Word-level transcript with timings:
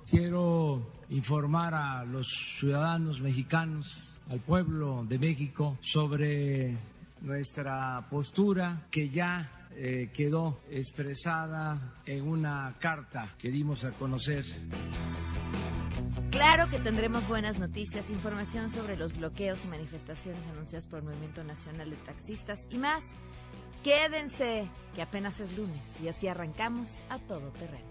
Quiero 0.09 0.81
informar 1.09 1.73
a 1.73 2.05
los 2.05 2.27
ciudadanos 2.59 3.21
mexicanos, 3.21 4.19
al 4.29 4.39
pueblo 4.39 5.05
de 5.07 5.19
México, 5.19 5.77
sobre 5.81 6.77
nuestra 7.21 8.07
postura 8.09 8.87
que 8.89 9.09
ya 9.09 9.67
eh, 9.75 10.09
quedó 10.13 10.61
expresada 10.69 11.95
en 12.05 12.27
una 12.27 12.75
carta 12.79 13.35
que 13.37 13.49
dimos 13.49 13.83
a 13.83 13.91
conocer. 13.91 14.45
Claro 16.29 16.69
que 16.69 16.79
tendremos 16.79 17.27
buenas 17.27 17.59
noticias, 17.59 18.09
información 18.09 18.69
sobre 18.69 18.97
los 18.97 19.13
bloqueos 19.13 19.63
y 19.65 19.67
manifestaciones 19.67 20.45
anunciadas 20.47 20.87
por 20.87 20.99
el 20.99 21.05
Movimiento 21.05 21.43
Nacional 21.43 21.89
de 21.89 21.97
Taxistas 21.97 22.67
y 22.69 22.77
más. 22.77 23.03
Quédense, 23.83 24.69
que 24.95 25.01
apenas 25.01 25.39
es 25.39 25.55
lunes 25.57 25.83
y 26.01 26.07
así 26.07 26.27
arrancamos 26.27 27.01
a 27.09 27.19
todo 27.19 27.51
terreno. 27.51 27.90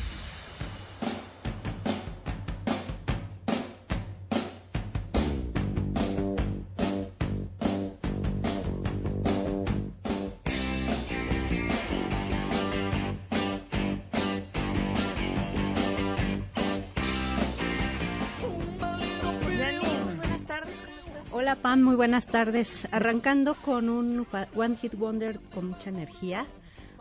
Muy 21.79 21.95
buenas 21.95 22.27
tardes. 22.27 22.87
Arrancando 22.91 23.55
con 23.55 23.87
un 23.87 24.27
One 24.55 24.75
Hit 24.77 24.95
Wonder 24.95 25.39
con 25.53 25.69
mucha 25.69 25.89
energía. 25.89 26.45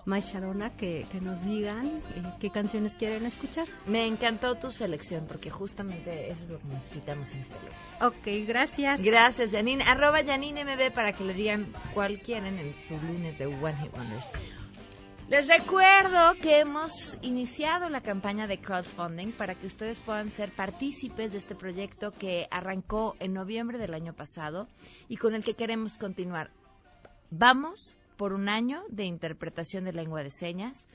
Mai 0.06 0.20
Sharona, 0.22 0.70
que, 0.76 1.06
que 1.12 1.20
nos 1.20 1.44
digan 1.44 1.86
eh, 1.86 2.22
qué 2.40 2.50
canciones 2.50 2.94
quieren 2.94 3.26
escuchar. 3.26 3.66
Me 3.86 4.06
encantó 4.06 4.54
tu 4.56 4.70
selección 4.70 5.26
porque 5.26 5.50
justamente 5.50 6.30
eso 6.30 6.44
es 6.44 6.50
lo 6.50 6.58
que 6.58 6.68
necesitamos 6.68 7.32
en 7.32 7.41
este 7.41 7.54
lunes. 7.54 7.76
Ok, 8.00 8.48
gracias. 8.48 9.02
Gracias, 9.02 9.50
Janine. 9.50 9.84
Arroba 9.84 10.24
Janine 10.24 10.64
MB 10.64 10.92
para 10.94 11.12
que 11.12 11.24
le 11.24 11.34
digan 11.34 11.72
cuál 11.92 12.20
quieren 12.20 12.58
en 12.58 12.74
su 12.78 12.96
lunes 12.98 13.38
de 13.38 13.46
One 13.46 13.76
Hit 13.82 13.92
Wonders. 13.92 14.32
Les 15.30 15.46
recuerdo 15.46 16.34
que 16.42 16.58
hemos 16.58 17.16
iniciado 17.22 17.88
la 17.88 18.00
campaña 18.00 18.48
de 18.48 18.58
crowdfunding 18.58 19.30
para 19.30 19.54
que 19.54 19.68
ustedes 19.68 20.00
puedan 20.00 20.28
ser 20.28 20.50
partícipes 20.50 21.30
de 21.30 21.38
este 21.38 21.54
proyecto 21.54 22.10
que 22.10 22.48
arrancó 22.50 23.14
en 23.20 23.32
noviembre 23.32 23.78
del 23.78 23.94
año 23.94 24.12
pasado 24.12 24.66
y 25.08 25.18
con 25.18 25.36
el 25.36 25.44
que 25.44 25.54
queremos 25.54 25.98
continuar. 25.98 26.50
Vamos 27.30 27.96
por 28.16 28.32
un 28.32 28.48
año 28.48 28.82
de 28.88 29.04
interpretación 29.04 29.84
de 29.84 29.92
lengua 29.92 30.24
de 30.24 30.32
señas. 30.32 30.88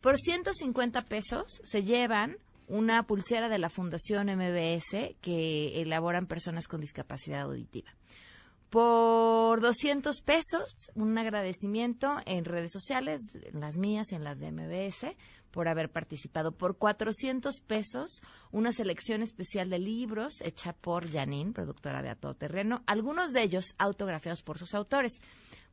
por 0.00 0.16
150 0.16 1.02
pesos 1.02 1.60
se 1.64 1.82
llevan 1.82 2.38
una 2.66 3.02
pulsera 3.02 3.50
de 3.50 3.58
la 3.58 3.68
Fundación 3.68 4.28
MBS 4.28 5.16
que 5.20 5.82
elaboran 5.82 6.24
personas 6.24 6.66
con 6.66 6.80
discapacidad 6.80 7.42
auditiva. 7.42 7.90
Por 8.70 9.60
200 9.60 10.20
pesos, 10.22 10.90
un 10.94 11.16
agradecimiento 11.16 12.16
en 12.26 12.44
redes 12.44 12.72
sociales, 12.72 13.20
en 13.32 13.60
las 13.60 13.76
mías 13.76 14.10
y 14.10 14.16
en 14.16 14.24
las 14.24 14.38
de 14.38 14.50
MBS, 14.50 15.16
por 15.52 15.68
haber 15.68 15.90
participado. 15.90 16.50
Por 16.52 16.76
400 16.76 17.60
pesos, 17.60 18.22
una 18.50 18.72
selección 18.72 19.22
especial 19.22 19.70
de 19.70 19.78
libros 19.78 20.40
hecha 20.40 20.72
por 20.72 21.08
Janine, 21.10 21.52
productora 21.52 22.02
de 22.02 22.10
A 22.10 22.16
Todo 22.16 22.34
Terreno, 22.34 22.82
algunos 22.86 23.32
de 23.32 23.44
ellos 23.44 23.74
autografiados 23.78 24.42
por 24.42 24.58
sus 24.58 24.74
autores. 24.74 25.12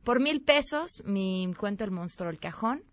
Por 0.04 0.20
mil 0.20 0.42
pesos, 0.42 1.02
mi 1.04 1.52
cuento 1.58 1.82
El 1.82 1.90
monstruo 1.90 2.30
del 2.30 2.38
cajón, 2.38 2.84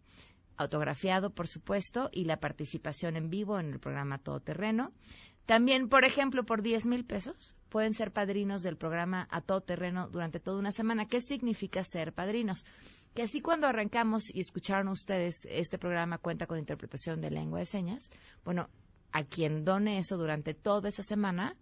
autografiado, 0.57 1.29
por 1.29 1.47
supuesto, 1.47 2.09
y 2.11 2.25
la 2.25 2.39
participación 2.39 3.17
en 3.17 3.29
vivo 3.29 3.59
en 3.59 3.71
el 3.71 3.79
programa 3.79 4.17
Todo 4.17 4.39
Terreno. 4.39 4.91
También, 5.45 5.89
por 5.89 6.05
ejemplo, 6.05 6.43
por 6.43 6.63
10 6.63 6.87
mil 6.87 7.05
pesos 7.05 7.55
pueden 7.71 7.93
ser 7.93 8.11
padrinos 8.11 8.61
del 8.63 8.75
programa 8.75 9.29
A 9.31 9.39
Todo 9.39 9.61
Terreno 9.61 10.09
durante 10.09 10.41
toda 10.41 10.59
una 10.59 10.73
semana. 10.73 11.07
¿Qué 11.07 11.21
significa 11.21 11.85
ser 11.85 12.11
padrinos? 12.11 12.65
Que 13.15 13.23
así 13.23 13.41
cuando 13.41 13.65
arrancamos 13.65 14.23
y 14.33 14.41
escucharon 14.41 14.89
ustedes 14.89 15.47
este 15.49 15.79
programa 15.79 16.17
cuenta 16.17 16.47
con 16.47 16.59
interpretación 16.59 17.21
de 17.21 17.31
lengua 17.31 17.59
de 17.59 17.65
señas, 17.65 18.09
bueno, 18.43 18.69
a 19.13 19.23
quien 19.23 19.63
done 19.63 19.99
eso 19.99 20.17
durante 20.17 20.53
toda 20.53 20.89
esa 20.89 21.01
semana, 21.01 21.55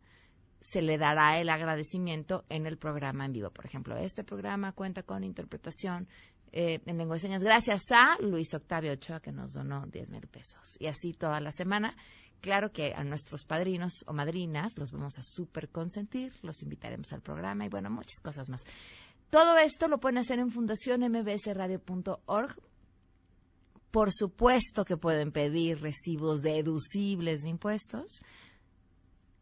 se 0.59 0.81
le 0.81 0.97
dará 0.97 1.39
el 1.39 1.49
agradecimiento 1.49 2.43
en 2.49 2.65
el 2.65 2.77
programa 2.77 3.25
en 3.25 3.33
vivo. 3.33 3.51
Por 3.51 3.67
ejemplo, 3.67 3.95
este 3.95 4.23
programa 4.23 4.71
cuenta 4.71 5.03
con 5.03 5.23
interpretación 5.23 6.07
eh, 6.51 6.79
en 6.87 6.97
lengua 6.97 7.17
de 7.17 7.21
señas 7.21 7.43
gracias 7.43 7.83
a 7.91 8.17
Luis 8.19 8.51
Octavio 8.55 8.93
Ochoa 8.93 9.19
que 9.19 9.31
nos 9.31 9.53
donó 9.53 9.85
10 9.85 10.09
mil 10.09 10.27
pesos. 10.27 10.75
Y 10.79 10.87
así 10.87 11.13
toda 11.13 11.39
la 11.39 11.51
semana. 11.51 11.95
Claro 12.41 12.71
que 12.71 12.93
a 12.93 13.03
nuestros 13.03 13.43
padrinos 13.43 14.05
o 14.07 14.13
madrinas 14.13 14.77
los 14.77 14.91
vamos 14.91 15.19
a 15.19 15.23
súper 15.23 15.69
consentir, 15.69 16.33
los 16.41 16.61
invitaremos 16.61 17.11
al 17.11 17.21
programa 17.21 17.65
y 17.65 17.69
bueno, 17.69 17.89
muchas 17.89 18.19
cosas 18.21 18.49
más. 18.49 18.63
Todo 19.29 19.57
esto 19.57 19.87
lo 19.87 19.99
pueden 19.99 20.19
hacer 20.19 20.39
en 20.39 20.51
fundacionmbsradio.org. 20.51 22.55
Por 23.91 24.13
supuesto 24.13 24.85
que 24.85 24.97
pueden 24.97 25.31
pedir 25.31 25.81
recibos 25.81 26.41
deducibles 26.41 27.41
de 27.41 27.49
impuestos. 27.49 28.21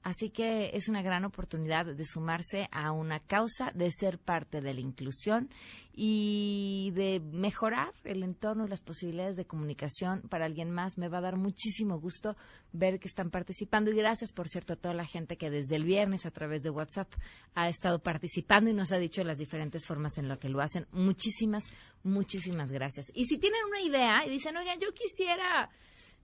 Así 0.08 0.30
que 0.30 0.70
es 0.74 0.88
una 0.88 1.02
gran 1.02 1.26
oportunidad 1.26 1.86
de 1.86 2.06
sumarse 2.06 2.70
a 2.72 2.94
una 2.94 3.20
causa, 3.20 3.74
de 3.76 3.92
ser 3.92 4.20
parte 4.20 4.62
de 4.62 4.74
la 4.74 4.80
inclusión 4.80 5.50
y 5.92 6.94
de 6.96 7.20
mejorar 7.20 7.94
el 8.06 8.24
entorno 8.24 8.66
y 8.66 8.70
las 8.70 8.80
posibilidades 8.80 9.36
de 9.36 9.44
comunicación 9.44 10.22
para 10.30 10.46
alguien 10.46 10.72
más. 10.72 10.98
Me 10.98 11.10
va 11.10 11.18
a 11.18 11.22
dar 11.28 11.36
muchísimo 11.36 12.00
gusto 12.00 12.38
ver 12.72 13.02
que 13.02 13.10
están 13.10 13.32
participando 13.32 13.92
y 13.92 13.98
gracias, 13.98 14.32
por 14.32 14.48
cierto, 14.48 14.72
a 14.72 14.76
toda 14.78 14.94
la 14.94 15.06
gente 15.06 15.36
que 15.36 15.50
desde 15.50 15.76
el 15.76 15.84
viernes 15.84 16.26
a 16.26 16.32
través 16.32 16.64
de 16.64 16.70
WhatsApp 16.70 17.12
ha 17.54 17.68
estado 17.68 18.00
participando 18.00 18.70
y 18.70 18.74
nos 18.74 18.94
ha 18.94 19.00
dicho 19.00 19.26
las 19.26 19.40
diferentes 19.40 19.86
formas 19.86 20.18
en 20.18 20.30
las 20.30 20.38
que 20.38 20.48
lo 20.48 20.62
hacen. 20.62 20.88
Muchísimas, 20.94 21.66
muchísimas 22.04 22.72
gracias. 22.72 23.12
Y 23.14 23.26
si 23.26 23.38
tienen 23.40 23.60
una 23.68 23.82
idea 23.82 24.26
y 24.26 24.30
dicen, 24.30 24.56
oigan, 24.56 24.80
yo 24.80 24.94
quisiera 24.94 25.70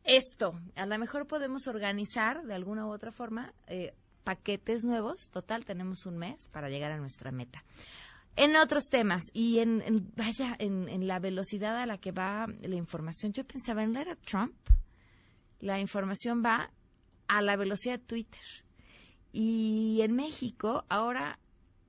esto. 0.04 0.60
A 0.76 0.86
lo 0.86 0.98
mejor 0.98 1.28
podemos 1.28 1.68
organizar 1.68 2.44
de 2.44 2.54
alguna 2.54 2.86
u 2.86 2.92
otra 2.92 3.12
forma 3.12 3.54
eh, 3.68 3.94
paquetes 4.24 4.84
nuevos. 4.84 5.30
Total, 5.32 5.66
tenemos 5.66 6.06
un 6.06 6.18
mes 6.18 6.48
para 6.52 6.70
llegar 6.70 6.92
a 6.92 6.98
nuestra 6.98 7.32
meta. 7.32 7.64
En 8.36 8.56
otros 8.56 8.86
temas 8.90 9.24
y 9.34 9.60
en, 9.60 10.12
vaya, 10.16 10.56
en, 10.58 10.90
en 10.90 11.08
la 11.08 11.20
velocidad 11.20 11.78
a 11.78 11.86
la 11.86 12.00
que 12.00 12.12
va 12.12 12.48
la 12.48 12.76
información, 12.76 13.32
yo 13.32 13.46
pensaba 13.46 13.84
en 13.84 13.94
la 13.94 14.02
era 14.02 14.16
Trump, 14.16 14.56
la 15.60 15.80
información 15.80 16.42
va 16.44 16.72
a 17.28 17.42
la 17.42 17.56
velocidad 17.56 18.00
de 18.00 18.06
Twitter. 18.06 18.42
Y 19.32 20.02
en 20.02 20.16
México 20.16 20.84
ahora 20.90 21.40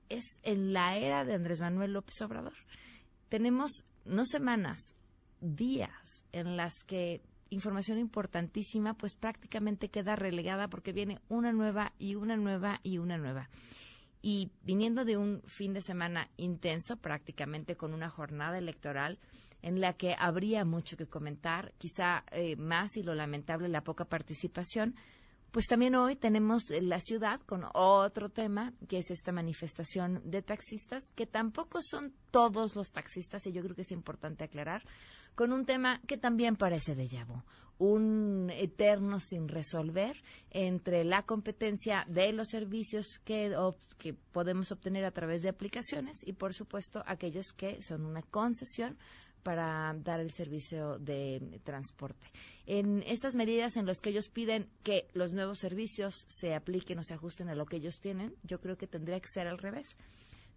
es 0.09 0.39
en 0.43 0.73
la 0.73 0.97
era 0.97 1.23
de 1.23 1.33
Andrés 1.33 1.61
Manuel 1.61 1.93
López 1.93 2.21
Obrador. 2.21 2.53
tenemos 3.29 3.83
no 4.05 4.23
semanas, 4.25 4.93
días 5.41 6.25
en 6.31 6.57
las 6.57 6.83
que 6.85 7.21
información 7.49 7.99
importantísima 7.99 8.95
pues 8.95 9.15
prácticamente 9.15 9.89
queda 9.89 10.15
relegada 10.15 10.67
porque 10.67 10.91
viene 10.91 11.19
una 11.29 11.51
nueva 11.51 11.93
y 11.99 12.15
una 12.15 12.37
nueva 12.37 12.79
y 12.83 12.97
una 12.97 13.17
nueva. 13.17 13.49
Y 14.21 14.51
viniendo 14.63 15.05
de 15.05 15.17
un 15.17 15.41
fin 15.45 15.73
de 15.73 15.81
semana 15.81 16.29
intenso, 16.37 16.97
prácticamente 16.97 17.75
con 17.75 17.93
una 17.93 18.09
jornada 18.09 18.57
electoral 18.57 19.19
en 19.61 19.81
la 19.81 19.93
que 19.93 20.15
habría 20.17 20.65
mucho 20.65 20.97
que 20.97 21.07
comentar, 21.07 21.73
quizá 21.77 22.23
eh, 22.31 22.55
más 22.55 22.97
y 22.97 23.03
lo 23.03 23.15
lamentable 23.15 23.67
la 23.67 23.83
poca 23.83 24.05
participación, 24.05 24.95
pues 25.55 25.67
también 25.67 25.95
hoy 25.95 26.17
tenemos 26.17 26.63
la 26.81 26.99
ciudad 26.99 27.39
con 27.39 27.63
otro 27.75 28.27
tema, 28.27 28.73
que 28.89 28.97
es 28.97 29.09
esta 29.09 29.31
manifestación 29.31 30.21
de 30.25 30.41
taxistas, 30.41 31.13
que 31.15 31.27
tampoco 31.27 31.79
son 31.81 32.11
todos 32.29 32.75
los 32.75 32.91
taxistas, 32.91 33.47
y 33.47 33.53
yo 33.53 33.63
creo 33.63 33.73
que 33.73 33.83
es 33.83 33.91
importante 33.91 34.43
aclarar, 34.43 34.83
con 35.33 35.53
un 35.53 35.65
tema 35.65 36.01
que 36.07 36.17
también 36.17 36.57
parece 36.57 36.93
de 36.93 37.07
llavo, 37.07 37.45
un 37.77 38.51
eterno 38.53 39.21
sin 39.21 39.47
resolver 39.47 40.21
entre 40.49 41.05
la 41.05 41.23
competencia 41.23 42.03
de 42.09 42.33
los 42.33 42.49
servicios 42.49 43.21
que, 43.23 43.55
que 43.97 44.13
podemos 44.13 44.73
obtener 44.73 45.05
a 45.05 45.11
través 45.11 45.41
de 45.41 45.47
aplicaciones 45.47 46.17
y, 46.27 46.33
por 46.33 46.53
supuesto, 46.53 47.01
aquellos 47.05 47.53
que 47.53 47.81
son 47.81 48.05
una 48.05 48.23
concesión 48.23 48.97
para 49.45 49.93
dar 49.99 50.19
el 50.21 50.31
servicio 50.31 50.97
de 50.97 51.61
transporte. 51.63 52.31
En 52.65 53.03
estas 53.03 53.35
medidas 53.35 53.77
en 53.77 53.85
las 53.85 54.01
que 54.01 54.09
ellos 54.09 54.27
piden 54.27 54.67
que 54.81 55.07
los 55.13 55.33
nuevos 55.33 55.59
servicios 55.59 56.25
se 56.27 56.55
apliquen 56.55 56.97
o 56.97 57.03
se 57.03 57.13
ajusten 57.13 57.49
a 57.49 57.53
lo 57.53 57.67
que 57.67 57.75
ellos 57.75 57.99
tienen, 57.99 58.35
yo 58.41 58.59
creo 58.59 58.75
que 58.75 58.87
tendría 58.87 59.19
que 59.19 59.27
ser 59.27 59.45
al 59.45 59.59
revés. 59.59 59.97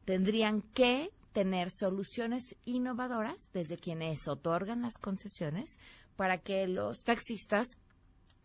Tendrían 0.06 0.62
que 0.62 1.10
tener 1.34 1.70
soluciones 1.70 2.56
innovadoras 2.64 3.50
desde 3.52 3.76
quienes 3.76 4.26
otorgan 4.26 4.80
las 4.80 4.96
concesiones 4.96 5.78
para 6.16 6.38
que 6.38 6.66
los 6.66 7.04
taxistas 7.04 7.76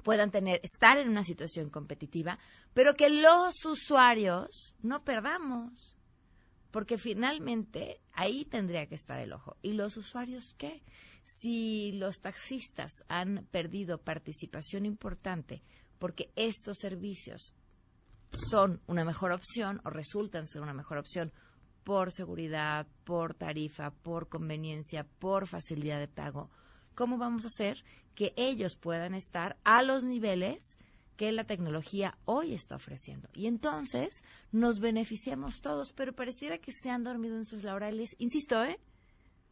puedan 0.04 0.30
tener 0.30 0.60
estar 0.62 0.98
en 0.98 1.08
una 1.08 1.24
situación 1.24 1.70
competitiva, 1.70 2.38
pero 2.74 2.96
que 2.96 3.10
los 3.10 3.64
usuarios 3.64 4.76
no 4.82 5.06
perdamos 5.06 5.96
porque 6.74 6.98
finalmente 6.98 8.02
ahí 8.14 8.46
tendría 8.46 8.88
que 8.88 8.96
estar 8.96 9.20
el 9.20 9.32
ojo. 9.32 9.58
¿Y 9.62 9.74
los 9.74 9.96
usuarios 9.96 10.56
qué? 10.58 10.82
Si 11.24 11.92
los 11.92 12.20
taxistas 12.20 13.06
han 13.08 13.48
perdido 13.52 14.00
participación 14.00 14.88
importante 14.88 15.62
porque 16.00 16.32
estos 16.36 16.80
servicios 16.80 17.54
son 18.50 18.82
una 18.88 19.06
mejor 19.06 19.32
opción 19.32 19.82
o 19.86 19.92
resultan 19.92 20.48
ser 20.48 20.64
una 20.64 20.74
mejor 20.74 20.98
opción 20.98 21.32
por 21.84 22.12
seguridad, 22.12 22.88
por 23.04 23.36
tarifa, 23.36 23.92
por 23.92 24.28
conveniencia, 24.28 25.06
por 25.20 25.46
facilidad 25.46 26.00
de 26.00 26.08
pago, 26.08 26.50
¿cómo 26.96 27.20
vamos 27.20 27.44
a 27.44 27.50
hacer 27.50 27.84
que 28.16 28.34
ellos 28.36 28.76
puedan 28.76 29.14
estar 29.14 29.58
a 29.64 29.84
los 29.84 30.06
niveles 30.06 30.80
que 31.16 31.32
la 31.32 31.46
tecnología 31.46 32.18
hoy 32.26 32.54
está 32.54 32.76
ofreciendo. 32.76 33.30
Y 33.34 33.48
entonces 33.48 34.24
nos 34.52 34.80
beneficiamos 34.80 35.62
todos, 35.62 35.94
pero 35.94 36.14
pareciera 36.14 36.58
que 36.58 36.72
se 36.72 36.90
han 36.90 37.04
dormido 37.04 37.38
en 37.38 37.46
sus 37.46 37.64
laureles. 37.64 38.16
Insisto, 38.20 38.64
¿eh? 38.64 38.80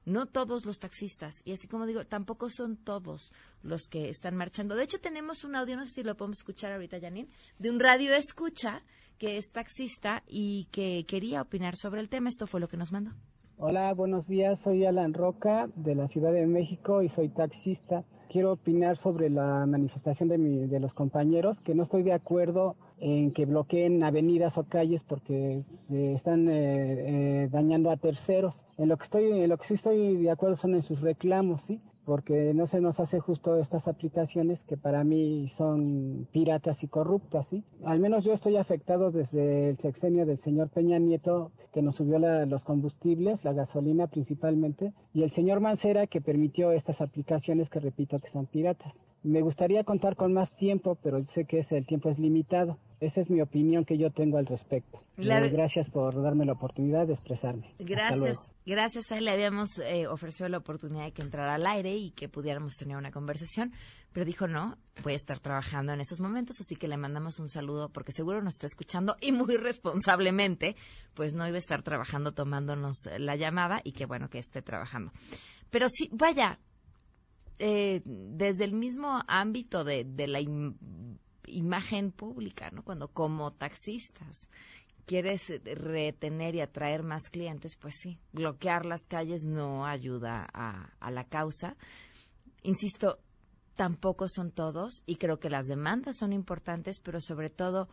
No 0.04 0.26
todos 0.26 0.66
los 0.66 0.80
taxistas. 0.80 1.42
Y 1.46 1.54
así 1.54 1.68
como 1.68 1.86
digo, 1.86 2.06
tampoco 2.06 2.50
son 2.50 2.76
todos 2.76 3.32
los 3.62 3.88
que 3.88 4.10
están 4.10 4.36
marchando. 4.36 4.76
De 4.76 4.84
hecho, 4.84 5.00
tenemos 5.00 5.44
un 5.44 5.56
audio, 5.56 5.76
no 5.76 5.86
sé 5.86 5.92
si 5.92 6.04
lo 6.04 6.18
podemos 6.18 6.40
escuchar 6.40 6.72
ahorita, 6.72 7.00
Janine, 7.00 7.30
de 7.60 7.70
un 7.70 7.80
radio 7.80 8.14
escucha 8.14 8.82
que 9.20 9.38
es 9.38 9.52
taxista 9.52 10.24
y 10.26 10.66
que 10.72 11.06
quería 11.08 11.44
opinar 11.44 11.76
sobre 11.76 12.02
el 12.02 12.10
tema. 12.10 12.30
Esto 12.30 12.48
fue 12.48 12.60
lo 12.60 12.68
que 12.68 12.78
nos 12.78 12.92
mandó. 12.92 13.12
Hola, 13.58 13.94
buenos 13.94 14.28
días. 14.28 14.60
Soy 14.64 14.86
Alan 14.86 15.14
Roca 15.14 15.68
de 15.76 15.94
la 15.94 16.08
Ciudad 16.08 16.34
de 16.34 16.48
México 16.48 17.04
y 17.04 17.10
soy 17.10 17.30
taxista 17.30 18.04
quiero 18.32 18.54
opinar 18.54 18.98
sobre 18.98 19.30
la 19.30 19.66
manifestación 19.66 20.30
de, 20.30 20.38
mi, 20.38 20.68
de 20.68 20.80
los 20.80 20.94
compañeros, 20.94 21.60
que 21.60 21.76
no 21.76 21.84
estoy 21.84 22.04
de 22.04 22.14
acuerdo 22.14 22.78
en 23.00 23.32
que 23.32 23.46
bloqueen 23.46 24.04
avenidas 24.04 24.58
o 24.58 24.64
calles 24.64 25.04
porque 25.06 25.64
se 25.88 26.14
están 26.14 26.48
eh, 26.48 27.44
eh, 27.44 27.50
dañando 27.52 27.92
a 27.92 27.98
terceros. 27.98 28.56
En 28.78 28.88
lo 28.88 28.98
que 28.98 29.04
estoy, 29.04 29.32
en 29.32 29.50
lo 29.50 29.58
que 29.58 29.68
sí 29.68 29.74
estoy 29.74 30.16
de 30.16 30.32
acuerdo 30.32 30.56
son 30.56 30.76
en 30.76 30.82
sus 30.82 31.02
reclamos, 31.02 31.62
sí, 31.64 31.82
porque 32.06 32.54
no 32.54 32.68
se 32.68 32.82
nos 32.82 33.00
hace 33.00 33.20
justo 33.20 33.58
estas 33.58 33.88
aplicaciones 33.88 34.64
que 34.64 34.78
para 34.78 35.04
mí 35.04 35.50
son 35.58 36.28
piratas 36.32 36.84
y 36.84 36.88
corruptas, 36.88 37.48
¿sí? 37.48 37.64
Al 37.84 38.00
menos 38.00 38.24
yo 38.24 38.34
estoy 38.34 38.58
afectado 38.58 39.12
desde 39.12 39.70
el 39.70 39.78
sexenio 39.78 40.26
del 40.26 40.40
señor 40.40 40.70
Peña 40.70 41.00
Nieto, 41.00 41.52
que 41.72 41.82
nos 41.82 41.96
subió 41.96 42.20
los 42.20 42.66
combustibles, 42.66 43.44
la 43.44 43.54
gasolina 43.54 44.08
principalmente, 44.08 44.94
y 45.14 45.24
el 45.24 45.32
señor 45.32 45.60
Mancera, 45.60 46.08
que 46.08 46.22
permitió 46.22 46.72
estas 46.72 47.02
aplicaciones 47.02 47.70
que 47.70 47.80
repito 47.80 48.20
que 48.20 48.30
son 48.30 48.46
piratas. 48.46 49.00
Me 49.24 49.42
gustaría 49.42 49.84
contar 49.84 50.16
con 50.16 50.34
más 50.34 50.56
tiempo, 50.56 50.98
pero 51.04 51.24
sé 51.28 51.46
que 51.46 51.66
el 51.70 51.86
tiempo 51.86 52.10
es 52.10 52.18
limitado. 52.18 52.78
Esa 53.02 53.22
es 53.22 53.32
mi 53.32 53.42
opinión 53.42 53.84
que 53.84 53.98
yo 53.98 54.12
tengo 54.12 54.38
al 54.38 54.46
respecto. 54.46 55.04
Eh, 55.18 55.50
gracias 55.50 55.90
por 55.90 56.22
darme 56.22 56.46
la 56.46 56.54
oportunidad 56.54 57.08
de 57.08 57.14
expresarme. 57.14 57.74
Gracias, 57.80 58.36
gracias 58.64 59.12
a 59.12 59.18
él 59.18 59.26
le 59.26 59.32
habíamos 59.32 59.80
eh, 59.80 60.06
ofrecido 60.06 60.48
la 60.50 60.60
oportunidad 60.60 61.06
de 61.06 61.12
que 61.12 61.24
entrara 61.24 61.56
al 61.56 61.66
aire 61.66 61.96
y 61.96 62.12
que 62.12 62.30
pudiéramos 62.30 62.76
tener 62.76 62.96
una 62.96 63.10
conversación, 63.10 63.74
pero 64.14 64.24
dijo 64.24 64.48
no, 64.48 64.78
voy 65.04 65.14
a 65.14 65.16
estar 65.16 65.40
trabajando 65.40 65.94
en 65.94 66.02
esos 66.02 66.20
momentos, 66.20 66.58
así 66.62 66.76
que 66.76 66.88
le 66.88 66.96
mandamos 66.96 67.40
un 67.40 67.50
saludo 67.50 67.90
porque 67.90 68.12
seguro 68.12 68.44
nos 68.44 68.54
está 68.54 68.68
escuchando 68.68 69.16
y 69.20 69.32
muy 69.32 69.58
responsablemente, 69.58 70.76
pues 71.16 71.34
no 71.34 71.48
iba 71.48 71.56
a 71.56 71.60
estar 71.60 71.82
trabajando 71.82 72.34
tomándonos 72.34 73.10
la 73.18 73.36
llamada 73.36 73.82
y 73.84 73.94
que 73.94 74.06
bueno 74.06 74.30
que 74.30 74.38
esté 74.38 74.62
trabajando. 74.62 75.12
Pero 75.72 75.88
sí, 75.90 76.08
vaya, 76.14 76.60
eh, 77.58 78.02
desde 78.06 78.64
el 78.64 78.74
mismo 78.74 79.24
ámbito 79.28 79.84
de, 79.84 80.04
de 80.04 80.28
la 80.28 80.40
imagen 81.48 82.12
pública, 82.12 82.72
¿no? 82.72 82.84
Cuando 82.84 83.08
como 83.10 83.52
taxistas 83.52 84.50
quieres 85.06 85.52
retener 85.64 86.56
y 86.56 86.62
atraer 86.62 87.04
más 87.04 87.24
clientes, 87.30 87.76
pues 87.76 87.96
sí, 88.02 88.20
bloquear 88.32 88.86
las 88.86 89.06
calles 89.08 89.44
no 89.44 89.86
ayuda 89.86 90.48
a, 90.54 90.92
a 91.00 91.12
la 91.12 91.26
causa. 91.26 91.76
Insisto, 92.64 93.20
tampoco 93.76 94.28
son 94.28 94.52
todos 94.52 95.02
y 95.06 95.16
creo 95.16 95.40
que 95.40 95.50
las 95.50 95.66
demandas 95.66 96.18
son 96.18 96.34
importantes, 96.34 97.00
pero 97.00 97.20
sobre 97.20 97.50
todo 97.50 97.90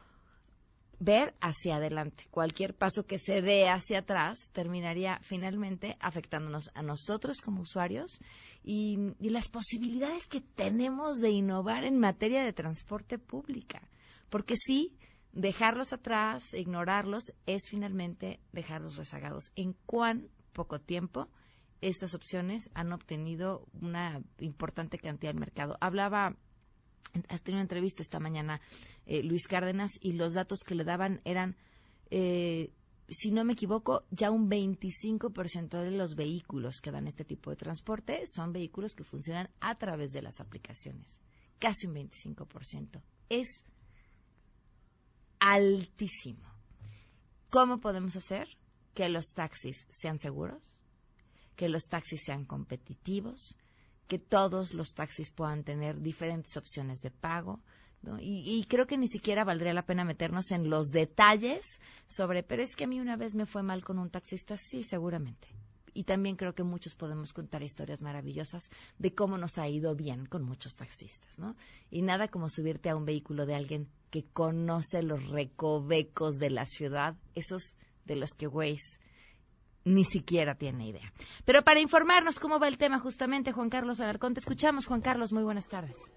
ver 0.99 1.35
hacia 1.41 1.77
adelante. 1.77 2.27
Cualquier 2.31 2.75
paso 2.75 3.07
que 3.07 3.19
se 3.19 3.41
dé 3.43 3.69
hacia 3.69 4.01
atrás 4.01 4.51
terminaría 4.53 5.21
finalmente 5.23 5.97
afectándonos 6.01 6.71
a 6.75 6.83
nosotros 6.83 7.39
como 7.39 7.63
usuarios 7.63 8.19
y, 8.63 8.99
las 9.21 9.49
posibilidades 9.49 10.27
que 10.27 10.41
tenemos 10.41 11.19
de 11.19 11.31
innovar 11.31 11.85
en 11.85 11.99
materia 11.99 12.43
de 12.43 12.53
transporte 12.53 13.19
pública. 13.19 13.89
Porque 14.29 14.55
sí, 14.57 14.97
dejarlos 15.33 15.93
atrás, 15.93 16.53
ignorarlos, 16.55 17.33
es 17.47 17.63
finalmente 17.69 18.41
dejarlos 18.53 18.97
rezagados. 18.97 19.53
¿En 19.55 19.75
cuán 19.87 20.29
poco 20.53 20.81
tiempo 20.81 21.29
estas 21.81 22.15
opciones 22.15 22.71
han 22.75 22.93
obtenido 22.93 23.69
una 23.81 24.21
importante 24.39 24.99
cantidad 24.99 25.33
del 25.33 25.41
mercado? 25.41 25.79
Hablaba 25.81 26.37
ha 27.29 27.39
tenido 27.39 27.59
una 27.59 27.63
entrevista 27.63 28.03
esta 28.03 28.21
mañana 28.21 28.61
eh, 29.07 29.23
Luis 29.23 29.47
Cárdenas 29.47 29.93
y 30.01 30.13
los 30.13 30.35
datos 30.35 30.61
que 30.61 30.75
le 30.75 30.85
daban 30.85 31.21
eran, 31.25 31.57
eh, 32.11 32.71
si 33.09 33.31
no 33.31 33.45
me 33.45 33.55
equivoco, 33.55 34.05
ya 34.11 34.31
un 34.31 34.51
25% 34.51 35.83
de 35.83 35.91
los 35.91 36.15
vehículos 36.15 36.81
que 36.81 36.91
dan 36.91 37.07
este 37.07 37.25
tipo 37.25 37.51
de 37.51 37.57
transporte 37.57 38.27
son 38.27 38.53
vehículos 38.53 38.95
que 38.95 39.05
funcionan 39.05 39.51
a 39.61 39.77
través 39.77 40.13
de 40.13 40.23
las 40.23 40.41
aplicaciones. 40.41 41.21
Casi 41.59 41.87
un 41.87 41.95
25%. 41.95 43.03
Es 43.29 43.65
altísimo. 45.41 46.47
¿Cómo 47.51 47.81
podemos 47.81 48.15
hacer 48.17 48.49
que 48.95 49.09
los 49.09 49.33
taxis 49.35 49.87
sean 49.91 50.19
seguros? 50.19 50.81
Que 51.57 51.69
los 51.69 51.85
taxis 51.85 52.21
sean 52.25 52.45
competitivos, 52.45 53.57
que 54.09 54.19
todos 54.19 54.75
los 54.75 54.95
taxis 54.95 55.31
puedan 55.31 55.63
tener 55.63 56.01
diferentes 56.01 56.57
opciones 56.57 57.03
de 57.03 57.11
pago. 57.11 57.61
Y, 58.21 58.65
creo 58.69 58.87
que 58.87 58.97
ni 58.97 59.09
siquiera 59.09 59.45
valdría 59.45 59.75
la 59.75 59.85
pena 59.85 60.05
meternos 60.05 60.51
en 60.53 60.71
los 60.71 60.89
detalles 60.89 61.81
sobre, 62.07 62.43
pero 62.43 62.63
es 62.63 62.75
que 62.77 62.85
a 62.85 62.87
mí 62.87 63.01
una 63.01 63.17
vez 63.17 63.35
me 63.35 63.45
fue 63.45 63.63
mal 63.63 63.85
con 63.85 63.99
un 63.99 64.09
taxista, 64.09 64.57
sí, 64.57 64.83
seguramente. 64.85 65.49
Y 65.95 66.05
también 66.05 66.37
creo 66.37 66.55
que 66.55 66.63
muchos 66.63 66.95
podemos 66.95 67.33
contar 67.33 67.63
historias 67.63 68.01
maravillosas 68.01 68.71
de 68.99 69.15
cómo 69.15 69.37
nos 69.37 69.59
ha 69.59 69.69
ido 69.69 69.97
bien 69.97 70.27
con 70.27 70.45
muchos 70.45 70.77
taxistas, 70.77 71.39
¿no? 71.41 71.57
Y 71.91 72.03
nada 72.03 72.29
como 72.29 72.49
subirte 72.49 72.89
a 72.89 72.97
un 72.97 73.05
vehículo 73.05 73.47
de 73.47 73.57
alguien 73.57 73.89
que 74.11 74.25
conoce 74.25 75.03
los 75.03 75.29
recovecos 75.29 76.39
de 76.39 76.51
la 76.51 76.67
ciudad, 76.67 77.17
esos 77.35 77.77
de 78.05 78.15
los 78.15 78.31
que 78.31 78.47
Waze 78.47 79.01
ni 79.89 80.05
siquiera 80.05 80.55
tiene 80.55 80.89
idea. 80.89 81.13
Pero 81.45 81.63
para 81.63 81.81
informarnos 81.81 82.39
cómo 82.39 82.59
va 82.61 82.69
el 82.69 82.79
tema 82.79 82.99
justamente, 82.99 83.53
Juan 83.53 83.71
Carlos 83.71 84.01
Alarcón, 84.01 84.35
te 84.35 84.41
escuchamos. 84.41 84.87
Juan 84.87 85.01
Carlos, 85.01 85.33
muy 85.33 85.43
buenas 85.43 85.69
tardes. 85.69 86.13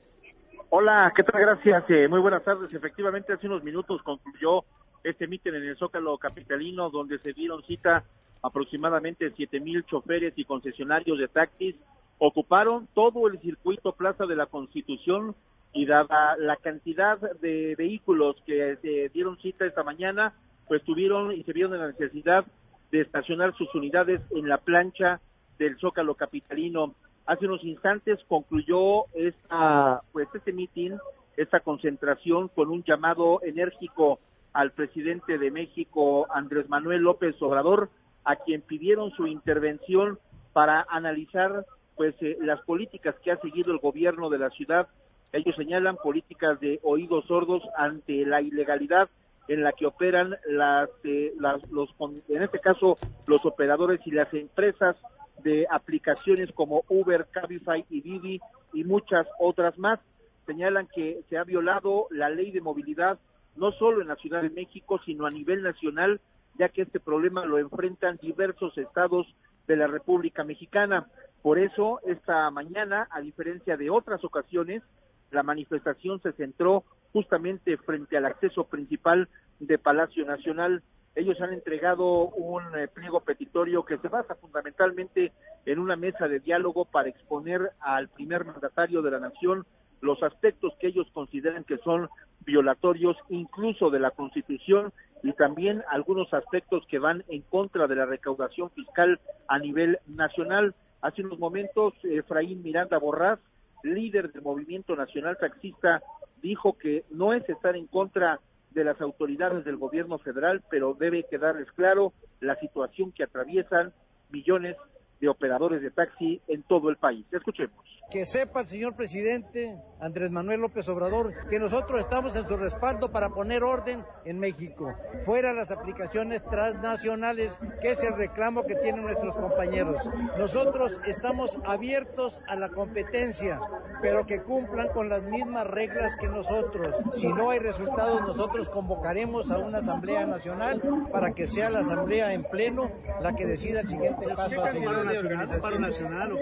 Hola, 0.70 1.12
¿qué 1.16 1.24
tal? 1.24 1.42
Gracias. 1.42 1.84
Eh, 1.90 2.08
muy 2.08 2.20
buenas 2.20 2.44
tardes. 2.44 2.74
Efectivamente, 2.74 3.34
hace 3.34 3.48
unos 3.48 3.63
minutos 3.63 4.01
concluyó 4.04 4.63
este 5.04 5.28
mitin 5.28 5.56
en 5.56 5.63
el 5.63 5.78
Zócalo 5.78 6.18
Capitalino, 6.18 6.90
donde 6.90 7.20
se 7.20 7.34
dieron 7.34 7.63
cita 7.63 8.04
aproximadamente 8.42 9.32
siete 9.36 9.60
mil 9.60 9.84
choferes 9.86 10.34
y 10.36 10.46
concesionarios 10.46 11.18
de 11.20 11.28
taxis 11.28 11.75
ocuparon 12.24 12.88
todo 12.94 13.28
el 13.28 13.40
circuito 13.40 13.94
Plaza 13.94 14.28
de 14.28 14.36
la 14.36 14.46
Constitución 14.46 15.36
y 15.74 15.88
dada 15.88 16.38
la 16.38 16.56
cantidad 16.56 17.18
de 17.18 17.74
vehículos 17.75 18.36
que 18.46 18.78
se 18.82 19.10
dieron 19.10 19.38
cita 19.40 19.66
esta 19.66 19.84
mañana, 19.84 20.34
pues 20.68 20.84
tuvieron 20.84 21.32
y 21.32 21.44
se 21.44 21.54
vieron 21.54 21.74
en 21.74 21.80
la 21.80 21.88
necesidad 21.88 22.46
de 22.91 23.01
estacionar 23.01 23.55
sus 23.55 23.74
unidades 23.74 24.21
en 24.31 24.48
la 24.48 24.57
plancha 24.57 25.19
del 25.57 25.77
Zócalo 25.77 26.15
capitalino. 26.15 26.93
Hace 27.25 27.45
unos 27.45 27.63
instantes 27.63 28.19
concluyó 28.27 29.05
esta 29.13 30.01
pues 30.12 30.27
este 30.33 30.51
mitin, 30.51 30.98
esta 31.38 31.62
concentración 31.62 32.50
con 32.50 32.69
un 32.69 32.83
llamado 32.83 33.39
enérgico 33.43 34.19
al 34.53 34.71
presidente 34.71 35.38
de 35.38 35.51
México 35.51 36.27
Andrés 36.33 36.67
Manuel 36.67 37.01
López 37.01 37.36
Obrador, 37.41 37.89
a 38.25 38.36
quien 38.36 38.62
pidieron 38.62 39.12
su 39.12 39.27
intervención 39.27 40.19
para 40.51 40.86
analizar 40.89 41.65
pues 41.95 42.15
eh, 42.21 42.38
las 42.41 42.62
políticas 42.62 43.15
que 43.24 43.31
ha 43.31 43.38
seguido 43.38 43.71
el 43.71 43.79
gobierno 43.79 44.29
de 44.29 44.39
la 44.39 44.50
ciudad. 44.50 44.88
Ellos 45.31 45.55
señalan 45.55 45.95
políticas 45.95 46.60
de 46.60 46.79
oídos 46.83 47.25
sordos 47.25 47.63
ante 47.77 48.25
la 48.25 48.41
ilegalidad 48.41 49.10
en 49.51 49.63
la 49.63 49.74
que 49.74 49.86
operan 49.86 50.38
las, 50.48 50.89
eh, 51.03 51.34
los 51.38 51.89
en 52.29 52.41
este 52.41 52.60
caso 52.60 52.98
los 53.27 53.46
operadores 53.46 54.00
y 54.05 54.12
las 54.12 54.34
empresas 54.34 54.96
de 55.43 55.67
aplicaciones 55.70 56.50
como 56.53 56.86
Uber, 56.88 57.27
Cabify 57.31 57.86
y 57.89 58.00
Didi 58.00 58.39
y 58.72 58.86
muchas 58.86 59.27
otras 59.39 59.77
más. 59.77 60.00
Señalan 60.46 60.88
que 60.88 61.22
se 61.29 61.38
ha 61.38 61.43
violado 61.43 62.08
la 62.12 62.29
ley 62.29 62.51
de 62.51 62.62
movilidad 62.62 63.20
no 63.58 63.74
solo 63.74 64.01
en 64.01 64.08
la 64.08 64.15
Ciudad 64.15 64.41
de 64.41 64.50
México, 64.50 65.01
sino 65.05 65.25
a 65.25 65.29
nivel 65.29 65.63
nacional, 65.63 66.22
ya 66.58 66.70
que 66.70 66.84
este 66.84 67.01
problema 67.01 67.46
lo 67.46 67.58
enfrentan 67.58 68.20
diversos 68.22 68.77
estados 68.77 69.27
de 69.67 69.75
la 69.75 69.88
República 69.88 70.46
Mexicana. 70.46 71.08
Por 71.41 71.60
eso, 71.60 72.00
esta 72.08 72.50
mañana, 72.51 73.10
a 73.12 73.20
diferencia 73.20 73.75
de 73.75 73.89
otras 73.89 74.24
ocasiones, 74.24 74.81
la 75.29 75.43
manifestación 75.43 76.22
se 76.22 76.31
centró 76.31 76.86
justamente 77.13 77.77
frente 77.77 78.18
al 78.18 78.25
acceso 78.25 78.65
principal 78.65 79.30
de 79.60 79.77
Palacio 79.77 80.25
Nacional. 80.25 80.84
Ellos 81.15 81.39
han 81.41 81.53
entregado 81.53 82.30
un 82.30 82.63
eh, 82.77 82.88
pliego 82.88 83.20
petitorio 83.20 83.84
que 83.84 83.98
se 83.98 84.08
basa 84.08 84.36
fundamentalmente 84.36 85.34
en 85.65 85.80
una 85.80 85.96
mesa 85.96 86.27
de 86.27 86.39
diálogo 86.39 86.86
para 86.86 87.10
exponer 87.10 87.72
al 87.80 88.08
primer 88.10 88.46
mandatario 88.46 89.01
de 89.01 89.12
la 89.12 89.20
nación 89.20 89.65
los 90.00 90.22
aspectos 90.24 90.74
que 90.80 90.88
ellos 90.88 91.08
consideran 91.13 91.63
que 91.63 91.77
son 91.80 92.10
violatorios 92.46 93.18
incluso 93.30 93.89
de 93.89 94.00
la 94.00 94.12
Constitución 94.12 94.91
y 95.24 95.34
también 95.34 95.84
algunos 95.89 96.34
aspectos 96.34 96.84
que 96.88 96.98
van 96.98 97.24
en 97.27 97.41
contra 97.44 97.88
de 97.88 97.96
la 97.96 98.06
recaudación 98.06 98.72
fiscal 98.72 99.20
a 99.48 99.60
nivel 99.60 100.00
nacional. 100.08 100.74
Hace 101.01 101.24
unos 101.24 101.38
momentos, 101.38 101.94
Efraín 102.03 102.63
Miranda 102.63 102.98
Borrás, 102.98 103.39
líder 103.84 104.32
del 104.32 104.41
Movimiento 104.41 104.96
Nacional 104.96 105.38
Taxista, 105.39 106.01
dijo 106.41 106.77
que 106.77 107.03
no 107.10 107.33
es 107.33 107.48
estar 107.50 107.75
en 107.75 107.88
contra 107.88 108.39
de 108.71 108.83
las 108.83 109.00
autoridades 109.01 109.65
del 109.65 109.77
gobierno 109.77 110.17
federal, 110.19 110.63
pero 110.69 110.93
debe 110.93 111.25
quedarles 111.29 111.71
claro 111.74 112.13
la 112.39 112.55
situación 112.55 113.12
que 113.12 113.24
atraviesan 113.24 113.93
millones 114.29 114.77
de 115.22 115.30
operadores 115.30 115.82
de 115.82 115.92
taxi 115.92 116.42
en 116.48 116.63
todo 116.63 116.90
el 116.90 116.98
país. 116.98 117.25
Escuchemos 117.32 117.82
que 118.12 118.25
sepa 118.25 118.60
el 118.60 118.68
señor 118.68 118.94
presidente 118.94 119.80
Andrés 120.01 120.32
Manuel 120.32 120.60
López 120.60 120.88
Obrador 120.90 121.34
que 121.50 121.60
nosotros 121.60 122.01
estamos 122.01 122.36
en 122.36 122.46
su 122.46 122.58
respaldo 122.58 123.12
para 123.12 123.30
poner 123.30 123.63
orden 123.63 124.04
en 124.25 124.38
México, 124.38 124.94
fuera 125.25 125.54
las 125.54 125.72
aplicaciones 125.72 126.44
transnacionales, 126.44 127.60
que 127.82 127.92
es 127.92 128.04
el 128.04 128.18
reclamo 128.18 128.66
que 128.66 128.75
tienen 128.75 129.04
nuestros 129.04 129.38
compañeros. 129.38 130.10
Nosotros 130.38 131.00
estamos 131.06 131.58
abiertos 131.63 132.42
a 132.48 132.58
la 132.58 132.70
competencia, 132.70 133.60
pero 134.01 134.25
que 134.25 134.42
cumplan 134.42 134.90
con 134.90 135.08
las 135.08 135.24
mismas 135.24 135.68
reglas 135.68 136.16
que 136.18 136.28
nosotros. 136.28 136.96
Si 137.13 137.32
no 137.32 137.51
hay 137.51 137.60
resultados, 137.60 138.22
nosotros 138.24 138.68
convocaremos 138.68 139.51
a 139.51 139.58
una 139.60 139.78
Asamblea 139.78 140.25
Nacional 140.25 140.82
para 141.12 141.32
que 141.32 141.46
sea 141.46 141.70
la 141.70 141.80
Asamblea 141.80 142.34
en 142.34 142.44
pleno 142.44 142.92
la 143.22 143.34
que 143.36 143.46
decida 143.46 143.82
el 143.82 143.88
siguiente 143.88 144.28
paso 144.36 144.63
a 144.63 144.68
seguir. 144.68 144.90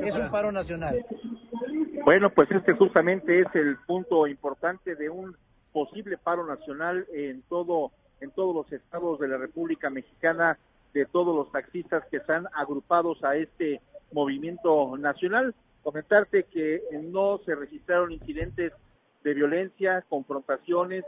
Es 0.03 0.17
un 0.17 0.29
paro 0.29 0.51
nacional. 0.51 1.05
Bueno, 2.03 2.29
pues 2.29 2.49
este 2.51 2.73
justamente 2.73 3.41
es 3.41 3.47
el 3.53 3.77
punto 3.85 4.27
importante 4.27 4.95
de 4.95 5.09
un 5.09 5.35
posible 5.71 6.17
paro 6.17 6.45
nacional 6.45 7.05
en 7.13 7.41
todo 7.43 7.91
en 8.21 8.31
todos 8.31 8.53
los 8.53 8.71
estados 8.73 9.19
de 9.19 9.27
la 9.27 9.37
República 9.37 9.89
Mexicana 9.89 10.57
de 10.93 11.05
todos 11.05 11.35
los 11.35 11.51
taxistas 11.51 12.03
que 12.09 12.17
están 12.17 12.47
agrupados 12.53 13.23
a 13.23 13.35
este 13.35 13.81
movimiento 14.11 14.97
nacional. 14.97 15.55
Comentarte 15.83 16.43
que 16.43 16.81
no 17.03 17.39
se 17.45 17.55
registraron 17.55 18.11
incidentes 18.11 18.73
de 19.23 19.33
violencia, 19.33 20.03
confrontaciones, 20.09 21.05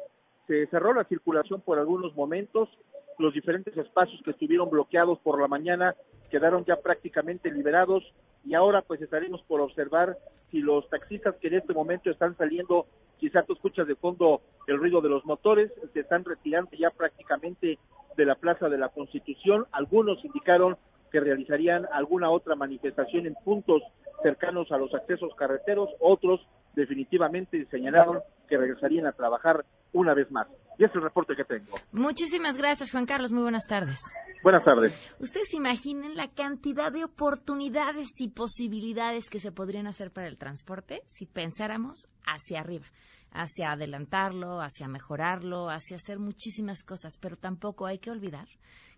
se 0.47 0.67
cerró 0.67 0.93
la 0.93 1.03
circulación 1.05 1.61
por 1.61 1.79
algunos 1.79 2.15
momentos, 2.15 2.69
los 3.17 3.33
diferentes 3.33 3.75
espacios 3.77 4.21
que 4.23 4.31
estuvieron 4.31 4.69
bloqueados 4.69 5.19
por 5.19 5.39
la 5.39 5.47
mañana 5.47 5.95
quedaron 6.29 6.65
ya 6.65 6.77
prácticamente 6.77 7.51
liberados 7.51 8.03
y 8.45 8.53
ahora 8.55 8.81
pues 8.81 9.01
estaremos 9.01 9.41
por 9.43 9.61
observar 9.61 10.17
si 10.49 10.59
los 10.59 10.89
taxistas 10.89 11.35
que 11.35 11.47
en 11.47 11.55
este 11.55 11.73
momento 11.73 12.09
están 12.09 12.35
saliendo, 12.37 12.87
quizás 13.19 13.45
tú 13.45 13.53
escuchas 13.53 13.87
de 13.87 13.95
fondo 13.95 14.41
el 14.67 14.77
ruido 14.77 15.01
de 15.01 15.09
los 15.09 15.25
motores, 15.25 15.71
se 15.93 15.99
están 16.01 16.25
retirando 16.25 16.71
ya 16.77 16.89
prácticamente 16.89 17.77
de 18.17 18.25
la 18.25 18.35
Plaza 18.35 18.67
de 18.67 18.77
la 18.77 18.89
Constitución. 18.89 19.65
Algunos 19.71 20.23
indicaron 20.25 20.77
que 21.11 21.19
realizarían 21.19 21.87
alguna 21.91 22.29
otra 22.29 22.55
manifestación 22.55 23.25
en 23.25 23.35
puntos 23.35 23.83
cercanos 24.23 24.71
a 24.71 24.77
los 24.77 24.93
accesos 24.93 25.33
carreteros, 25.35 25.89
otros 25.99 26.41
definitivamente 26.75 27.65
señalaron 27.69 28.19
que 28.51 28.57
regresarían 28.57 29.07
a 29.07 29.13
trabajar 29.13 29.65
una 29.93 30.13
vez 30.13 30.29
más. 30.29 30.45
Y 30.77 30.83
es 30.83 30.91
el 30.93 31.01
reporte 31.01 31.35
que 31.37 31.45
tengo. 31.45 31.77
Muchísimas 31.93 32.57
gracias, 32.57 32.91
Juan 32.91 33.05
Carlos. 33.05 33.31
Muy 33.31 33.43
buenas 33.43 33.65
tardes. 33.65 33.99
Buenas 34.43 34.65
tardes. 34.65 34.93
Ustedes 35.19 35.53
imaginen 35.53 36.17
la 36.17 36.27
cantidad 36.27 36.91
de 36.91 37.05
oportunidades 37.05 38.07
y 38.19 38.29
posibilidades 38.29 39.29
que 39.29 39.39
se 39.39 39.53
podrían 39.53 39.87
hacer 39.87 40.11
para 40.11 40.27
el 40.27 40.37
transporte 40.37 41.01
si 41.05 41.27
pensáramos 41.27 42.09
hacia 42.25 42.59
arriba, 42.59 42.87
hacia 43.31 43.71
adelantarlo, 43.71 44.59
hacia 44.59 44.89
mejorarlo, 44.89 45.69
hacia 45.69 45.95
hacer 45.95 46.19
muchísimas 46.19 46.83
cosas, 46.83 47.17
pero 47.21 47.37
tampoco 47.37 47.85
hay 47.85 47.99
que 47.99 48.11
olvidar 48.11 48.47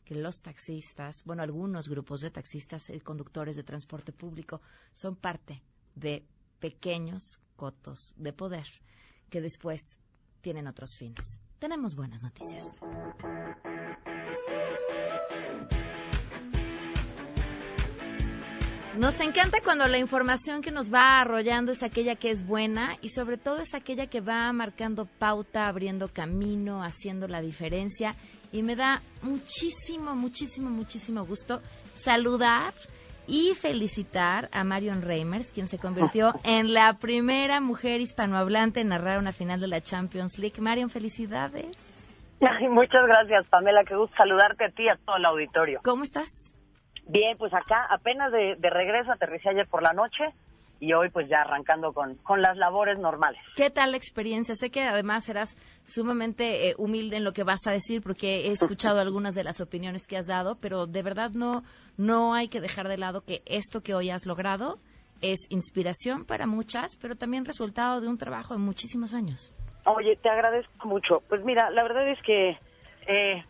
que 0.04 0.16
los 0.16 0.42
taxistas, 0.42 1.24
bueno, 1.26 1.44
algunos 1.44 1.90
grupos 1.90 2.22
de 2.22 2.32
taxistas 2.32 2.90
y 2.90 3.00
conductores 3.02 3.56
de 3.56 3.64
transporte 3.64 4.14
público 4.14 4.62
son 4.94 5.16
parte 5.16 5.62
de 5.94 6.26
pequeños 6.60 7.40
cotos 7.56 8.16
de 8.18 8.34
poder 8.34 8.66
que 9.34 9.42
después 9.42 9.98
tienen 10.42 10.68
otros 10.68 10.96
fines. 10.96 11.40
Tenemos 11.58 11.96
buenas 11.96 12.22
noticias. 12.22 12.64
Nos 19.00 19.20
encanta 19.22 19.60
cuando 19.64 19.88
la 19.88 19.98
información 19.98 20.62
que 20.62 20.70
nos 20.70 20.94
va 20.94 21.20
arrollando 21.20 21.72
es 21.72 21.82
aquella 21.82 22.16
que 22.16 22.30
es 22.30 22.46
buena 22.46 23.00
y 23.02 23.10
sobre 23.10 23.40
todo 23.40 23.58
es 23.62 23.74
aquella 23.74 24.06
que 24.06 24.22
va 24.22 24.54
marcando 24.54 25.08
pauta, 25.08 25.68
abriendo 25.68 26.10
camino, 26.10 26.84
haciendo 26.84 27.28
la 27.28 27.42
diferencia. 27.42 28.14
Y 28.52 28.62
me 28.62 28.76
da 28.76 29.02
muchísimo, 29.24 30.14
muchísimo, 30.14 30.70
muchísimo 30.70 31.26
gusto 31.26 31.60
saludar 31.96 32.72
y 33.28 33.54
felicitar 33.56 34.50
a 34.52 34.64
Marion 34.64 35.02
Reimers, 35.02 35.52
quien 35.52 35.68
se 35.68 35.78
convirtió 35.78 36.34
en 36.44 36.74
la 36.74 36.98
primera 37.00 37.62
mujer 37.62 38.02
hispanohablante 38.02 38.82
en 38.82 38.90
narrar 38.90 39.20
una 39.20 39.32
final 39.32 39.60
de 39.60 39.68
la 39.68 39.82
Champions 39.82 40.40
League. 40.40 40.62
Marion, 40.62 40.90
felicidades. 40.90 42.38
muchas 42.70 43.06
gracias, 43.06 43.48
Pamela. 43.48 43.84
Qué 43.86 43.96
gusto 43.96 44.16
saludarte 44.18 44.66
a 44.66 44.70
ti 44.70 44.84
y 44.84 44.90
a 44.90 44.98
todo 45.06 45.18
el 45.18 45.26
auditorio. 45.26 45.80
¿Cómo 45.84 46.04
estás? 46.04 46.56
Bien, 47.08 47.38
pues 47.38 47.54
acá 47.54 47.86
apenas 47.90 48.32
de, 48.32 48.56
de 48.58 48.70
regreso, 48.70 49.12
aterricé 49.12 49.50
ayer 49.50 49.68
por 49.68 49.84
la 49.84 49.94
noche 49.94 50.24
y 50.84 50.92
hoy 50.92 51.10
pues 51.10 51.30
ya 51.30 51.42
arrancando 51.42 51.94
con, 51.94 52.16
con 52.16 52.42
las 52.42 52.58
labores 52.58 53.00
normales. 53.00 53.40
¿Qué 53.56 53.70
tal 53.70 53.92
la 53.92 53.98
experiencia? 53.98 54.54
Sé 54.54 54.70
que 54.70 54.82
además 54.82 55.24
serás 55.24 55.56
sumamente 55.86 56.70
eh, 56.70 56.76
humilde 56.78 57.16
en 57.16 57.24
lo 57.24 57.32
que 57.32 57.44
vas 57.44 57.66
a 57.66 57.72
decir 57.72 58.02
porque 58.02 58.48
he 58.48 58.52
escuchado 58.52 59.00
algunas 59.00 59.34
de 59.34 59.46
las 59.46 59.62
opiniones 59.62 60.08
que 60.08 60.18
has 60.18 60.28
dado, 60.28 60.58
pero 60.60 60.86
de 60.86 61.02
verdad 61.02 61.32
no, 61.32 61.64
no 61.96 62.34
hay 62.34 62.50
que 62.50 62.60
dejar 62.60 62.90
de 62.90 62.98
lado 62.98 63.22
que 63.22 63.44
esto 63.46 63.82
que 63.82 63.96
hoy 63.96 64.10
has 64.10 64.26
logrado 64.26 64.80
es 65.22 65.40
inspiración 65.50 66.26
para 66.26 66.48
muchas, 66.48 66.98
pero 67.02 67.16
también 67.16 67.46
resultado 67.46 68.02
de 68.02 68.10
un 68.10 68.18
trabajo 68.18 68.54
de 68.54 68.60
muchísimos 68.60 69.14
años. 69.14 69.56
Oye, 69.86 70.18
te 70.18 70.30
agradezco 70.30 70.86
mucho. 70.86 71.24
Pues 71.30 71.46
mira, 71.46 71.70
la 71.70 71.84
verdad 71.84 72.10
es 72.10 72.22
que 72.24 72.58
eh, 73.08 73.46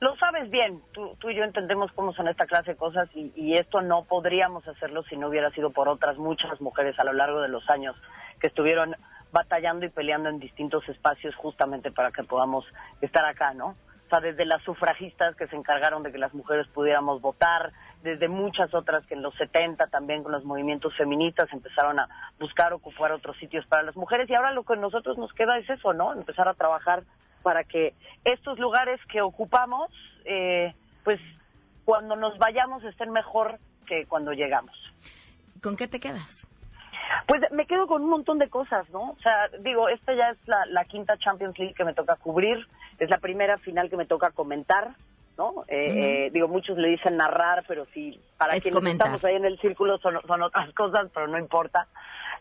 lo 0.00 0.16
sabes 0.16 0.50
bien, 0.50 0.82
tú, 0.92 1.16
tú, 1.18 1.30
y 1.30 1.36
yo 1.36 1.44
entendemos 1.44 1.90
cómo 1.92 2.12
son 2.12 2.28
esta 2.28 2.46
clase 2.46 2.72
de 2.72 2.76
cosas 2.76 3.08
y, 3.14 3.56
esto 3.56 3.80
no 3.80 4.04
podríamos 4.04 4.66
hacerlo 4.68 5.02
si 5.04 5.16
no 5.16 5.28
hubiera 5.28 5.50
sido 5.50 5.70
por 5.70 5.88
otras 5.88 6.18
muchas 6.18 6.60
mujeres 6.60 6.98
a 6.98 7.04
lo 7.04 7.12
largo 7.12 7.40
de 7.40 7.48
los 7.48 7.68
años 7.70 7.96
que 8.40 8.48
estuvieron 8.48 8.94
batallando 9.32 9.86
y 9.86 9.88
peleando 9.88 10.28
en 10.28 10.38
distintos 10.38 10.86
espacios 10.88 11.34
justamente 11.36 11.90
para 11.90 12.10
que 12.10 12.22
podamos 12.24 12.66
estar 13.00 13.24
acá, 13.24 13.54
¿no? 13.54 13.74
o 14.06 14.08
sea, 14.08 14.20
desde 14.20 14.44
las 14.44 14.62
sufragistas 14.62 15.34
que 15.34 15.48
se 15.48 15.56
encargaron 15.56 16.04
de 16.04 16.12
que 16.12 16.18
las 16.18 16.32
mujeres 16.32 16.68
pudiéramos 16.68 17.20
votar, 17.20 17.72
desde 18.02 18.28
muchas 18.28 18.72
otras 18.72 19.04
que 19.06 19.14
en 19.14 19.22
los 19.22 19.34
70 19.34 19.88
también 19.88 20.22
con 20.22 20.30
los 20.30 20.44
movimientos 20.44 20.94
feministas 20.96 21.52
empezaron 21.52 21.98
a 21.98 22.08
buscar 22.38 22.72
ocupar 22.72 23.10
otros 23.10 23.36
sitios 23.38 23.66
para 23.66 23.82
las 23.82 23.96
mujeres 23.96 24.30
y 24.30 24.34
ahora 24.34 24.52
lo 24.52 24.62
que 24.62 24.74
a 24.74 24.76
nosotros 24.76 25.18
nos 25.18 25.32
queda 25.32 25.58
es 25.58 25.68
eso, 25.68 25.92
¿no? 25.92 26.12
Empezar 26.12 26.46
a 26.46 26.54
trabajar 26.54 27.02
para 27.46 27.62
que 27.62 27.94
estos 28.24 28.58
lugares 28.58 28.98
que 29.08 29.22
ocupamos, 29.22 29.88
eh, 30.24 30.74
pues 31.04 31.20
cuando 31.84 32.16
nos 32.16 32.36
vayamos 32.38 32.82
estén 32.82 33.12
mejor 33.12 33.60
que 33.86 34.04
cuando 34.06 34.32
llegamos. 34.32 34.74
¿Con 35.62 35.76
qué 35.76 35.86
te 35.86 36.00
quedas? 36.00 36.48
Pues 37.28 37.40
me 37.52 37.68
quedo 37.68 37.86
con 37.86 38.02
un 38.02 38.10
montón 38.10 38.40
de 38.40 38.48
cosas, 38.48 38.90
¿no? 38.90 39.10
O 39.10 39.18
sea, 39.22 39.46
digo, 39.60 39.88
esta 39.88 40.12
ya 40.14 40.30
es 40.30 40.38
la, 40.48 40.66
la 40.66 40.86
quinta 40.86 41.16
Champions 41.18 41.56
League 41.56 41.74
que 41.74 41.84
me 41.84 41.94
toca 41.94 42.16
cubrir, 42.16 42.66
es 42.98 43.08
la 43.08 43.18
primera 43.18 43.58
final 43.58 43.88
que 43.88 43.96
me 43.96 44.06
toca 44.06 44.32
comentar, 44.32 44.96
¿no? 45.38 45.62
Eh, 45.68 46.26
eh, 46.26 46.30
digo, 46.32 46.48
muchos 46.48 46.76
le 46.76 46.88
dicen 46.88 47.16
narrar, 47.16 47.64
pero 47.68 47.86
sí, 47.94 48.20
para 48.38 48.58
quienes 48.58 48.84
estamos 48.84 49.24
ahí 49.24 49.36
en 49.36 49.44
el 49.44 49.60
círculo 49.60 49.98
son, 49.98 50.18
son 50.26 50.42
otras 50.42 50.72
cosas, 50.74 51.08
pero 51.14 51.28
no 51.28 51.38
importa. 51.38 51.86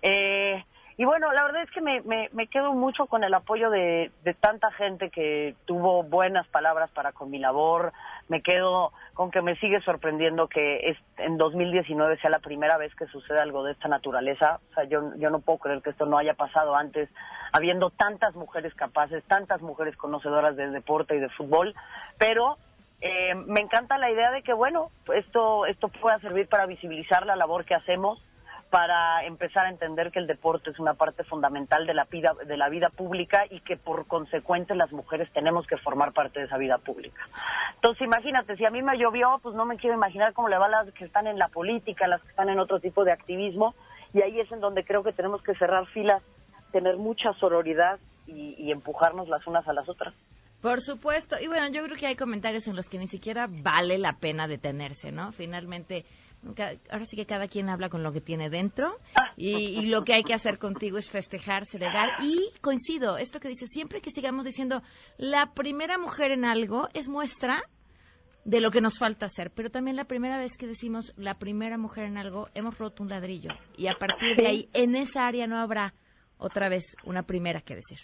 Eh, 0.01 0.65
y 0.97 1.03
bueno, 1.03 1.33
la 1.33 1.43
verdad 1.43 1.63
es 1.63 1.71
que 1.71 1.81
me, 1.81 2.01
me, 2.03 2.29
me 2.31 2.47
quedo 2.47 2.73
mucho 2.73 3.07
con 3.07 3.25
el 3.25 3.33
apoyo 3.33 3.69
de, 3.69 4.11
de, 4.23 4.33
tanta 4.33 4.71
gente 4.71 5.09
que 5.09 5.53
tuvo 5.65 6.03
buenas 6.03 6.47
palabras 6.47 6.89
para 6.91 7.11
con 7.11 7.29
mi 7.29 7.37
labor. 7.37 7.91
Me 8.29 8.41
quedo 8.41 8.93
con 9.13 9.29
que 9.29 9.41
me 9.41 9.57
sigue 9.57 9.81
sorprendiendo 9.81 10.47
que 10.47 10.89
es, 10.89 10.97
en 11.17 11.37
2019 11.37 12.17
sea 12.21 12.29
la 12.29 12.39
primera 12.39 12.77
vez 12.77 12.95
que 12.95 13.07
sucede 13.07 13.39
algo 13.39 13.65
de 13.65 13.73
esta 13.73 13.89
naturaleza. 13.89 14.61
O 14.71 14.73
sea, 14.73 14.85
yo, 14.85 15.11
yo 15.17 15.29
no 15.29 15.39
puedo 15.39 15.59
creer 15.59 15.81
que 15.81 15.89
esto 15.89 16.05
no 16.05 16.17
haya 16.17 16.33
pasado 16.33 16.77
antes, 16.77 17.09
habiendo 17.51 17.89
tantas 17.89 18.33
mujeres 18.35 18.73
capaces, 18.73 19.21
tantas 19.25 19.61
mujeres 19.61 19.97
conocedoras 19.97 20.55
del 20.55 20.71
deporte 20.71 21.17
y 21.17 21.19
de 21.19 21.27
fútbol. 21.27 21.75
Pero 22.17 22.57
eh, 23.01 23.35
me 23.35 23.59
encanta 23.59 23.97
la 23.97 24.09
idea 24.09 24.31
de 24.31 24.43
que, 24.43 24.53
bueno, 24.53 24.91
esto, 25.13 25.65
esto 25.65 25.89
pueda 25.89 26.19
servir 26.19 26.47
para 26.47 26.67
visibilizar 26.67 27.25
la 27.25 27.35
labor 27.35 27.65
que 27.65 27.75
hacemos 27.75 28.23
para 28.69 29.25
empezar 29.25 29.65
a 29.65 29.69
entender 29.69 30.11
que 30.11 30.19
el 30.19 30.27
deporte 30.27 30.71
es 30.71 30.79
una 30.79 30.95
parte 30.95 31.23
fundamental 31.23 31.85
de 31.85 31.93
la 31.93 32.05
vida 32.05 32.33
de 32.45 32.57
la 32.57 32.69
vida 32.69 32.89
pública 32.89 33.45
y 33.49 33.61
que 33.61 33.77
por 33.77 34.07
consecuente 34.07 34.75
las 34.75 34.91
mujeres 34.91 35.31
tenemos 35.33 35.65
que 35.67 35.77
formar 35.77 36.13
parte 36.13 36.39
de 36.39 36.45
esa 36.47 36.57
vida 36.57 36.77
pública. 36.77 37.21
Entonces, 37.75 38.01
imagínate, 38.05 38.57
si 38.57 38.65
a 38.65 38.71
mí 38.71 38.81
me 38.81 38.97
llovió, 38.97 39.39
pues 39.41 39.55
no 39.55 39.65
me 39.65 39.77
quiero 39.77 39.95
imaginar 39.95 40.33
cómo 40.33 40.49
le 40.49 40.57
va 40.57 40.65
a 40.65 40.83
las 40.83 40.93
que 40.93 41.05
están 41.05 41.27
en 41.27 41.37
la 41.37 41.47
política, 41.47 42.07
las 42.07 42.21
que 42.21 42.29
están 42.29 42.49
en 42.49 42.59
otro 42.59 42.79
tipo 42.79 43.03
de 43.03 43.11
activismo, 43.11 43.75
y 44.13 44.21
ahí 44.21 44.39
es 44.39 44.51
en 44.51 44.59
donde 44.59 44.83
creo 44.83 45.03
que 45.03 45.13
tenemos 45.13 45.41
que 45.43 45.55
cerrar 45.55 45.85
filas, 45.87 46.21
tener 46.71 46.97
mucha 46.97 47.33
sororidad 47.33 47.99
y, 48.27 48.55
y 48.57 48.71
empujarnos 48.71 49.27
las 49.29 49.45
unas 49.47 49.67
a 49.67 49.73
las 49.73 49.87
otras. 49.87 50.13
Por 50.61 50.81
supuesto. 50.81 51.35
Y 51.39 51.47
bueno, 51.47 51.67
yo 51.69 51.83
creo 51.83 51.95
que 51.95 52.07
hay 52.07 52.15
comentarios 52.15 52.67
en 52.67 52.75
los 52.75 52.89
que 52.89 52.97
ni 52.97 53.07
siquiera 53.07 53.47
vale 53.47 53.99
la 53.99 54.17
pena 54.17 54.47
detenerse, 54.47 55.11
¿no? 55.11 55.31
Finalmente, 55.31 56.05
ahora 56.91 57.05
sí 57.05 57.15
que 57.15 57.25
cada 57.25 57.47
quien 57.47 57.69
habla 57.69 57.89
con 57.89 58.03
lo 58.03 58.11
que 58.11 58.21
tiene 58.21 58.49
dentro 58.49 58.99
y, 59.37 59.87
lo 59.87 60.03
que 60.03 60.13
hay 60.13 60.23
que 60.23 60.33
hacer 60.33 60.57
contigo 60.59 60.97
es 60.97 61.09
festejar, 61.09 61.65
celebrar. 61.65 62.09
Y 62.21 62.51
coincido, 62.61 63.17
esto 63.17 63.39
que 63.39 63.47
dice, 63.47 63.67
siempre 63.67 64.01
que 64.01 64.11
sigamos 64.11 64.45
diciendo 64.45 64.81
la 65.17 65.53
primera 65.53 65.97
mujer 65.97 66.31
en 66.31 66.45
algo 66.45 66.89
es 66.93 67.09
muestra 67.09 67.63
de 68.43 68.61
lo 68.61 68.69
que 68.69 68.79
nos 68.79 68.99
falta 68.99 69.25
hacer, 69.25 69.51
pero 69.51 69.71
también 69.71 69.95
la 69.95 70.05
primera 70.05 70.37
vez 70.37 70.55
que 70.57 70.67
decimos 70.67 71.13
la 71.17 71.39
primera 71.39 71.77
mujer 71.77 72.05
en 72.05 72.17
algo, 72.17 72.49
hemos 72.53 72.77
roto 72.77 73.01
un 73.01 73.09
ladrillo. 73.09 73.49
Y 73.75 73.87
a 73.87 73.95
partir 73.95 74.35
de 74.37 74.47
ahí 74.47 74.69
en 74.73 74.95
esa 74.95 75.25
área 75.25 75.47
no 75.47 75.57
habrá 75.57 75.95
otra 76.37 76.69
vez 76.69 76.95
una 77.03 77.23
primera 77.23 77.61
que 77.61 77.75
decir. 77.75 77.99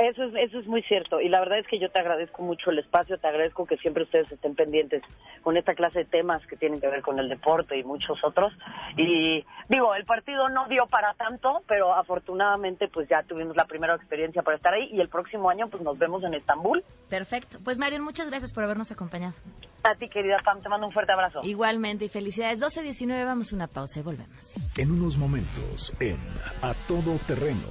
Eso 0.00 0.24
es, 0.24 0.34
eso 0.34 0.58
es 0.60 0.66
muy 0.66 0.82
cierto 0.84 1.20
y 1.20 1.28
la 1.28 1.40
verdad 1.40 1.58
es 1.58 1.66
que 1.66 1.78
yo 1.78 1.90
te 1.90 2.00
agradezco 2.00 2.42
mucho 2.42 2.70
el 2.70 2.78
espacio, 2.78 3.18
te 3.18 3.28
agradezco 3.28 3.66
que 3.66 3.76
siempre 3.76 4.04
ustedes 4.04 4.32
estén 4.32 4.54
pendientes 4.54 5.02
con 5.42 5.58
esta 5.58 5.74
clase 5.74 6.00
de 6.00 6.04
temas 6.06 6.40
que 6.46 6.56
tienen 6.56 6.80
que 6.80 6.88
ver 6.88 7.02
con 7.02 7.18
el 7.18 7.28
deporte 7.28 7.78
y 7.78 7.84
muchos 7.84 8.18
otros. 8.24 8.50
Y 8.96 9.44
digo, 9.68 9.94
el 9.94 10.06
partido 10.06 10.48
no 10.48 10.66
dio 10.68 10.86
para 10.86 11.12
tanto, 11.14 11.62
pero 11.68 11.92
afortunadamente 11.92 12.88
pues 12.88 13.10
ya 13.10 13.22
tuvimos 13.24 13.54
la 13.56 13.66
primera 13.66 13.94
experiencia 13.94 14.42
para 14.42 14.56
estar 14.56 14.72
ahí 14.72 14.88
y 14.90 15.02
el 15.02 15.10
próximo 15.10 15.50
año 15.50 15.68
pues 15.68 15.82
nos 15.82 15.98
vemos 15.98 16.24
en 16.24 16.32
Estambul. 16.32 16.82
Perfecto. 17.10 17.58
Pues 17.62 17.76
Marion, 17.76 18.02
muchas 18.02 18.30
gracias 18.30 18.54
por 18.54 18.64
habernos 18.64 18.90
acompañado. 18.90 19.34
A 19.82 19.94
ti 19.96 20.08
querida 20.08 20.38
Pam, 20.42 20.62
te 20.62 20.70
mando 20.70 20.86
un 20.86 20.94
fuerte 20.94 21.12
abrazo. 21.12 21.40
Igualmente 21.42 22.06
y 22.06 22.08
felicidades. 22.08 22.58
12.19, 22.58 23.26
vamos 23.26 23.52
a 23.52 23.56
una 23.56 23.66
pausa 23.66 24.00
y 24.00 24.02
volvemos. 24.02 24.54
En 24.78 24.92
unos 24.92 25.18
momentos 25.18 25.94
en 26.00 26.16
A 26.62 26.72
Todo 26.88 27.18
Terreno 27.26 27.68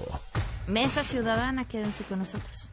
Mesa 0.70 1.04
Ciudadana, 1.04 1.68
quédense 1.68 2.04
con 2.04 2.20
nosotros. 2.20 2.70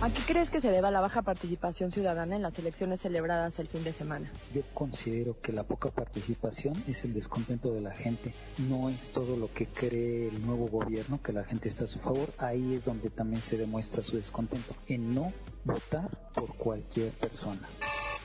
¿A 0.00 0.10
qué 0.10 0.20
crees 0.26 0.50
que 0.50 0.60
se 0.60 0.72
deba 0.72 0.90
la 0.90 1.00
baja 1.00 1.22
participación 1.22 1.92
ciudadana 1.92 2.34
en 2.34 2.42
las 2.42 2.58
elecciones 2.58 3.00
celebradas 3.00 3.60
el 3.60 3.68
fin 3.68 3.84
de 3.84 3.92
semana? 3.92 4.28
Yo 4.52 4.62
considero 4.74 5.40
que 5.40 5.52
la 5.52 5.62
poca 5.62 5.92
participación 5.92 6.74
es 6.88 7.04
el 7.04 7.14
descontento 7.14 7.72
de 7.72 7.80
la 7.80 7.92
gente, 7.92 8.34
no 8.68 8.90
es 8.90 9.10
todo 9.10 9.36
lo 9.36 9.50
que 9.54 9.66
cree 9.66 10.28
el 10.28 10.44
nuevo 10.44 10.66
gobierno, 10.66 11.22
que 11.22 11.32
la 11.32 11.44
gente 11.44 11.68
está 11.68 11.84
a 11.84 11.88
su 11.88 12.00
favor, 12.00 12.28
ahí 12.38 12.74
es 12.74 12.84
donde 12.84 13.08
también 13.08 13.40
se 13.40 13.56
demuestra 13.56 14.02
su 14.02 14.16
descontento, 14.16 14.74
en 14.88 15.14
no 15.14 15.32
votar 15.64 16.10
por 16.34 16.54
cualquier 16.56 17.12
persona. 17.12 17.68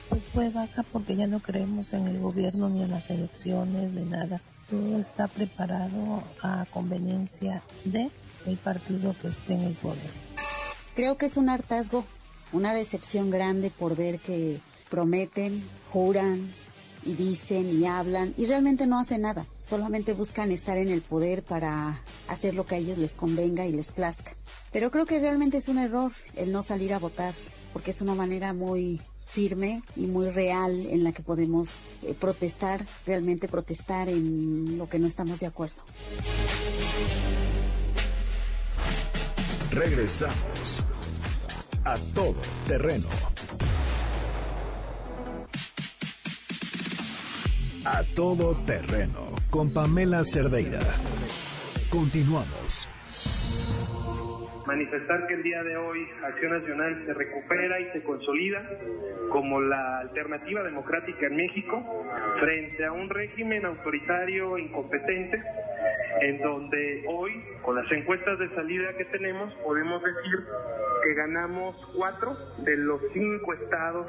Pues 0.08 0.22
fue 0.34 0.50
baja 0.50 0.82
porque 0.92 1.14
ya 1.14 1.28
no 1.28 1.38
creemos 1.38 1.92
en 1.92 2.08
el 2.08 2.18
gobierno 2.18 2.68
ni 2.68 2.82
en 2.82 2.90
las 2.90 3.10
elecciones, 3.10 3.92
ni 3.92 4.02
nada 4.06 4.40
todo 4.70 4.98
está 5.00 5.26
preparado 5.28 6.22
a 6.42 6.64
conveniencia 6.70 7.62
de 7.84 8.10
el 8.46 8.56
partido 8.56 9.14
que 9.20 9.28
esté 9.28 9.54
en 9.54 9.64
el 9.64 9.74
poder. 9.74 10.10
Creo 10.94 11.18
que 11.18 11.26
es 11.26 11.36
un 11.36 11.48
hartazgo, 11.48 12.04
una 12.52 12.72
decepción 12.72 13.30
grande 13.30 13.70
por 13.70 13.96
ver 13.96 14.18
que 14.18 14.60
prometen, 14.88 15.62
juran 15.92 16.52
y 17.04 17.14
dicen 17.14 17.70
y 17.70 17.86
hablan 17.86 18.34
y 18.36 18.46
realmente 18.46 18.86
no 18.86 18.98
hacen 18.98 19.22
nada, 19.22 19.46
solamente 19.62 20.12
buscan 20.12 20.52
estar 20.52 20.76
en 20.76 20.90
el 20.90 21.00
poder 21.00 21.42
para 21.42 21.98
hacer 22.28 22.54
lo 22.54 22.66
que 22.66 22.74
a 22.74 22.78
ellos 22.78 22.98
les 22.98 23.14
convenga 23.14 23.66
y 23.66 23.72
les 23.72 23.90
plazca. 23.90 24.32
Pero 24.72 24.90
creo 24.90 25.06
que 25.06 25.18
realmente 25.18 25.56
es 25.56 25.68
un 25.68 25.78
error 25.78 26.12
el 26.36 26.52
no 26.52 26.62
salir 26.62 26.92
a 26.94 26.98
votar, 26.98 27.34
porque 27.72 27.90
es 27.90 28.00
una 28.02 28.14
manera 28.14 28.52
muy 28.52 29.00
firme 29.30 29.82
y 29.96 30.06
muy 30.06 30.28
real 30.28 30.86
en 30.90 31.04
la 31.04 31.12
que 31.12 31.22
podemos 31.22 31.82
eh, 32.02 32.14
protestar, 32.18 32.84
realmente 33.06 33.48
protestar 33.48 34.08
en 34.08 34.76
lo 34.76 34.88
que 34.88 34.98
no 34.98 35.06
estamos 35.06 35.40
de 35.40 35.46
acuerdo. 35.46 35.82
Regresamos 39.70 40.82
a 41.84 41.96
todo 42.14 42.34
terreno. 42.66 43.06
A 47.84 48.02
todo 48.14 48.54
terreno 48.66 49.30
con 49.48 49.72
Pamela 49.72 50.22
Cerdeira. 50.24 50.80
Continuamos 51.88 52.88
manifestar 54.66 55.26
que 55.26 55.34
el 55.34 55.42
día 55.42 55.62
de 55.62 55.76
hoy 55.76 56.06
Acción 56.22 56.52
Nacional 56.52 57.02
se 57.06 57.14
recupera 57.14 57.80
y 57.80 57.90
se 57.92 58.02
consolida 58.02 58.62
como 59.30 59.60
la 59.60 60.00
alternativa 60.00 60.62
democrática 60.62 61.26
en 61.26 61.36
México 61.36 61.82
frente 62.38 62.84
a 62.84 62.92
un 62.92 63.08
régimen 63.08 63.64
autoritario 63.64 64.58
incompetente 64.58 65.42
en 66.20 66.38
donde 66.38 67.04
hoy, 67.08 67.42
con 67.62 67.76
las 67.76 67.90
encuestas 67.92 68.38
de 68.38 68.48
salida 68.54 68.96
que 68.96 69.04
tenemos, 69.06 69.52
podemos 69.64 70.02
decir 70.02 70.46
que 71.02 71.14
ganamos 71.14 71.76
cuatro 71.96 72.36
de 72.58 72.76
los 72.76 73.00
cinco 73.12 73.54
estados 73.54 74.06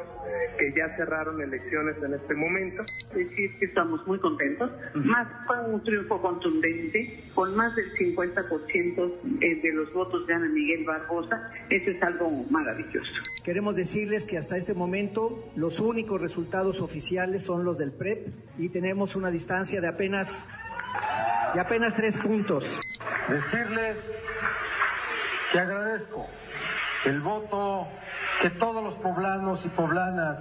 que 0.58 0.74
ya 0.76 0.94
cerraron 0.98 1.42
elecciones 1.42 1.96
en 2.04 2.14
este 2.14 2.34
momento. 2.36 2.84
Decir 3.14 3.58
que 3.60 3.66
estamos 3.66 4.06
muy 4.08 4.20
contentos, 4.20 4.72
más 4.94 5.28
con 5.48 5.74
un 5.74 5.84
triunfo 5.84 6.22
contundente, 6.22 7.24
con 7.34 7.56
más 7.56 7.76
del 7.76 7.92
50% 7.94 9.14
eh, 9.42 9.62
de 9.62 9.74
los 9.74 9.94
votos 9.94 10.28
de 10.28 10.34
Ana 10.42 10.50
Miguel 10.54 10.84
Barbosa, 10.86 11.52
eso 11.70 11.92
es 11.92 12.04
algo 12.04 12.30
maravilloso. 12.50 13.12
Queremos 13.44 13.76
decirles 13.76 14.26
que 14.26 14.38
hasta 14.38 14.58
este 14.58 14.74
momento 14.74 15.44
los 15.56 15.80
únicos 15.80 16.20
resultados 16.20 16.82
oficiales 16.82 17.44
son 17.44 17.64
los 17.64 17.78
del 17.78 17.92
PREP 17.92 18.28
y 18.58 18.70
tenemos 18.70 19.16
una 19.16 19.30
distancia 19.30 19.82
de 19.82 19.88
apenas 19.88 20.48
de 21.54 21.60
apenas 21.60 21.96
tres 21.96 22.18
puntos. 22.18 22.80
Decirles 23.30 23.98
que 25.52 25.60
agradezco 25.60 26.28
el 27.06 27.20
voto 27.20 27.88
que 28.42 28.50
todos 28.52 28.84
los 28.84 28.96
poblanos 28.96 29.60
y 29.66 29.70
poblanas 29.70 30.40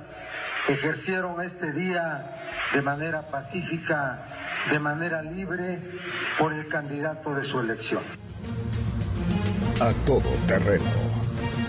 ejercieron 0.69 1.43
este 1.43 1.73
día 1.73 2.39
de 2.73 2.83
manera 2.83 3.23
pacífica, 3.23 4.27
de 4.71 4.79
manera 4.79 5.23
libre, 5.23 5.79
por 6.39 6.53
el 6.53 6.69
candidato 6.69 7.35
de 7.35 7.45
su 7.45 7.61
elección. 7.61 8.03
A 9.81 9.95
todo 10.05 10.29
terreno 10.47 10.85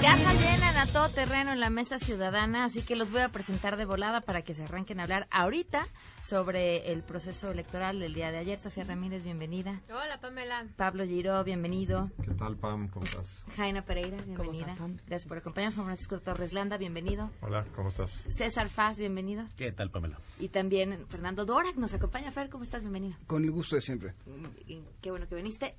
Casa 0.01 0.33
llena 0.33 0.81
a 0.81 0.85
todo 0.87 1.09
terreno 1.09 1.51
en 1.53 1.59
la 1.59 1.69
mesa 1.69 1.99
ciudadana, 1.99 2.65
así 2.65 2.81
que 2.81 2.95
los 2.95 3.11
voy 3.11 3.21
a 3.21 3.29
presentar 3.29 3.77
de 3.77 3.85
volada 3.85 4.21
para 4.21 4.41
que 4.41 4.55
se 4.55 4.63
arranquen 4.63 4.99
a 4.99 5.03
hablar 5.03 5.27
ahorita 5.29 5.85
sobre 6.23 6.91
el 6.91 7.03
proceso 7.03 7.51
electoral 7.51 7.99
del 7.99 8.15
día 8.15 8.31
de 8.31 8.39
ayer. 8.39 8.57
Sofía 8.57 8.83
Ramírez, 8.83 9.23
bienvenida. 9.23 9.79
Hola, 9.89 10.19
Pamela. 10.19 10.65
Pablo 10.75 11.05
Giró, 11.05 11.43
bienvenido. 11.43 12.09
¿Qué 12.23 12.33
tal, 12.33 12.57
Pam? 12.57 12.87
¿Cómo 12.87 13.05
estás? 13.05 13.45
Jaina 13.55 13.85
Pereira, 13.85 14.17
bienvenida. 14.25 14.75
Gracias 15.05 15.27
por 15.27 15.37
acompañarnos. 15.37 15.75
Juan 15.75 15.85
Francisco 15.85 16.19
Torres 16.19 16.51
Landa, 16.51 16.77
bienvenido. 16.77 17.29
Hola, 17.41 17.65
¿cómo 17.75 17.89
estás? 17.89 18.25
César 18.35 18.69
Faz, 18.69 18.97
bienvenido. 18.97 19.45
¿Qué 19.55 19.71
tal, 19.71 19.91
Pamela? 19.91 20.17
Y 20.39 20.49
también 20.49 21.05
Fernando 21.09 21.45
Dorak 21.45 21.75
nos 21.75 21.93
acompaña. 21.93 22.31
Fer, 22.31 22.49
¿cómo 22.49 22.63
estás? 22.63 22.81
Bienvenido. 22.81 23.15
Con 23.27 23.43
el 23.43 23.51
gusto 23.51 23.75
de 23.75 23.81
siempre. 23.81 24.13
Qué 24.99 25.11
bueno 25.11 25.27
que 25.27 25.35
viniste. 25.35 25.75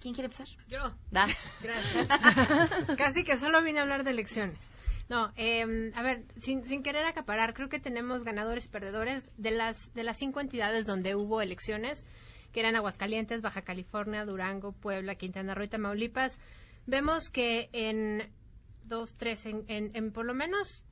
¿Quién 0.00 0.14
quiere 0.14 0.26
empezar? 0.26 0.48
Yo. 0.66 0.78
Vas. 1.10 1.36
Gracias. 1.62 2.08
Casi 2.96 3.22
que 3.22 3.36
solo 3.36 3.62
vine 3.62 3.80
a 3.80 3.82
hablar 3.82 4.02
de 4.02 4.10
elecciones. 4.10 4.72
No, 5.10 5.32
eh, 5.36 5.92
a 5.94 6.02
ver, 6.02 6.24
sin, 6.40 6.66
sin 6.66 6.82
querer 6.82 7.04
acaparar, 7.04 7.52
creo 7.52 7.68
que 7.68 7.80
tenemos 7.80 8.22
ganadores 8.24 8.66
y 8.66 8.68
perdedores 8.68 9.30
de 9.36 9.50
las, 9.50 9.92
de 9.92 10.04
las 10.04 10.16
cinco 10.16 10.40
entidades 10.40 10.86
donde 10.86 11.16
hubo 11.16 11.42
elecciones, 11.42 12.06
que 12.52 12.60
eran 12.60 12.76
Aguascalientes, 12.76 13.42
Baja 13.42 13.62
California, 13.62 14.24
Durango, 14.24 14.72
Puebla, 14.72 15.16
Quintana 15.16 15.54
Roo 15.54 15.64
y 15.64 15.68
Tamaulipas. 15.68 16.38
Vemos 16.86 17.28
que 17.28 17.68
en 17.72 18.32
dos, 18.84 19.16
tres, 19.16 19.46
en, 19.46 19.64
en, 19.66 19.90
en 19.94 20.12
por 20.12 20.24
lo 20.24 20.32
menos 20.32 20.84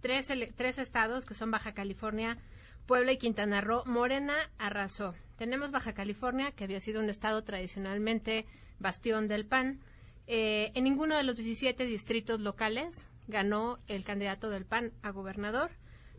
tres, 0.00 0.30
tres 0.56 0.78
estados, 0.78 1.24
que 1.24 1.34
son 1.34 1.50
Baja 1.50 1.72
California, 1.72 2.38
Puebla 2.86 3.12
y 3.12 3.18
Quintana 3.18 3.60
Roo, 3.60 3.84
Morena 3.86 4.34
arrasó. 4.58 5.14
Tenemos 5.42 5.72
Baja 5.72 5.92
California, 5.92 6.52
que 6.52 6.62
había 6.62 6.78
sido 6.78 7.00
un 7.00 7.10
estado 7.10 7.42
tradicionalmente 7.42 8.46
bastión 8.78 9.26
del 9.26 9.44
PAN. 9.44 9.80
Eh, 10.28 10.70
en 10.76 10.84
ninguno 10.84 11.16
de 11.16 11.24
los 11.24 11.34
17 11.34 11.84
distritos 11.84 12.40
locales 12.40 13.08
ganó 13.26 13.80
el 13.88 14.04
candidato 14.04 14.50
del 14.50 14.64
PAN 14.64 14.92
a 15.02 15.10
gobernador. 15.10 15.72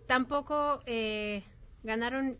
Tampoco 0.07 0.81
eh, 0.86 1.43
ganaron 1.83 2.38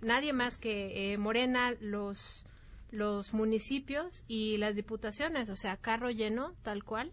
nadie 0.00 0.32
más 0.32 0.58
que 0.58 1.12
eh, 1.12 1.16
Morena 1.16 1.76
los, 1.78 2.44
los 2.90 3.32
municipios 3.32 4.24
y 4.26 4.56
las 4.56 4.74
diputaciones, 4.74 5.48
o 5.48 5.54
sea, 5.54 5.76
carro 5.76 6.10
lleno, 6.10 6.54
tal 6.64 6.82
cual. 6.82 7.12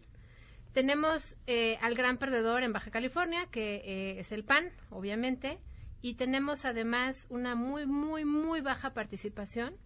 Tenemos 0.72 1.36
eh, 1.46 1.78
al 1.82 1.94
gran 1.94 2.18
perdedor 2.18 2.64
en 2.64 2.74
Baja 2.74 2.90
California, 2.90 3.46
que 3.52 3.76
eh, 3.86 4.20
es 4.20 4.32
el 4.32 4.44
PAN, 4.44 4.72
obviamente, 4.90 5.60
y 6.04 6.16
tenemos 6.16 6.66
además 6.66 7.28
una 7.30 7.56
muy, 7.56 7.88
muy, 7.88 8.26
muy 8.26 8.60
baja 8.60 8.94
participación 8.94 9.78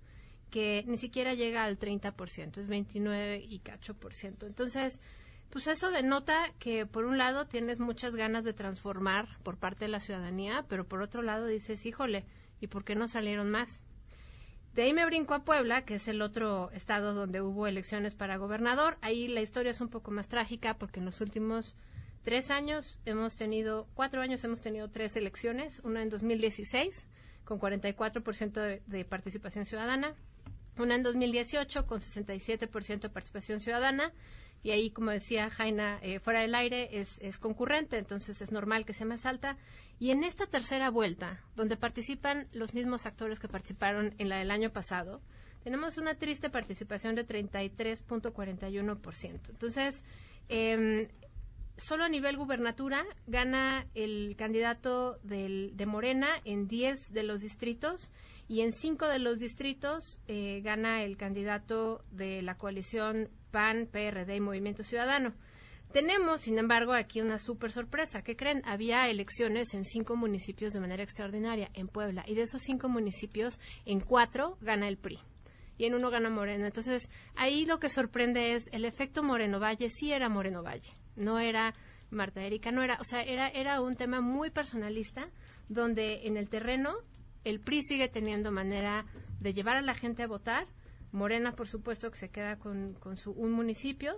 que 0.49 0.83
ni 0.87 0.97
siquiera 0.97 1.35
llega 1.35 1.63
al 1.63 1.77
30%, 1.77 2.57
es 2.57 2.67
29 2.67 3.45
y 3.47 3.59
cacho 3.59 3.93
por 3.93 4.15
ciento. 4.15 4.47
Entonces, 4.47 4.99
pues 5.51 5.67
eso 5.67 5.91
denota 5.91 6.51
que 6.57 6.87
por 6.87 7.05
un 7.05 7.19
lado 7.19 7.45
tienes 7.45 7.79
muchas 7.79 8.15
ganas 8.15 8.43
de 8.43 8.53
transformar 8.53 9.27
por 9.43 9.57
parte 9.57 9.85
de 9.85 9.89
la 9.89 9.99
ciudadanía, 9.99 10.65
pero 10.67 10.87
por 10.87 11.03
otro 11.03 11.21
lado 11.21 11.45
dices, 11.45 11.85
híjole, 11.85 12.25
¿y 12.59 12.65
por 12.65 12.83
qué 12.83 12.95
no 12.95 13.07
salieron 13.07 13.51
más? 13.51 13.79
De 14.73 14.81
ahí 14.81 14.93
me 14.93 15.05
brinco 15.05 15.35
a 15.35 15.43
Puebla, 15.43 15.85
que 15.85 15.95
es 15.95 16.07
el 16.07 16.23
otro 16.23 16.71
estado 16.71 17.13
donde 17.13 17.41
hubo 17.41 17.67
elecciones 17.67 18.15
para 18.15 18.37
gobernador. 18.37 18.97
Ahí 19.01 19.27
la 19.27 19.41
historia 19.41 19.69
es 19.69 19.81
un 19.81 19.89
poco 19.89 20.09
más 20.09 20.29
trágica 20.29 20.79
porque 20.79 20.99
en 20.99 21.05
los 21.05 21.21
últimos 21.21 21.75
tres 22.23 22.51
años 22.51 22.99
hemos 23.05 23.35
tenido, 23.35 23.87
cuatro 23.93 24.21
años 24.21 24.43
hemos 24.43 24.61
tenido 24.61 24.89
tres 24.89 25.15
elecciones, 25.15 25.81
una 25.83 26.01
en 26.01 26.09
2016 26.09 27.07
con 27.43 27.59
44% 27.59 28.53
de, 28.53 28.81
de 28.85 29.05
participación 29.05 29.65
ciudadana, 29.65 30.15
una 30.77 30.95
en 30.95 31.03
2018 31.03 31.87
con 31.87 32.01
67% 32.01 32.99
de 32.99 33.09
participación 33.09 33.59
ciudadana 33.59 34.13
y 34.63 34.71
ahí, 34.71 34.89
como 34.89 35.11
decía 35.11 35.49
Jaina, 35.49 35.99
eh, 36.01 36.19
fuera 36.19 36.41
del 36.41 36.55
aire 36.55 36.99
es, 36.99 37.19
es 37.19 37.39
concurrente, 37.39 37.97
entonces 37.97 38.41
es 38.41 38.51
normal 38.51 38.85
que 38.85 38.93
sea 38.93 39.05
más 39.05 39.25
alta. 39.25 39.57
Y 39.99 40.11
en 40.11 40.23
esta 40.23 40.45
tercera 40.45 40.89
vuelta, 40.89 41.43
donde 41.55 41.77
participan 41.77 42.47
los 42.51 42.73
mismos 42.73 43.05
actores 43.05 43.39
que 43.39 43.47
participaron 43.47 44.13
en 44.17 44.27
la 44.29 44.37
del 44.37 44.51
año 44.51 44.71
pasado, 44.71 45.21
tenemos 45.63 45.97
una 45.97 46.15
triste 46.15 46.49
participación 46.49 47.15
de 47.15 47.25
33.41%. 47.25 49.49
Entonces, 49.49 50.03
eh, 50.49 51.09
solo 51.77 52.03
a 52.03 52.09
nivel 52.09 52.37
gubernatura 52.37 53.05
gana 53.27 53.85
el 53.93 54.35
candidato 54.37 55.19
de 55.23 55.85
Morena 55.85 56.27
en 56.45 56.67
10 56.67 57.11
de 57.13 57.23
los 57.23 57.41
distritos 57.41 58.11
y 58.47 58.61
en 58.61 58.71
5 58.71 59.07
de 59.07 59.19
los 59.19 59.39
distritos 59.39 60.19
eh, 60.27 60.61
gana 60.61 61.03
el 61.03 61.17
candidato 61.17 62.03
de 62.11 62.41
la 62.41 62.57
coalición 62.57 63.29
PAN, 63.51 63.87
PRD 63.91 64.35
y 64.35 64.41
Movimiento 64.41 64.83
Ciudadano. 64.83 65.33
Tenemos, 65.91 66.41
sin 66.41 66.57
embargo, 66.59 66.93
aquí 66.93 67.21
una 67.21 67.39
súper 67.39 67.71
sorpresa. 67.71 68.21
¿Qué 68.21 68.35
creen? 68.35 68.61
Había 68.65 69.09
elecciones 69.09 69.73
en 69.73 69.85
cinco 69.85 70.17
municipios 70.17 70.73
de 70.73 70.81
manera 70.81 71.03
extraordinaria 71.03 71.69
en 71.73 71.87
Puebla 71.87 72.23
y 72.27 72.35
de 72.35 72.41
esos 72.43 72.61
cinco 72.61 72.89
municipios, 72.89 73.59
en 73.85 74.01
cuatro 74.01 74.57
gana 74.61 74.87
el 74.87 74.97
PRI 74.97 75.19
y 75.77 75.85
en 75.85 75.93
uno 75.93 76.09
gana 76.09 76.29
Moreno. 76.29 76.65
Entonces, 76.65 77.09
ahí 77.35 77.65
lo 77.65 77.79
que 77.79 77.89
sorprende 77.89 78.53
es 78.53 78.67
el 78.71 78.83
efecto 78.83 79.23
Moreno 79.23 79.59
Valle, 79.59 79.89
sí 79.89 80.11
era 80.11 80.27
Moreno 80.27 80.63
Valle, 80.63 80.91
no 81.17 81.39
era 81.39 81.73
Marta 82.09 82.41
Erika, 82.41 82.71
no 82.71 82.83
era, 82.83 82.97
o 82.99 83.03
sea, 83.03 83.21
era, 83.21 83.49
era 83.49 83.81
un 83.81 83.95
tema 83.95 84.21
muy 84.21 84.49
personalista, 84.49 85.29
donde 85.67 86.27
en 86.27 86.37
el 86.37 86.47
terreno 86.47 86.95
el 87.43 87.59
PRI 87.59 87.83
sigue 87.83 88.07
teniendo 88.07 88.51
manera 88.51 89.05
de 89.39 89.53
llevar 89.53 89.77
a 89.77 89.81
la 89.81 89.95
gente 89.95 90.23
a 90.23 90.27
votar, 90.27 90.67
Morena, 91.11 91.53
por 91.53 91.67
supuesto, 91.67 92.09
que 92.11 92.17
se 92.17 92.29
queda 92.29 92.57
con, 92.57 92.93
con 92.93 93.17
su, 93.17 93.31
un 93.31 93.51
municipio, 93.51 94.15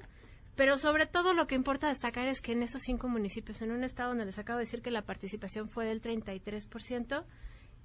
pero 0.56 0.78
sobre 0.78 1.06
todo 1.06 1.34
lo 1.34 1.48
que 1.48 1.56
importa 1.56 1.88
destacar 1.88 2.28
es 2.28 2.42
que 2.42 2.52
en 2.52 2.64
esos 2.64 2.82
cinco 2.82 3.08
municipios, 3.08 3.62
en 3.62 3.72
un 3.72 3.84
estado 3.84 4.10
donde 4.10 4.26
les 4.26 4.40
acabo 4.40 4.58
de 4.60 4.66
decir 4.66 4.82
que 4.82 4.92
la 4.92 5.04
participación 5.04 5.70
fue 5.70 5.86
del 5.86 6.02
33%, 6.02 7.24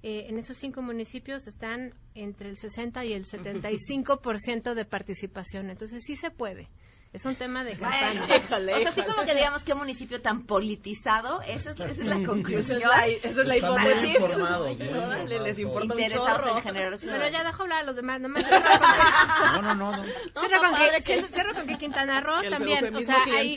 eh, 0.03 0.27
en 0.29 0.37
esos 0.37 0.57
cinco 0.57 0.81
municipios 0.81 1.47
están 1.47 1.95
entre 2.13 2.49
el 2.49 2.57
60 2.57 3.05
y 3.05 3.13
el 3.13 3.25
75% 3.25 4.73
de 4.73 4.85
participación. 4.85 5.69
Entonces 5.69 6.03
sí 6.05 6.15
se 6.15 6.31
puede. 6.31 6.69
Es 7.15 7.25
un 7.25 7.35
tema 7.35 7.63
de 7.63 7.77
campaña. 7.77 8.23
o 8.25 8.79
sea, 8.79 8.89
así 8.89 9.01
como 9.03 9.23
que 9.25 9.33
digamos 9.33 9.63
qué 9.63 9.73
municipio 9.73 10.21
tan 10.21 10.43
politizado, 10.43 11.41
esa 11.43 11.71
es, 11.71 11.79
esa 11.79 11.85
es 11.85 12.05
la 12.05 12.21
conclusión. 12.23 12.59
Esa 12.59 12.73
es 12.77 12.83
la, 12.85 13.07
esa 13.07 13.41
es 13.41 13.47
la 13.47 13.55
Están 13.55 13.71
muy 13.71 13.81
hipótesis. 13.91 14.15
informados, 14.15 14.77
les 15.29 15.59
importa 15.59 15.93
un 15.93 15.99
Interesados 16.01 16.57
en 16.57 16.61
generación. 16.61 17.13
Pero 17.17 17.29
ya 17.29 17.43
dejo 17.43 17.63
hablar 17.63 17.79
a 17.79 17.83
los 17.83 17.95
demás, 17.95 18.19
nomás 18.21 18.45
cierro 18.45 18.63
con 18.69 19.61
No, 19.61 19.61
no, 19.61 19.75
no. 19.75 19.97
no. 19.97 20.03
Cierro 20.39 20.59
con 20.59 20.75
que, 20.75 21.03
cierro- 21.03 21.27
cierro 21.27 21.53
con 21.53 21.67
que 21.67 21.77
Quintana 21.77 22.21
Roo 22.21 22.41
Que 22.41 22.49
también, 22.49 22.95
o 22.95 23.01
sea, 23.01 23.23
hay 23.25 23.55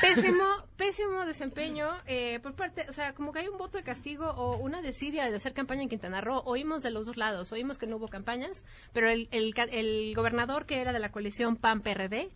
pésimo, 0.00 0.44
pésimo 0.76 1.24
desempeño 1.26 1.88
eh, 2.06 2.40
por 2.42 2.54
parte, 2.54 2.86
o 2.88 2.92
sea, 2.92 3.12
como 3.14 3.32
que 3.32 3.40
hay 3.40 3.48
un 3.48 3.58
voto 3.58 3.78
de 3.78 3.84
castigo 3.84 4.26
o 4.30 4.56
una 4.56 4.80
desidia 4.82 5.30
de 5.30 5.36
hacer 5.36 5.52
campaña 5.52 5.82
en 5.82 5.88
Quintana 5.88 6.20
Roo. 6.20 6.42
Oímos 6.46 6.82
de 6.82 6.90
los 6.90 7.06
dos 7.06 7.16
lados, 7.16 7.52
oímos 7.52 7.78
que 7.78 7.86
no 7.86 7.96
hubo 7.96 8.08
campañas, 8.08 8.64
pero 8.92 9.10
el, 9.10 9.28
el 9.30 10.12
gobernador 10.14 10.66
que 10.66 10.80
era 10.80 10.92
de 10.92 10.98
la 10.98 11.10
coalición 11.12 11.56
PAN-PRD 11.56 12.30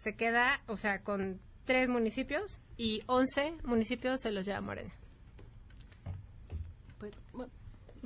se 0.00 0.16
queda, 0.16 0.62
o 0.66 0.76
sea, 0.76 1.02
con 1.02 1.40
tres 1.64 1.88
municipios 1.88 2.58
y 2.76 3.02
11 3.06 3.58
municipios 3.64 4.20
se 4.22 4.32
los 4.32 4.46
lleva 4.46 4.60
Morena. 4.60 4.92
Pues, 6.98 7.12
bueno, 7.32 7.52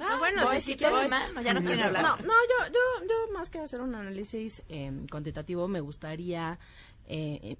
Ah, 0.00 0.16
bueno, 0.18 0.42
voy, 0.42 0.56
sí, 0.56 0.62
si 0.62 0.72
sí, 0.72 0.76
quieren 0.76 1.08
no, 1.08 1.40
ya 1.40 1.54
no 1.54 1.62
quieren 1.62 1.84
hablar. 1.84 2.02
No, 2.02 2.16
no, 2.16 2.32
yo, 2.32 2.72
yo, 2.72 3.06
yo 3.08 3.32
más 3.32 3.48
que 3.48 3.60
hacer 3.60 3.80
un 3.80 3.94
análisis 3.94 4.62
eh, 4.68 4.90
cuantitativo, 5.08 5.68
me 5.68 5.78
gustaría 5.80 6.58
eh, 7.06 7.38
eh, 7.42 7.56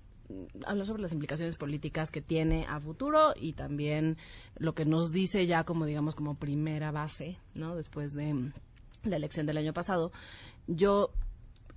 hablar 0.66 0.84
sobre 0.84 1.02
las 1.02 1.12
implicaciones 1.12 1.54
políticas 1.54 2.10
que 2.10 2.20
tiene 2.20 2.66
a 2.68 2.80
futuro 2.80 3.34
y 3.36 3.52
también 3.52 4.16
lo 4.56 4.74
que 4.74 4.84
nos 4.84 5.12
dice 5.12 5.46
ya 5.46 5.62
como, 5.62 5.86
digamos, 5.86 6.16
como 6.16 6.34
primera 6.34 6.90
base, 6.90 7.38
¿no? 7.54 7.76
Después 7.76 8.14
de 8.14 8.34
mm, 8.34 8.52
la 9.04 9.16
elección 9.16 9.46
del 9.46 9.58
año 9.58 9.72
pasado. 9.72 10.10
Yo 10.66 11.10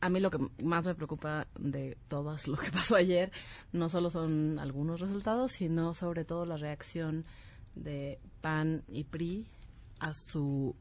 a 0.01 0.09
mí 0.09 0.19
lo 0.19 0.29
que 0.29 0.39
más 0.63 0.85
me 0.85 0.95
preocupa 0.95 1.47
de 1.57 1.97
todo 2.07 2.35
lo 2.47 2.57
que 2.57 2.71
pasó 2.71 2.95
ayer 2.95 3.31
no 3.71 3.89
solo 3.89 4.09
son 4.09 4.59
algunos 4.59 4.99
resultados, 4.99 5.53
sino 5.53 5.93
sobre 5.93 6.25
todo 6.25 6.45
la 6.45 6.57
reacción 6.57 7.25
de 7.75 8.19
PAN 8.41 8.83
y 8.87 9.03
PRI 9.03 9.47
a 9.99 10.13
su 10.13 10.75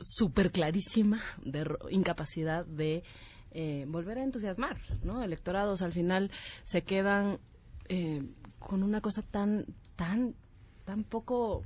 súper 0.00 0.50
clarísima 0.50 1.20
derro- 1.44 1.88
incapacidad 1.90 2.64
de 2.66 3.02
eh, 3.52 3.84
volver 3.88 4.18
a 4.18 4.24
entusiasmar, 4.24 4.78
¿no? 5.04 5.22
Electorados 5.22 5.82
al 5.82 5.92
final 5.92 6.30
se 6.64 6.82
quedan 6.82 7.38
eh, 7.88 8.22
con 8.58 8.82
una 8.82 9.00
cosa 9.00 9.22
tan, 9.22 9.66
tan, 9.96 10.34
tan 10.84 11.04
poco 11.04 11.62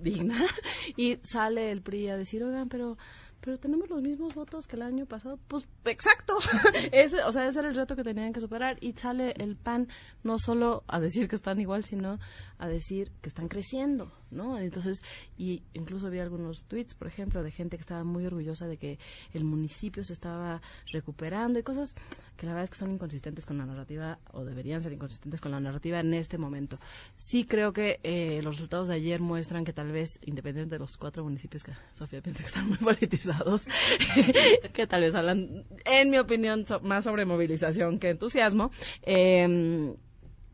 digna 0.00 0.36
y 0.96 1.16
sale 1.22 1.70
el 1.72 1.82
PRI 1.82 2.08
a 2.08 2.16
decir, 2.16 2.42
oigan, 2.44 2.68
pero 2.68 2.96
pero 3.42 3.58
tenemos 3.58 3.90
los 3.90 4.00
mismos 4.00 4.34
votos 4.34 4.66
que 4.66 4.76
el 4.76 4.82
año 4.82 5.04
pasado. 5.04 5.38
Pues 5.48 5.66
exacto. 5.84 6.38
ese, 6.92 7.22
o 7.24 7.32
sea, 7.32 7.46
ese 7.46 7.58
era 7.58 7.68
el 7.68 7.74
reto 7.74 7.96
que 7.96 8.04
tenían 8.04 8.32
que 8.32 8.40
superar. 8.40 8.78
Y 8.80 8.92
sale 8.92 9.34
el 9.36 9.56
PAN 9.56 9.88
no 10.22 10.38
solo 10.38 10.84
a 10.86 11.00
decir 11.00 11.28
que 11.28 11.36
están 11.36 11.60
igual, 11.60 11.84
sino 11.84 12.18
a 12.58 12.68
decir 12.68 13.10
que 13.20 13.28
están 13.28 13.48
creciendo, 13.48 14.12
¿no? 14.30 14.56
Entonces, 14.56 15.02
y 15.36 15.64
incluso 15.74 16.08
vi 16.10 16.20
algunos 16.20 16.62
tweets, 16.62 16.94
por 16.94 17.08
ejemplo, 17.08 17.42
de 17.42 17.50
gente 17.50 17.76
que 17.76 17.80
estaba 17.80 18.04
muy 18.04 18.24
orgullosa 18.24 18.68
de 18.68 18.76
que 18.76 19.00
el 19.32 19.42
municipio 19.42 20.04
se 20.04 20.12
estaba 20.12 20.62
recuperando 20.92 21.58
y 21.58 21.64
cosas 21.64 21.96
que 22.36 22.46
la 22.46 22.52
verdad 22.52 22.64
es 22.64 22.70
que 22.70 22.76
son 22.76 22.92
inconsistentes 22.92 23.46
con 23.46 23.58
la 23.58 23.66
narrativa 23.66 24.18
o 24.32 24.44
deberían 24.44 24.80
ser 24.80 24.92
inconsistentes 24.92 25.40
con 25.40 25.50
la 25.50 25.58
narrativa 25.58 26.00
en 26.00 26.14
este 26.14 26.38
momento. 26.38 26.78
Sí 27.16 27.44
creo 27.44 27.72
que 27.72 27.98
eh, 28.04 28.40
los 28.42 28.54
resultados 28.54 28.88
de 28.88 28.94
ayer 28.94 29.20
muestran 29.20 29.64
que 29.64 29.72
tal 29.72 29.90
vez, 29.90 30.20
independiente 30.24 30.76
de 30.76 30.78
los 30.78 30.96
cuatro 30.96 31.24
municipios 31.24 31.64
que 31.64 31.72
Sofía 31.92 32.22
piensa 32.22 32.42
que 32.42 32.46
están 32.46 32.68
muy 32.68 32.78
politizados, 32.78 33.31
que 34.72 34.86
tal 34.86 35.02
vez 35.02 35.14
hablan, 35.14 35.64
en 35.84 36.10
mi 36.10 36.18
opinión, 36.18 36.64
más 36.82 37.04
sobre 37.04 37.24
movilización 37.24 37.98
que 37.98 38.10
entusiasmo, 38.10 38.70
eh, 39.02 39.94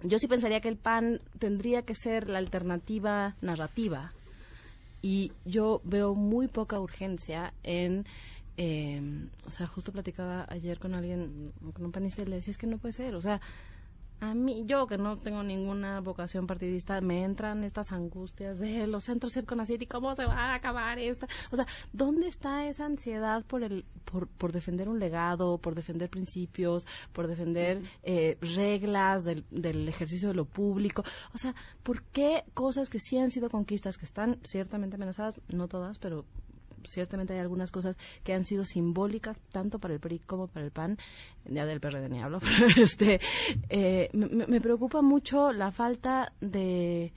yo 0.03 0.19
sí 0.19 0.29
pensaría 0.29 0.61
que 0.61 0.69
el 0.69 0.77
PAN 0.77 1.21
tendría 1.39 1.83
que 1.83 1.95
ser 1.95 2.29
la 2.29 2.39
alternativa 2.39 3.37
narrativa. 3.41 4.13
Y 5.03 5.33
yo 5.45 5.81
veo 5.85 6.15
muy 6.15 6.49
poca 6.49 6.81
urgencia 6.81 7.53
en 7.63 8.05
eh, 8.57 9.01
o 9.47 9.51
sea 9.53 9.69
justo 9.69 9.93
platicaba 9.93 10.45
ayer 10.49 10.81
con 10.81 10.95
alguien 10.95 11.53
con 11.73 11.85
un 11.85 11.93
panista 11.93 12.23
y 12.23 12.27
le 12.27 12.37
decía 12.37 12.51
es 12.51 12.59
que 12.59 12.67
no 12.67 12.79
puede 12.79 12.93
ser 12.93 13.15
o 13.15 13.23
sea 13.23 13.41
a 14.21 14.35
mí, 14.35 14.65
yo 14.67 14.87
que 14.87 14.99
no 14.99 15.17
tengo 15.17 15.43
ninguna 15.43 16.01
vocación 16.01 16.47
partidista, 16.47 17.01
me 17.01 17.25
entran 17.25 17.63
estas 17.63 17.93
angustias 17.93 18.59
de 18.59 18.87
los 18.87 19.05
centros 19.05 19.37
y 19.37 19.87
cómo 19.87 20.15
se 20.17 20.27
va 20.27 20.53
a 20.53 20.55
acabar 20.55 20.99
esta. 20.99 21.29
O 21.51 21.57
sea, 21.57 21.67
¿dónde 21.93 22.29
está 22.29 22.67
esa 22.67 22.87
ansiedad 22.87 23.45
por 23.45 23.63
el, 23.63 23.85
por, 24.05 24.27
por 24.27 24.53
defender 24.53 24.89
un 24.89 24.99
legado, 24.99 25.59
por 25.59 25.75
defender 25.75 26.11
principios, 26.11 26.87
por 27.13 27.27
defender 27.27 27.83
eh, 28.03 28.37
reglas 28.41 29.25
del, 29.25 29.45
del 29.51 29.89
ejercicio 29.89 30.29
de 30.29 30.35
lo 30.35 30.45
público? 30.45 31.05
O 31.33 31.39
sea, 31.39 31.55
¿por 31.83 32.03
qué 32.03 32.45
cosas 32.55 32.89
que 32.91 32.99
sí 32.99 33.19
han 33.19 33.31
sido 33.31 33.49
conquistas, 33.51 33.99
que 33.99 34.05
están 34.05 34.39
ciertamente 34.43 34.97
amenazadas, 34.97 35.41
no 35.49 35.69
todas, 35.69 35.99
pero 35.99 36.25
ciertamente 36.85 37.35
hay 37.35 37.41
algunas 37.41 37.71
cosas 37.71 37.97
que 38.25 38.33
han 38.33 38.45
sido 38.45 38.65
simbólicas 38.65 39.41
tanto 39.53 39.79
para 39.79 39.95
el 39.95 40.01
PRI 40.01 40.21
como 40.21 40.49
para 40.49 40.65
el 40.65 40.73
PAN, 40.73 40.99
ya 41.45 41.67
del 41.67 41.81
PRD 41.81 42.09
ni 42.09 42.21
hablo, 42.21 42.41
pero 42.41 42.83
este, 42.83 43.21
eh, 43.69 44.11
me, 44.13 44.61
preocupa 44.61 45.03
mucho 45.03 45.53
la 45.53 45.71
falta 45.71 46.33
de, 46.41 47.13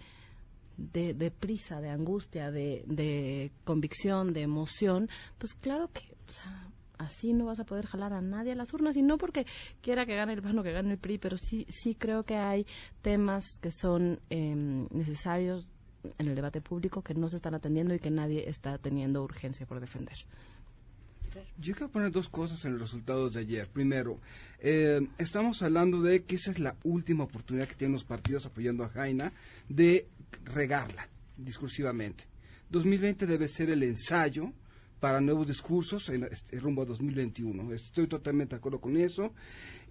de, 0.78 1.32
prisa, 1.32 1.82
de 1.82 1.90
angustia, 1.90 2.52
de, 2.52 2.84
de, 2.88 3.52
convicción, 3.64 4.34
de 4.34 4.42
emoción, 4.42 5.10
pues 5.38 5.54
claro 5.54 5.90
que, 5.92 6.12
así 6.98 7.34
no 7.34 7.46
vas 7.46 7.60
a 7.60 7.66
poder 7.66 7.88
jalar 7.88 8.14
a 8.14 8.22
nadie 8.22 8.52
a 8.52 8.56
las 8.56 8.74
urnas 8.74 8.96
y 8.96 9.02
no 9.02 9.18
porque 9.18 9.46
quiera 9.82 10.06
que 10.06 10.16
gane 10.16 10.34
el 10.34 10.42
PAN 10.42 10.60
o 10.60 10.64
que 10.64 10.72
gane 10.72 10.92
el 10.92 10.98
PRI, 10.98 11.18
pero 11.18 11.38
sí, 11.38 11.66
sí 11.70 11.96
creo 11.96 12.24
que 12.24 12.36
hay 12.36 12.66
temas 13.02 13.60
que 13.62 13.72
son 13.72 14.20
em, 14.30 14.88
necesarios 14.92 15.68
en 16.18 16.28
el 16.28 16.36
debate 16.36 16.62
público 16.62 17.02
que 17.02 17.14
no 17.14 17.30
se 17.30 17.38
están 17.38 17.54
atendiendo 17.54 17.94
y 17.94 18.00
que 18.00 18.12
nadie 18.12 18.50
está 18.50 18.78
teniendo 18.78 19.24
urgencia 19.24 19.66
por 19.66 19.80
defender. 19.80 20.16
Yo 21.58 21.74
quiero 21.74 21.90
poner 21.90 22.12
dos 22.12 22.28
cosas 22.28 22.66
en 22.66 22.74
los 22.74 22.82
resultados 22.82 23.34
de 23.34 23.42
ayer. 23.42 23.70
Primero, 23.70 24.20
eh, 24.60 25.08
estamos 25.18 25.62
hablando 25.62 26.02
de 26.02 26.24
que 26.24 26.36
esa 26.36 26.52
es 26.52 26.60
la 26.60 26.76
última 26.84 27.24
oportunidad 27.24 27.68
que 27.68 27.76
tienen 27.76 27.94
los 27.94 28.04
partidos 28.04 28.46
apoyando 28.46 28.84
a 28.84 28.90
Jaina 28.90 29.32
de 29.70 30.08
regarla 30.44 31.08
discursivamente. 31.38 32.26
2020 32.70 33.26
debe 33.26 33.48
ser 33.48 33.70
el 33.70 33.84
ensayo 33.84 34.52
para 35.00 35.20
nuevos 35.20 35.48
discursos 35.48 36.10
en, 36.10 36.24
este, 36.26 36.60
rumbo 36.60 36.84
a 36.84 36.86
2021. 36.86 37.74
Estoy 37.74 38.08
totalmente 38.08 38.56
de 38.56 38.60
acuerdo 38.60 38.80
con 38.80 38.96
eso. 38.98 39.34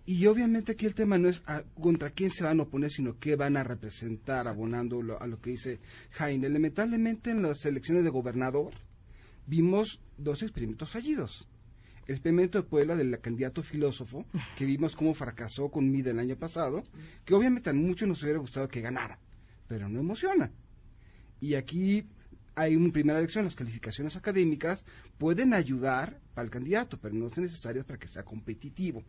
Y 0.07 0.27
obviamente 0.27 0.73
aquí 0.73 0.87
el 0.87 0.95
tema 0.95 1.19
no 1.19 1.29
es 1.29 1.43
contra 1.81 2.11
quién 2.11 2.31
se 2.31 2.43
van 2.43 2.59
a 2.59 2.65
oponer, 2.65 2.91
sino 2.91 3.19
qué 3.19 3.37
van 3.37 3.57
a 3.57 3.63
representar, 3.63 4.49
abonando 4.49 5.01
a 5.21 5.27
lo 5.27 5.41
que 5.41 5.51
dice 5.51 5.79
Jaime. 6.13 6.49
Lamentablemente 6.49 7.31
en 7.31 7.43
las 7.43 7.65
elecciones 7.65 8.03
de 8.03 8.11
gobernador 8.11 8.75
vimos 9.47 10.01
dos 10.17 10.43
experimentos 10.43 10.91
fallidos. 10.91 11.49
El 12.07 12.15
experimento 12.17 12.59
de 12.59 12.69
Puebla 12.69 12.97
del 12.97 13.21
candidato 13.21 13.63
filósofo, 13.63 14.27
que 14.57 14.65
vimos 14.65 14.97
cómo 14.97 15.15
fracasó 15.15 15.71
con 15.71 15.89
MIDA 15.89 16.11
el 16.11 16.19
año 16.19 16.37
pasado, 16.37 16.83
que 17.25 17.35
obviamente 17.35 17.71
a 17.71 17.73
muchos 17.73 18.09
nos 18.09 18.23
hubiera 18.25 18.41
gustado 18.41 18.67
que 18.67 18.81
ganara, 18.81 19.21
pero 19.69 19.89
no 19.89 20.01
emociona. 20.01 20.51
Y 21.41 21.55
aquí 21.55 22.09
hay 22.57 22.75
una 22.75 22.93
primera 22.93 23.19
elección, 23.21 23.45
las 23.45 23.55
calificaciones 23.55 24.17
académicas 24.17 24.85
pueden 25.19 25.55
ayudar 25.55 26.21
al 26.35 26.51
candidato, 26.51 26.99
pero 27.01 27.15
no 27.15 27.31
son 27.31 27.45
necesarias 27.45 27.85
para 27.85 27.99
que 28.01 28.09
sea 28.09 28.25
competitivo. 28.25 29.05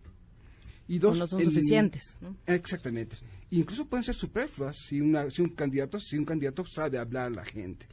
Y 0.91 0.99
dos, 0.99 1.17
no 1.17 1.25
son 1.25 1.41
suficientes. 1.41 2.17
Exactamente. 2.45 3.15
Incluso 3.51 3.85
pueden 3.85 4.03
ser 4.03 4.13
superfluas 4.13 4.75
si, 4.75 4.99
una, 4.99 5.29
si 5.29 5.41
un 5.41 5.51
candidato 5.51 5.97
si 6.01 6.17
un 6.17 6.25
candidato 6.25 6.65
sabe 6.65 6.97
hablar 6.97 7.27
a 7.27 7.29
la 7.29 7.45
gente. 7.45 7.87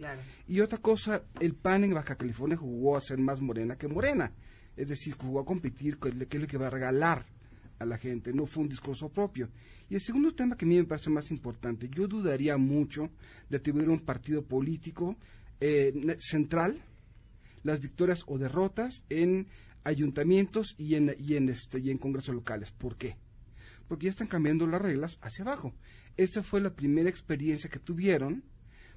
Y 0.48 0.58
otra 0.58 0.78
cosa, 0.78 1.22
el 1.38 1.54
PAN 1.54 1.84
en 1.84 1.94
Baja 1.94 2.16
California 2.16 2.56
jugó 2.56 2.96
a 2.96 3.00
ser 3.00 3.18
más 3.18 3.40
morena 3.40 3.78
que 3.78 3.86
morena. 3.86 4.32
Es 4.76 4.88
decir, 4.88 5.14
jugó 5.14 5.38
a 5.38 5.44
competir 5.44 5.98
con 5.98 6.18
qué 6.18 6.38
es 6.38 6.40
lo 6.40 6.48
que 6.48 6.58
va 6.58 6.66
a 6.66 6.70
regalar 6.70 7.24
a 7.78 7.84
la 7.84 7.98
gente. 7.98 8.32
No 8.32 8.46
fue 8.46 8.64
un 8.64 8.68
discurso 8.68 9.08
propio. 9.10 9.48
Y 9.88 9.94
el 9.94 10.00
segundo 10.00 10.34
tema 10.34 10.56
que 10.56 10.64
a 10.64 10.68
mí 10.68 10.76
me 10.76 10.84
parece 10.84 11.08
más 11.08 11.30
importante, 11.30 11.88
yo 11.88 12.08
dudaría 12.08 12.56
mucho 12.56 13.10
de 13.48 13.58
atribuir 13.58 13.86
a 13.86 13.92
un 13.92 14.00
partido 14.00 14.42
político 14.42 15.16
eh, 15.60 16.16
central 16.18 16.82
las 17.62 17.80
victorias 17.80 18.24
o 18.26 18.38
derrotas 18.38 19.04
en 19.08 19.46
ayuntamientos 19.84 20.74
y 20.78 20.94
en, 20.94 21.14
y 21.18 21.36
en, 21.36 21.48
este, 21.48 21.78
y 21.78 21.90
en 21.90 21.98
congresos 21.98 22.34
locales. 22.34 22.72
¿Por 22.72 22.96
qué? 22.96 23.16
Porque 23.86 24.04
ya 24.04 24.10
están 24.10 24.26
cambiando 24.26 24.66
las 24.66 24.82
reglas 24.82 25.18
hacia 25.22 25.44
abajo. 25.44 25.74
Esta 26.16 26.42
fue 26.42 26.60
la 26.60 26.74
primera 26.74 27.08
experiencia 27.08 27.70
que 27.70 27.78
tuvieron 27.78 28.44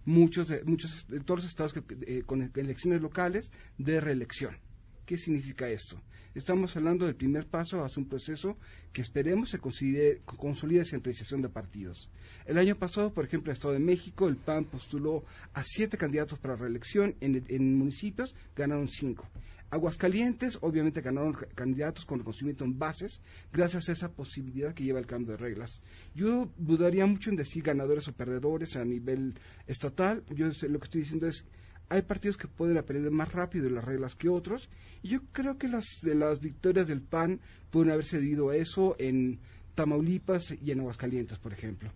muchos 0.06 0.48
de, 0.48 0.64
muchos 0.64 1.08
de 1.08 1.20
todos 1.22 1.42
los 1.42 1.50
estados 1.50 1.74
que, 1.74 1.84
eh, 2.08 2.24
con 2.26 2.52
elecciones 2.56 3.02
locales 3.02 3.52
de 3.78 4.02
reelección. 4.02 4.58
¿Qué 5.06 5.18
significa 5.18 5.70
esto? 5.70 6.02
Estamos 6.34 6.76
hablando 6.78 7.06
del 7.06 7.16
primer 7.16 7.46
paso 7.46 7.84
hacia 7.84 8.02
un 8.02 8.08
proceso 8.08 8.58
que 8.94 9.02
esperemos 9.02 9.50
se 9.50 9.60
consolide, 9.60 10.22
consolide 10.24 10.86
centralización 10.86 11.42
de 11.42 11.50
partidos. 11.50 12.10
El 12.46 12.58
año 12.58 12.78
pasado, 12.78 13.14
por 13.14 13.26
ejemplo, 13.26 13.50
en 13.50 13.52
el 13.52 13.58
Estado 13.58 13.74
de 13.74 13.80
México, 13.80 14.30
el 14.30 14.38
PAN 14.38 14.66
postuló 14.66 15.26
a 15.54 15.64
siete 15.64 15.98
candidatos 15.98 16.40
para 16.40 16.56
reelección 16.56 17.16
en, 17.20 17.44
en 17.50 17.78
municipios, 17.78 18.34
ganaron 18.56 18.88
cinco. 18.88 19.28
Aguascalientes, 19.72 20.58
obviamente 20.62 21.02
ganaron 21.02 21.34
candidatos 21.56 22.06
con 22.06 22.20
reconocimiento 22.20 22.66
en 22.66 22.78
bases, 22.78 23.22
gracias 23.54 23.88
a 23.88 23.94
esa 23.94 24.12
posibilidad 24.12 24.74
que 24.74 24.84
lleva 24.84 25.00
el 25.00 25.06
cambio 25.06 25.32
de 25.32 25.38
reglas. 25.38 25.82
Yo 26.14 26.52
dudaría 26.58 27.06
mucho 27.06 27.30
en 27.30 27.38
decir 27.38 27.64
ganadores 27.64 28.08
o 28.10 28.14
perdedores 28.14 28.76
a 28.76 28.84
nivel 28.84 29.40
estatal. 29.68 30.24
Yo 30.30 30.48
lo 30.48 30.80
que 30.80 30.86
estoy 30.86 31.02
diciendo 31.02 31.28
es, 31.28 31.46
hay 31.92 32.04
partidos 32.04 32.38
que 32.38 32.48
pueden 32.48 32.78
aprender 32.78 33.12
más 33.12 33.34
rápido 33.34 33.70
las 33.70 33.84
reglas 33.84 34.16
que 34.16 34.30
otros, 34.30 34.70
y 35.04 35.10
yo 35.10 35.20
creo 35.34 35.58
que 35.58 35.68
las, 35.68 35.86
de 36.02 36.16
las 36.16 36.40
victorias 36.40 36.88
del 36.88 37.02
PAN 37.02 37.42
pueden 37.70 37.92
haberse 37.92 38.18
debido 38.18 38.50
a 38.50 38.56
eso 38.56 38.96
en 38.98 39.40
Tamaulipas 39.76 40.56
y 40.62 40.72
en 40.72 40.80
Aguascalientes, 40.80 41.38
por 41.38 41.52
ejemplo. 41.52 41.92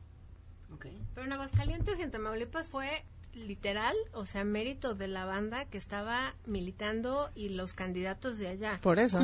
Pero 1.14 1.26
en 1.26 1.32
Aguascalientes 1.32 1.98
y 1.98 2.04
en 2.04 2.12
Tamaulipas 2.12 2.68
fue 2.70 3.06
literal, 3.36 3.96
o 4.14 4.26
sea, 4.26 4.44
mérito 4.44 4.96
de 4.96 5.08
la 5.08 5.26
banda 5.26 5.66
que 5.66 5.78
estaba 5.78 6.34
militando 6.46 7.30
y 7.36 7.50
los 7.50 7.74
candidatos 7.74 8.38
de 8.38 8.48
allá. 8.48 8.80
Por 8.82 8.98
eso. 8.98 9.20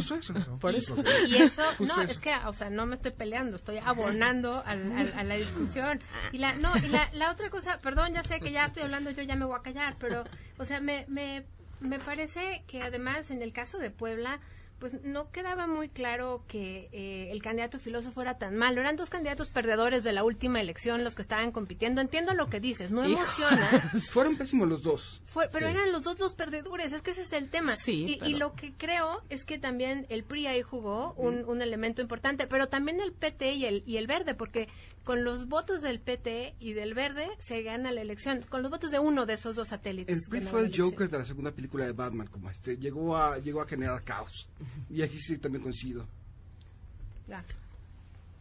Por 0.60 0.76
eso. 0.76 0.95
Y, 1.28 1.36
eso, 1.38 1.63
no, 1.80 2.02
es 2.02 2.19
que, 2.19 2.36
o 2.45 2.54
sea, 2.54 2.69
no 2.69 2.86
me 2.86 2.95
estoy 2.95 3.12
peleando, 3.12 3.56
estoy 3.56 3.78
abonando 3.78 4.63
a 4.65 4.76
la 4.76 5.36
discusión. 5.36 6.00
Y 6.32 6.38
la, 6.38 6.56
no, 6.56 6.76
y 6.78 6.88
la, 6.88 7.10
la 7.13 7.32
otra 7.32 7.50
cosa, 7.50 7.80
perdón, 7.80 8.13
ya 8.13 8.24
sé 8.24 8.39
que 8.39 8.52
ya 8.52 8.65
estoy 8.65 8.84
hablando, 8.84 9.12
yo 9.12 9.24
ya 9.24 9.36
me 9.36 9.45
voy 9.45 9.58
a 9.58 9.62
callar, 9.62 9.95
pero, 9.97 10.24
o 10.58 10.65
sea, 10.65 10.82
me, 10.82 11.06
me, 11.08 11.45
me 11.80 12.00
parece 12.00 12.63
que 12.67 12.82
además 12.82 13.32
en 13.32 13.41
el 13.41 13.54
caso 13.54 13.78
de 13.78 13.91
Puebla, 13.91 14.39
pues 14.82 15.04
no 15.04 15.32
quedaba 15.32 15.67
muy 15.67 15.89
claro 15.89 16.44
que 16.48 16.89
eh, 16.91 17.30
el 17.32 17.39
candidato 17.44 17.78
filósofo 17.78 18.20
era 18.24 18.39
tan 18.39 18.58
malo. 18.58 18.82
Eran 18.82 18.96
dos 18.96 19.12
candidatos 19.12 19.50
perdedores 19.50 20.04
de 20.04 20.12
la 20.12 20.24
última 20.24 20.60
elección 20.60 21.04
los 21.04 21.13
que 21.13 21.22
estaban 21.22 21.52
compitiendo. 21.52 22.02
Entiendo 22.02 22.34
lo 22.34 22.50
que 22.50 22.60
dices, 22.60 22.89
no 22.89 23.04
emociona. 23.04 23.70
Fueron 24.10 24.38
pésimos 24.38 24.67
los 24.67 24.82
dos. 24.82 25.22
pero 25.54 25.67
eran 25.67 25.91
los 25.91 26.02
dos 26.02 26.20
los 26.20 26.34
perdedores, 26.34 26.94
es 26.94 27.04
que 27.04 27.12
ese 27.12 27.22
es 27.22 27.32
el 27.32 27.50
tema. 27.50 27.76
y, 27.86 28.20
y, 28.26 28.34
lo 28.34 28.54
que 28.54 28.74
creo 28.74 29.22
es 29.30 29.46
que 29.46 29.60
también 29.60 30.08
el 30.10 30.24
PRI 30.24 30.48
ahí 30.48 30.62
jugó 30.63 31.13
un, 31.13 31.46
un 31.46 31.62
elemento 31.62 32.02
importante, 32.02 32.48
pero 32.48 32.67
también 32.67 33.00
el 33.00 33.13
PT 33.13 33.54
y 33.54 33.65
el, 33.65 33.84
y 33.86 33.98
el 33.98 34.08
Verde, 34.08 34.34
porque 34.34 34.67
con 35.04 35.24
los 35.24 35.48
votos 35.48 35.82
del 35.82 36.00
PT 36.00 36.56
y 36.60 36.74
del 36.74 36.94
Verde 36.94 37.28
se 37.40 37.64
gana 37.64 37.92
la 37.92 38.02
elección, 38.02 38.42
con 38.50 38.62
los 38.62 38.70
votos 38.70 38.92
de 38.92 39.00
uno 39.00 39.26
de 39.26 39.34
esos 39.34 39.56
dos 39.56 39.70
satélites. 39.70 40.16
El 40.16 40.30
PRI 40.30 40.42
fue 40.42 40.62
el 40.62 40.72
Joker 40.76 41.10
de 41.10 41.20
la 41.20 41.26
segunda 41.26 41.52
película 41.52 41.86
de 41.86 41.94
Batman, 41.94 42.28
como 42.28 42.50
este, 42.50 42.78
llegó 42.78 43.18
a, 43.18 43.38
llegó 43.40 43.62
a 43.62 43.68
generar 43.68 44.04
caos. 44.04 44.48
Y 44.90 45.02
aquí 45.02 45.18
sí 45.18 45.38
también 45.38 45.64
coincido. 45.64 46.06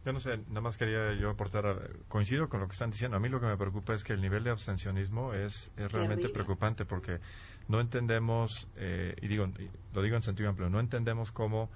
Yo 0.05 0.13
no 0.13 0.21
sé, 0.21 0.39
nada 0.49 0.63
más 0.63 0.77
quería 0.77 1.15
yo 1.15 1.31
aportar, 1.31 1.91
coincido 2.09 2.49
con 2.49 2.61
lo 2.61 2.67
que 2.67 2.73
están 2.73 2.91
diciendo. 2.91 3.17
A 3.17 3.21
mí 3.21 3.29
lo 3.29 3.39
que 3.39 3.47
me 3.47 3.57
preocupa 3.57 3.95
es 3.95 4.03
que 4.03 4.15
el 4.15 4.21
nivel 4.21 4.45
de 4.45 4.51
abstencionismo 4.51 5.35
es, 5.35 5.71
es 5.77 5.93
realmente 5.93 6.29
preocupante 6.31 6.85
porque 6.85 7.21
no 7.69 7.81
entendemos, 7.81 8.67
eh, 8.77 9.15
y 9.21 9.29
digo, 9.29 9.47
lo 9.95 10.03
digo 10.03 10.17
en 10.17 10.23
sentido 10.23 10.49
amplio, 10.49 10.71
no 10.71 10.81
entendemos 10.81 11.33
cómo 11.33 11.71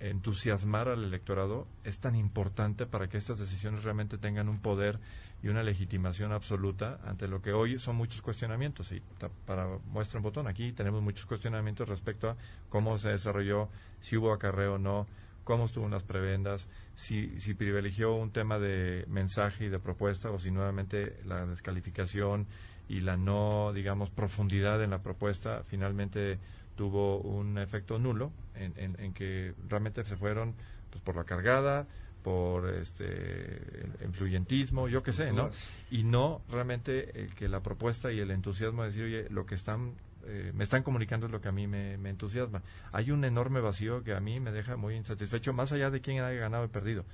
entusiasmar 0.00 0.88
al 0.88 1.04
electorado 1.04 1.66
es 1.84 1.98
tan 1.98 2.14
importante 2.14 2.86
para 2.86 3.08
que 3.08 3.18
estas 3.18 3.38
decisiones 3.38 3.82
realmente 3.82 4.18
tengan 4.18 4.48
un 4.48 4.60
poder 4.60 4.98
y 5.42 5.48
una 5.48 5.62
legitimación 5.62 6.32
absoluta 6.32 6.98
ante 7.04 7.28
lo 7.28 7.42
que 7.42 7.52
hoy 7.52 7.78
son 7.78 7.96
muchos 7.96 8.22
cuestionamientos. 8.22 8.90
Y 8.92 9.02
para 9.46 9.66
muestra 9.86 10.18
un 10.18 10.24
botón, 10.24 10.46
aquí 10.46 10.72
tenemos 10.72 11.02
muchos 11.02 11.26
cuestionamientos 11.26 11.88
respecto 11.88 12.30
a 12.30 12.36
cómo 12.68 12.98
se 12.98 13.10
desarrolló, 13.10 13.68
si 14.00 14.16
hubo 14.16 14.32
acarreo 14.32 14.74
o 14.74 14.78
no, 14.78 15.06
cómo 15.44 15.64
estuvo 15.64 15.86
en 15.86 15.92
las 15.92 16.02
prebendas, 16.02 16.68
si, 16.94 17.40
si 17.40 17.54
privilegió 17.54 18.14
un 18.14 18.30
tema 18.32 18.58
de 18.58 19.04
mensaje 19.08 19.66
y 19.66 19.68
de 19.68 19.78
propuesta 19.78 20.30
o 20.30 20.38
si 20.38 20.50
nuevamente 20.50 21.16
la 21.24 21.46
descalificación 21.46 22.46
y 22.88 23.00
la 23.00 23.16
no, 23.16 23.72
digamos, 23.72 24.10
profundidad 24.10 24.82
en 24.82 24.90
la 24.90 25.02
propuesta 25.02 25.62
finalmente 25.66 26.38
tuvo 26.78 27.18
un 27.18 27.58
efecto 27.58 27.98
nulo 27.98 28.30
en, 28.54 28.72
en, 28.76 29.12
que 29.12 29.52
realmente 29.68 30.04
se 30.04 30.16
fueron 30.16 30.54
pues, 30.90 31.02
por 31.02 31.16
la 31.16 31.24
cargada, 31.24 31.88
por 32.22 32.72
este 32.72 33.60
influyentismo, 34.04 34.88
yo 34.88 35.02
qué 35.02 35.12
sé, 35.12 35.32
¿no? 35.32 35.50
Y 35.90 36.04
no 36.04 36.40
realmente 36.48 37.20
el 37.20 37.34
que 37.34 37.48
la 37.48 37.64
propuesta 37.64 38.12
y 38.12 38.20
el 38.20 38.30
entusiasmo 38.30 38.82
de 38.82 38.88
decir, 38.88 39.04
oye, 39.04 39.26
lo 39.28 39.44
que 39.44 39.56
están 39.56 39.94
eh, 40.26 40.52
me 40.54 40.62
están 40.62 40.84
comunicando 40.84 41.26
es 41.26 41.32
lo 41.32 41.40
que 41.40 41.48
a 41.48 41.52
mí 41.52 41.66
me, 41.66 41.94
entusiasma. 41.94 42.62
Hay 42.92 43.10
un 43.10 43.24
enorme 43.24 43.60
vacío 43.60 44.04
que 44.04 44.14
a 44.14 44.20
mí 44.20 44.38
me 44.38 44.52
deja 44.52 44.76
muy 44.76 44.94
insatisfecho, 44.94 45.52
más 45.52 45.72
allá 45.72 45.90
de 45.90 46.00
quién 46.00 46.22
haya 46.22 46.38
ganado 46.38 46.64
y 46.64 46.68
perdido. 46.68 47.04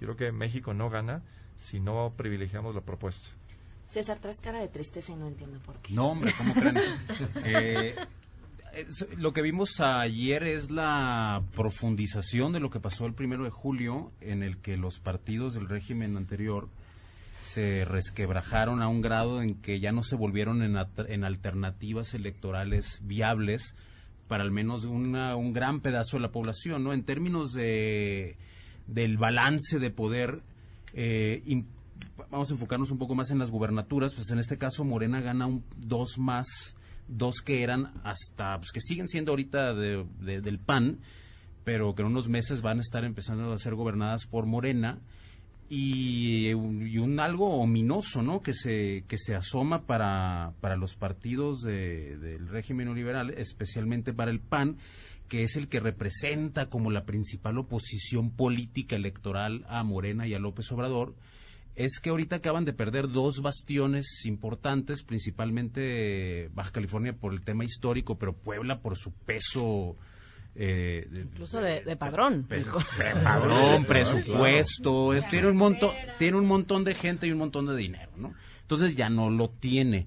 Yo 0.00 0.06
creo 0.06 0.16
que 0.16 0.32
México 0.32 0.72
no 0.72 0.88
gana 0.88 1.22
si 1.58 1.78
no 1.78 2.14
privilegiamos 2.16 2.74
la 2.74 2.80
propuesta. 2.80 3.28
César, 3.90 4.18
traes 4.18 4.40
cara 4.40 4.60
de 4.60 4.68
tristeza 4.68 5.12
y 5.12 5.16
no 5.16 5.26
entiendo 5.26 5.58
por 5.58 5.76
qué. 5.78 5.92
No, 5.92 6.10
hombre, 6.10 6.32
¿cómo 6.38 6.54
creen? 6.54 6.78
eh, 7.44 7.96
lo 9.16 9.32
que 9.32 9.42
vimos 9.42 9.80
ayer 9.80 10.44
es 10.44 10.70
la 10.70 11.42
profundización 11.54 12.52
de 12.52 12.60
lo 12.60 12.70
que 12.70 12.80
pasó 12.80 13.06
el 13.06 13.14
primero 13.14 13.44
de 13.44 13.50
julio, 13.50 14.12
en 14.20 14.42
el 14.42 14.58
que 14.58 14.76
los 14.76 14.98
partidos 14.98 15.54
del 15.54 15.68
régimen 15.68 16.16
anterior 16.16 16.68
se 17.44 17.84
resquebrajaron 17.84 18.82
a 18.82 18.88
un 18.88 19.00
grado 19.00 19.42
en 19.42 19.54
que 19.54 19.80
ya 19.80 19.92
no 19.92 20.02
se 20.02 20.16
volvieron 20.16 20.62
en, 20.62 21.24
alternativas 21.24 22.14
electorales 22.14 23.00
viables 23.02 23.74
para 24.28 24.44
al 24.44 24.52
menos 24.52 24.84
un 24.84 25.52
gran 25.52 25.80
pedazo 25.80 26.16
de 26.16 26.22
la 26.22 26.30
población, 26.30 26.84
¿no? 26.84 26.92
En 26.92 27.02
términos 27.02 27.52
de 27.52 28.36
del 28.90 29.16
balance 29.16 29.78
de 29.78 29.90
poder, 29.90 30.42
eh, 30.92 31.62
vamos 32.30 32.50
a 32.50 32.54
enfocarnos 32.54 32.90
un 32.90 32.98
poco 32.98 33.14
más 33.14 33.30
en 33.30 33.38
las 33.38 33.50
gubernaturas, 33.50 34.14
pues 34.14 34.30
en 34.30 34.38
este 34.38 34.58
caso 34.58 34.84
Morena 34.84 35.20
gana 35.20 35.46
un, 35.46 35.64
dos 35.76 36.18
más 36.18 36.76
dos 37.10 37.42
que 37.42 37.62
eran 37.62 37.92
hasta, 38.04 38.58
pues 38.58 38.72
que 38.72 38.80
siguen 38.80 39.08
siendo 39.08 39.32
ahorita 39.32 39.74
del 39.74 40.58
PAN, 40.58 41.00
pero 41.64 41.94
que 41.94 42.02
en 42.02 42.08
unos 42.08 42.28
meses 42.28 42.62
van 42.62 42.78
a 42.78 42.82
estar 42.82 43.04
empezando 43.04 43.52
a 43.52 43.58
ser 43.58 43.74
gobernadas 43.74 44.26
por 44.26 44.46
Morena. 44.46 44.98
Y, 45.72 46.52
un 46.52 47.20
algo 47.20 47.60
ominoso, 47.60 48.22
¿no? 48.22 48.42
Que 48.42 48.54
se, 48.54 49.04
que 49.06 49.18
se 49.18 49.36
asoma 49.36 49.86
para, 49.86 50.52
para 50.60 50.76
los 50.76 50.96
partidos 50.96 51.62
del 51.62 52.48
régimen 52.48 52.92
liberal, 52.92 53.30
especialmente 53.36 54.12
para 54.12 54.32
el 54.32 54.40
PAN, 54.40 54.78
que 55.28 55.44
es 55.44 55.54
el 55.54 55.68
que 55.68 55.78
representa 55.78 56.68
como 56.68 56.90
la 56.90 57.04
principal 57.04 57.56
oposición 57.56 58.30
política 58.30 58.96
electoral 58.96 59.64
a 59.68 59.84
Morena 59.84 60.26
y 60.26 60.34
a 60.34 60.40
López 60.40 60.72
Obrador, 60.72 61.14
es 61.84 61.98
que 61.98 62.10
ahorita 62.10 62.36
acaban 62.36 62.66
de 62.66 62.74
perder 62.74 63.08
dos 63.08 63.40
bastiones 63.40 64.26
importantes, 64.26 65.02
principalmente 65.02 66.50
Baja 66.52 66.72
California 66.72 67.14
por 67.14 67.32
el 67.32 67.40
tema 67.40 67.64
histórico, 67.64 68.18
pero 68.18 68.34
Puebla 68.34 68.80
por 68.80 68.98
su 68.98 69.12
peso. 69.12 69.96
Eh, 70.54 71.08
Incluso 71.10 71.58
de, 71.58 71.96
padrón. 71.96 72.46
padrón, 73.24 73.86
presupuesto. 73.86 75.12
tiene, 75.30 75.48
un 75.48 75.56
montón, 75.56 75.94
tiene 76.18 76.36
un 76.36 76.44
montón 76.44 76.84
de 76.84 76.94
gente 76.94 77.26
y 77.26 77.32
un 77.32 77.38
montón 77.38 77.66
de 77.66 77.74
dinero, 77.74 78.10
¿no? 78.18 78.34
Entonces 78.60 78.94
ya 78.94 79.08
no 79.08 79.30
lo 79.30 79.48
tiene. 79.48 80.06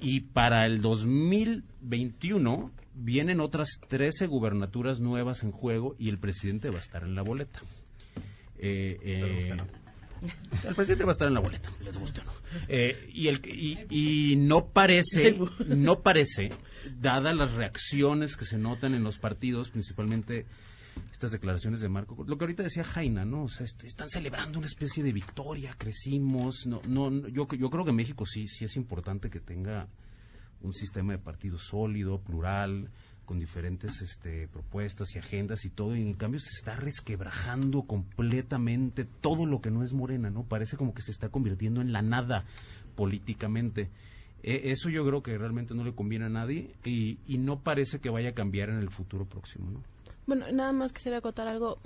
Y 0.00 0.22
para 0.22 0.66
el 0.66 0.80
2021 0.80 2.72
vienen 2.94 3.38
otras 3.38 3.78
13 3.86 4.26
gubernaturas 4.26 4.98
nuevas 4.98 5.44
en 5.44 5.52
juego 5.52 5.94
y 6.00 6.08
el 6.08 6.18
presidente 6.18 6.68
va 6.70 6.78
a 6.78 6.80
estar 6.82 7.04
en 7.04 7.14
la 7.14 7.22
boleta. 7.22 7.60
Eh, 8.58 8.98
eh, 9.02 9.56
el 10.66 10.74
presidente 10.74 11.04
va 11.04 11.10
a 11.10 11.12
estar 11.12 11.28
en 11.28 11.34
la 11.34 11.40
boleta, 11.40 11.70
les 11.82 11.98
guste 11.98 12.20
o 12.20 12.24
no. 12.24 12.32
Eh, 12.68 13.10
y, 13.12 13.28
el, 13.28 13.40
y, 13.90 14.36
no 14.36 14.68
parece, 14.68 15.38
no 15.66 16.00
parece, 16.00 16.50
dadas 17.00 17.34
las 17.34 17.52
reacciones 17.52 18.36
que 18.36 18.44
se 18.44 18.58
notan 18.58 18.94
en 18.94 19.02
los 19.02 19.18
partidos, 19.18 19.70
principalmente 19.70 20.46
estas 21.12 21.30
declaraciones 21.30 21.80
de 21.80 21.88
Marco, 21.88 22.24
lo 22.26 22.38
que 22.38 22.44
ahorita 22.44 22.62
decía 22.62 22.84
Jaina, 22.84 23.24
¿no? 23.24 23.44
O 23.44 23.48
sea, 23.48 23.66
están 23.66 24.08
celebrando 24.08 24.58
una 24.58 24.66
especie 24.66 25.02
de 25.02 25.12
victoria, 25.12 25.74
crecimos, 25.76 26.66
no, 26.66 26.80
no, 26.86 27.28
yo, 27.28 27.46
yo 27.48 27.70
creo 27.70 27.84
que 27.84 27.92
México 27.92 28.24
sí, 28.26 28.48
sí 28.48 28.64
es 28.64 28.76
importante 28.76 29.30
que 29.30 29.40
tenga 29.40 29.88
un 30.62 30.72
sistema 30.72 31.12
de 31.12 31.18
partidos 31.18 31.64
sólido, 31.64 32.20
plural, 32.20 32.90
con 33.26 33.38
diferentes 33.38 34.00
este, 34.00 34.48
propuestas 34.48 35.14
y 35.14 35.18
agendas 35.18 35.64
y 35.64 35.70
todo, 35.70 35.94
y 35.94 36.00
en 36.00 36.14
cambio 36.14 36.40
se 36.40 36.54
está 36.54 36.76
resquebrajando 36.76 37.82
completamente 37.82 39.04
todo 39.04 39.44
lo 39.44 39.60
que 39.60 39.70
no 39.70 39.82
es 39.82 39.92
Morena, 39.92 40.30
¿no? 40.30 40.44
Parece 40.44 40.76
como 40.76 40.94
que 40.94 41.02
se 41.02 41.10
está 41.10 41.28
convirtiendo 41.28 41.80
en 41.82 41.92
la 41.92 42.00
nada 42.00 42.44
políticamente. 42.94 43.90
E, 44.42 44.70
eso 44.70 44.88
yo 44.88 45.04
creo 45.04 45.22
que 45.22 45.36
realmente 45.36 45.74
no 45.74 45.84
le 45.84 45.94
conviene 45.94 46.26
a 46.26 46.30
nadie 46.30 46.74
y, 46.84 47.18
y 47.26 47.38
no 47.38 47.60
parece 47.60 47.98
que 47.98 48.08
vaya 48.08 48.30
a 48.30 48.34
cambiar 48.34 48.70
en 48.70 48.78
el 48.78 48.90
futuro 48.90 49.26
próximo, 49.26 49.70
¿no? 49.70 49.82
Bueno, 50.26 50.46
nada 50.50 50.72
más 50.72 50.92
quisiera 50.92 51.18
acotar 51.18 51.46
algo. 51.46 51.78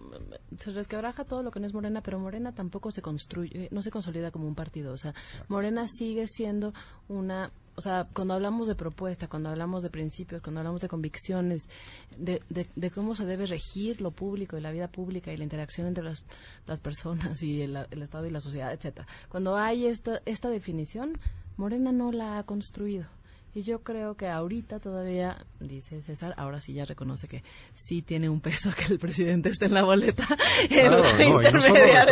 Se 0.58 0.72
resquebraja 0.72 1.24
todo 1.24 1.42
lo 1.42 1.50
que 1.50 1.60
no 1.60 1.66
es 1.66 1.74
Morena, 1.74 2.00
pero 2.02 2.18
Morena 2.18 2.52
tampoco 2.52 2.90
se 2.90 3.02
construye, 3.02 3.68
no 3.70 3.82
se 3.82 3.90
consolida 3.90 4.30
como 4.30 4.48
un 4.48 4.54
partido. 4.54 4.94
O 4.94 4.96
sea, 4.96 5.14
Morena 5.48 5.86
sigue 5.86 6.26
siendo 6.26 6.72
una 7.08 7.52
o 7.80 7.82
sea, 7.82 8.06
cuando 8.12 8.34
hablamos 8.34 8.68
de 8.68 8.74
propuesta, 8.74 9.26
cuando 9.26 9.48
hablamos 9.48 9.82
de 9.82 9.88
principios, 9.88 10.42
cuando 10.42 10.60
hablamos 10.60 10.82
de 10.82 10.88
convicciones, 10.88 11.66
de, 12.18 12.90
cómo 12.94 13.16
se 13.16 13.24
debe 13.24 13.46
regir 13.46 14.02
lo 14.02 14.10
público 14.10 14.58
y 14.58 14.60
la 14.60 14.70
vida 14.70 14.88
pública 14.88 15.32
y 15.32 15.38
la 15.38 15.44
interacción 15.44 15.86
entre 15.86 16.04
las, 16.04 16.22
las 16.66 16.78
personas 16.78 17.42
y 17.42 17.62
el, 17.62 17.74
el, 17.90 18.02
Estado 18.02 18.26
y 18.26 18.30
la 18.30 18.40
sociedad, 18.40 18.70
etcétera. 18.70 19.08
Cuando 19.30 19.56
hay 19.56 19.86
esta, 19.86 20.20
esta 20.26 20.50
definición, 20.50 21.14
Morena 21.56 21.90
no 21.90 22.12
la 22.12 22.36
ha 22.36 22.42
construido. 22.42 23.06
Y 23.52 23.62
yo 23.62 23.82
creo 23.82 24.16
que 24.16 24.28
ahorita 24.28 24.78
todavía, 24.78 25.44
dice 25.58 26.00
César, 26.00 26.34
ahora 26.36 26.60
sí 26.60 26.72
ya 26.72 26.84
reconoce 26.84 27.26
que 27.26 27.42
sí 27.74 28.00
tiene 28.00 28.28
un 28.28 28.40
peso 28.40 28.70
que 28.76 28.92
el 28.92 28.98
presidente 29.00 29.48
esté 29.48 29.66
en 29.66 29.74
la 29.74 29.82
boleta 29.82 30.26
claro, 30.68 31.02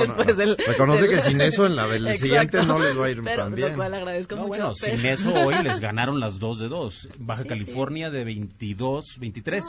no, 0.07 0.25
del... 0.25 0.57
Reconoce 0.57 1.09
que 1.09 1.21
sin 1.21 1.41
eso 1.41 1.67
en 1.67 1.77
la 1.77 1.87
del 1.87 2.17
siguiente 2.17 2.63
no 2.65 2.81
les 2.81 2.99
va 2.99 3.07
a 3.07 3.11
ir 3.11 3.23
tan 3.23 3.55
bien. 3.55 3.71
Lo 3.71 3.77
cual 3.77 3.95
agradezco 3.95 4.35
mucho. 4.37 4.49
Bueno, 4.49 4.75
sin 4.75 5.05
eso 5.07 5.33
hoy 5.33 5.55
les 5.63 5.79
ganaron 5.81 6.19
las 6.19 6.41
dos 6.41 6.59
de 6.59 6.69
dos. 6.69 7.09
Baja 7.19 7.45
California 7.45 8.11
de 8.11 8.25
22, 8.25 9.05
23. 9.19 9.65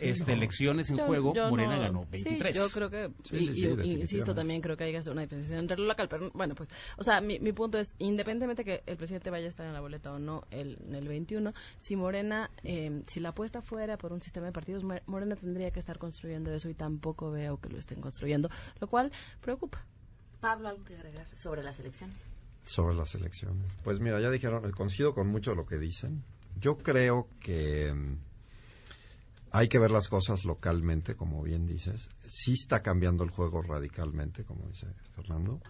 este, 0.00 0.32
elecciones 0.32 0.90
en 0.90 0.98
juego, 0.98 1.32
Morena 1.48 1.78
ganó 1.78 2.06
23. 2.10 2.54
yo 2.54 2.68
creo 2.68 2.90
que, 2.90 3.10
y, 3.32 3.92
insisto, 3.92 4.34
también 4.34 4.60
creo 4.60 4.76
que 4.76 4.84
hay 4.84 4.92
que 4.92 4.98
hacer 4.98 5.12
una 5.12 5.22
diferencia 5.22 5.58
entre 5.58 5.78
lo 5.78 5.84
local. 5.84 6.08
Pero 6.10 6.30
bueno, 6.34 6.54
pues, 6.54 6.68
o 6.98 7.02
sea, 7.02 7.22
mi, 7.22 7.38
mi 7.38 7.52
punto 7.52 7.78
es, 7.78 7.94
independientemente 7.98 8.64
que 8.64 8.82
el 8.86 8.96
presidente 8.98 9.30
vaya 9.30 9.46
a 9.46 9.48
estar 9.48 9.66
en 9.66 9.72
la 9.72 9.80
boleta 9.80 10.12
o 10.12 10.18
no, 10.18 10.44
el 10.50 10.76
en 10.90 10.96
el 10.96 11.08
21, 11.08 11.54
si 11.78 11.96
Morena, 11.96 12.50
eh, 12.62 13.02
si 13.06 13.20
la 13.20 13.30
apuesta 13.30 13.62
fuera 13.62 13.96
por 13.96 14.12
un 14.12 14.20
sistema 14.20 14.46
de 14.46 14.52
partidos, 14.52 14.84
Morena 15.06 15.36
tendría 15.36 15.70
que 15.70 15.80
estar 15.80 15.98
construyendo 15.98 16.52
eso 16.52 16.68
y 16.68 16.74
tampoco 16.74 17.30
veo 17.30 17.58
que 17.60 17.68
lo 17.70 17.78
estén 17.78 18.00
construyendo, 18.00 18.50
lo 18.80 18.88
cual 18.88 19.10
preocupa. 19.40 19.84
Pablo, 20.40 20.68
¿algo 20.68 20.84
que 20.84 20.94
agregar 20.94 21.26
sobre 21.34 21.62
las 21.62 21.78
elecciones? 21.80 22.16
Sobre 22.64 22.94
las 22.94 23.14
elecciones. 23.14 23.72
Pues 23.82 24.00
mira, 24.00 24.20
ya 24.20 24.30
dijeron, 24.30 24.70
coincido 24.72 25.14
con 25.14 25.28
mucho 25.28 25.50
de 25.50 25.56
lo 25.56 25.66
que 25.66 25.78
dicen. 25.78 26.24
Yo 26.58 26.78
creo 26.78 27.28
que 27.40 27.92
mm, 27.92 28.18
hay 29.52 29.68
que 29.68 29.78
ver 29.78 29.90
las 29.90 30.08
cosas 30.08 30.44
localmente, 30.44 31.14
como 31.14 31.42
bien 31.42 31.66
dices. 31.66 32.08
Sí 32.24 32.52
está 32.52 32.82
cambiando 32.82 33.24
el 33.24 33.30
juego 33.30 33.62
radicalmente, 33.62 34.44
como 34.44 34.66
dice 34.66 34.86
Fernando. 35.14 35.60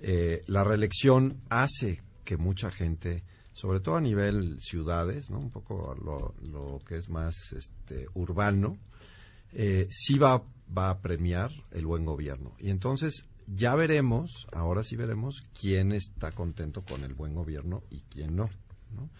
Eh, 0.00 0.42
la 0.46 0.64
reelección 0.64 1.40
hace 1.48 2.02
que 2.24 2.36
mucha 2.36 2.70
gente 2.70 3.24
sobre 3.52 3.80
todo 3.80 3.96
a 3.96 4.00
nivel 4.00 4.58
ciudades, 4.60 5.30
¿no? 5.30 5.38
un 5.38 5.50
poco 5.50 5.94
lo, 6.02 6.34
lo 6.48 6.80
que 6.86 6.96
es 6.96 7.08
más 7.08 7.52
este, 7.52 8.06
urbano, 8.14 8.78
eh, 9.52 9.86
sí 9.90 10.18
va, 10.18 10.42
va 10.76 10.90
a 10.90 11.00
premiar 11.00 11.50
el 11.70 11.86
buen 11.86 12.04
gobierno. 12.04 12.52
Y 12.58 12.70
entonces 12.70 13.26
ya 13.46 13.74
veremos, 13.74 14.46
ahora 14.52 14.82
sí 14.82 14.96
veremos 14.96 15.42
quién 15.58 15.92
está 15.92 16.32
contento 16.32 16.82
con 16.82 17.04
el 17.04 17.14
buen 17.14 17.34
gobierno 17.34 17.82
y 17.90 18.00
quién 18.02 18.36
no. 18.36 18.48
¿no? 18.94 19.10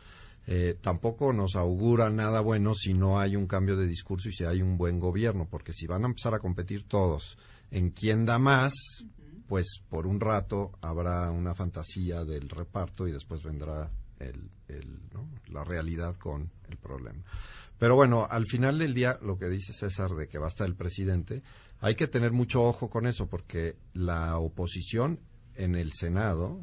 Eh, 0.46 0.76
tampoco 0.80 1.32
nos 1.32 1.54
augura 1.54 2.10
nada 2.10 2.40
bueno 2.40 2.74
si 2.74 2.94
no 2.94 3.20
hay 3.20 3.36
un 3.36 3.46
cambio 3.46 3.76
de 3.76 3.86
discurso 3.86 4.28
y 4.28 4.32
si 4.32 4.44
hay 4.44 4.62
un 4.62 4.76
buen 4.76 4.98
gobierno, 4.98 5.46
porque 5.48 5.72
si 5.72 5.86
van 5.86 6.04
a 6.04 6.08
empezar 6.08 6.34
a 6.34 6.40
competir 6.40 6.84
todos 6.84 7.38
en 7.70 7.90
quién 7.90 8.24
da 8.24 8.38
más, 8.38 8.72
pues 9.46 9.80
por 9.88 10.06
un 10.06 10.18
rato 10.18 10.72
habrá 10.80 11.30
una 11.30 11.54
fantasía 11.54 12.24
del 12.24 12.48
reparto 12.48 13.06
y 13.06 13.12
después 13.12 13.42
vendrá 13.42 13.90
el, 14.22 14.50
la 15.48 15.64
realidad 15.64 16.16
con 16.16 16.50
el 16.68 16.76
problema. 16.76 17.22
Pero 17.78 17.96
bueno, 17.96 18.26
al 18.30 18.46
final 18.46 18.78
del 18.78 18.94
día, 18.94 19.18
lo 19.22 19.38
que 19.38 19.48
dice 19.48 19.72
César 19.72 20.12
de 20.12 20.28
que 20.28 20.38
va 20.38 20.46
a 20.46 20.48
estar 20.48 20.66
el 20.66 20.76
presidente, 20.76 21.42
hay 21.80 21.96
que 21.96 22.06
tener 22.06 22.32
mucho 22.32 22.62
ojo 22.62 22.88
con 22.88 23.06
eso, 23.06 23.28
porque 23.28 23.76
la 23.92 24.38
oposición 24.38 25.18
en 25.56 25.74
el 25.74 25.92
Senado 25.92 26.60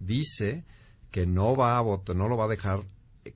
dice 0.00 0.64
que 1.10 1.26
no 1.26 1.54
va 1.54 1.78
a 1.78 1.80
votar, 1.80 2.16
no 2.16 2.28
lo 2.28 2.36
va 2.36 2.46
a 2.46 2.48
dejar 2.48 2.84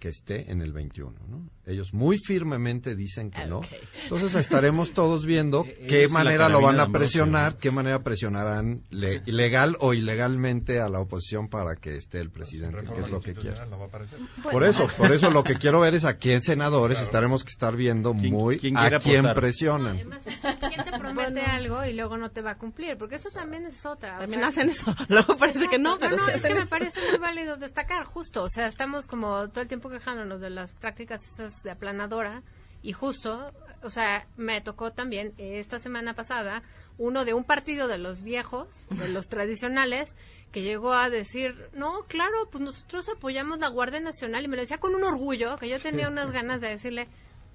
que 0.00 0.08
esté 0.08 0.50
en 0.50 0.62
el 0.62 0.72
21, 0.72 1.16
¿no? 1.28 1.48
Ellos 1.66 1.92
muy 1.92 2.16
firmemente 2.18 2.94
dicen 2.94 3.32
que 3.32 3.44
no. 3.44 3.60
Entonces 4.04 4.36
estaremos 4.36 4.92
todos 4.92 5.26
viendo 5.26 5.64
qué 5.88 6.06
manera 6.08 6.48
lo 6.48 6.60
van 6.60 6.78
a 6.78 6.88
presionar, 6.90 7.54
¿no? 7.54 7.58
qué 7.58 7.72
manera 7.72 8.04
presionarán 8.04 8.82
le- 8.90 9.20
legal 9.26 9.76
o 9.80 9.92
ilegalmente 9.92 10.80
a 10.80 10.88
la 10.88 11.00
oposición 11.00 11.48
para 11.48 11.74
que 11.74 11.96
esté 11.96 12.20
el 12.20 12.30
presidente, 12.30 12.84
que 12.94 13.00
es 13.00 13.10
lo 13.10 13.20
que 13.20 13.34
quiere. 13.34 13.66
No 13.66 13.78
va 13.80 13.86
a 13.86 13.88
aparecer. 13.88 14.18
Por 14.44 14.62
eso, 14.62 14.86
por 14.96 15.10
eso 15.10 15.30
lo 15.30 15.42
que 15.42 15.56
quiero 15.56 15.80
ver 15.80 15.94
es 15.94 16.04
a 16.04 16.18
quién 16.18 16.40
senadores 16.42 17.00
estaremos 17.00 17.42
que 17.42 17.50
estar 17.50 17.74
viendo 17.74 18.14
muy 18.14 18.58
quién 18.58 18.76
a 18.76 18.88
quién 19.00 19.26
apostar? 19.26 19.34
presionan. 19.34 19.96
Además, 19.96 20.22
¿quién 20.60 20.84
te 20.84 20.98
promete 20.98 21.40
algo 21.40 21.84
y 21.84 21.94
luego 21.94 22.16
no 22.16 22.30
te 22.30 22.42
va 22.42 22.52
a 22.52 22.58
cumplir? 22.58 22.96
Porque 22.96 23.16
eso 23.16 23.28
también 23.30 23.64
es 23.66 23.84
otra. 23.84 24.18
o 24.18 24.20
También 24.20 24.38
sea- 24.40 24.48
hacen 24.48 24.68
eso. 24.68 24.94
Luego 25.08 25.36
parece 25.36 25.66
que 25.68 25.78
no, 25.80 25.98
pero 25.98 26.16
sí 26.16 26.24
es 26.28 26.36
hacen 26.36 26.52
que 26.54 26.60
me 26.60 26.66
parece 26.66 27.00
muy 27.10 27.18
válido 27.18 27.56
destacar, 27.56 28.04
justo. 28.04 28.44
O 28.44 28.48
sea, 28.48 28.68
estamos 28.68 29.08
como 29.08 29.48
todo 29.48 29.62
el 29.62 29.68
tiempo 29.68 29.90
quejándonos 29.90 30.40
de 30.40 30.50
las 30.50 30.70
prácticas 30.72 31.24
estas 31.24 31.55
de 31.62 31.70
aplanadora 31.70 32.42
y 32.82 32.92
justo, 32.92 33.52
o 33.82 33.90
sea, 33.90 34.26
me 34.36 34.60
tocó 34.60 34.92
también 34.92 35.34
eh, 35.38 35.58
esta 35.58 35.78
semana 35.78 36.14
pasada 36.14 36.62
uno 36.98 37.24
de 37.24 37.34
un 37.34 37.44
partido 37.44 37.88
de 37.88 37.98
los 37.98 38.22
viejos, 38.22 38.86
de 38.90 39.08
los 39.08 39.28
tradicionales, 39.28 40.16
que 40.52 40.62
llegó 40.62 40.92
a 40.94 41.10
decir, 41.10 41.68
no, 41.74 42.04
claro, 42.08 42.48
pues 42.50 42.62
nosotros 42.62 43.08
apoyamos 43.08 43.58
la 43.58 43.68
Guardia 43.68 44.00
Nacional 44.00 44.44
y 44.44 44.48
me 44.48 44.56
lo 44.56 44.62
decía 44.62 44.78
con 44.78 44.94
un 44.94 45.04
orgullo 45.04 45.58
que 45.58 45.68
yo 45.68 45.78
tenía 45.78 46.08
unas 46.08 46.30
ganas 46.30 46.60
de 46.60 46.68
decirle, 46.68 47.08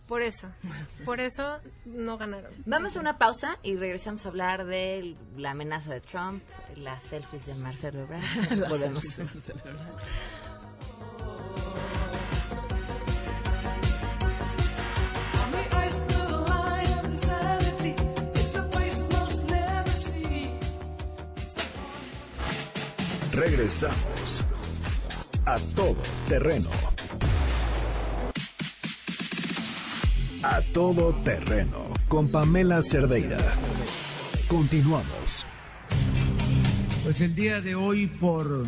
por 0.08 0.22
eso, 0.22 0.50
por 1.06 1.22
eso 1.22 1.60
no 1.86 2.18
ganaron. 2.18 2.52
Vamos 2.66 2.98
a 2.98 3.00
una 3.00 3.18
pausa 3.18 3.58
y 3.64 3.78
regresamos 3.78 4.26
a 4.26 4.30
hablar 4.30 4.66
de 4.66 5.16
la 5.38 5.52
amenaza 5.52 5.94
de 5.94 6.02
Trump, 6.02 6.44
las 6.76 7.04
selfies 7.04 7.46
de 7.46 7.56
Marcelo 7.56 8.02
Ebrard. 8.02 8.52
Las 8.58 8.70
Volvemos. 8.70 9.06
Regresamos 23.34 24.44
a 25.46 25.58
todo 25.74 25.96
terreno. 26.28 26.70
A 30.44 30.62
todo 30.74 31.14
terreno 31.24 31.94
con 32.10 32.28
Pamela 32.28 32.82
Cerdeira. 32.82 33.38
Continuamos. 34.50 35.46
Pues 37.04 37.22
el 37.22 37.34
día 37.34 37.62
de 37.62 37.74
hoy, 37.74 38.08
por 38.08 38.66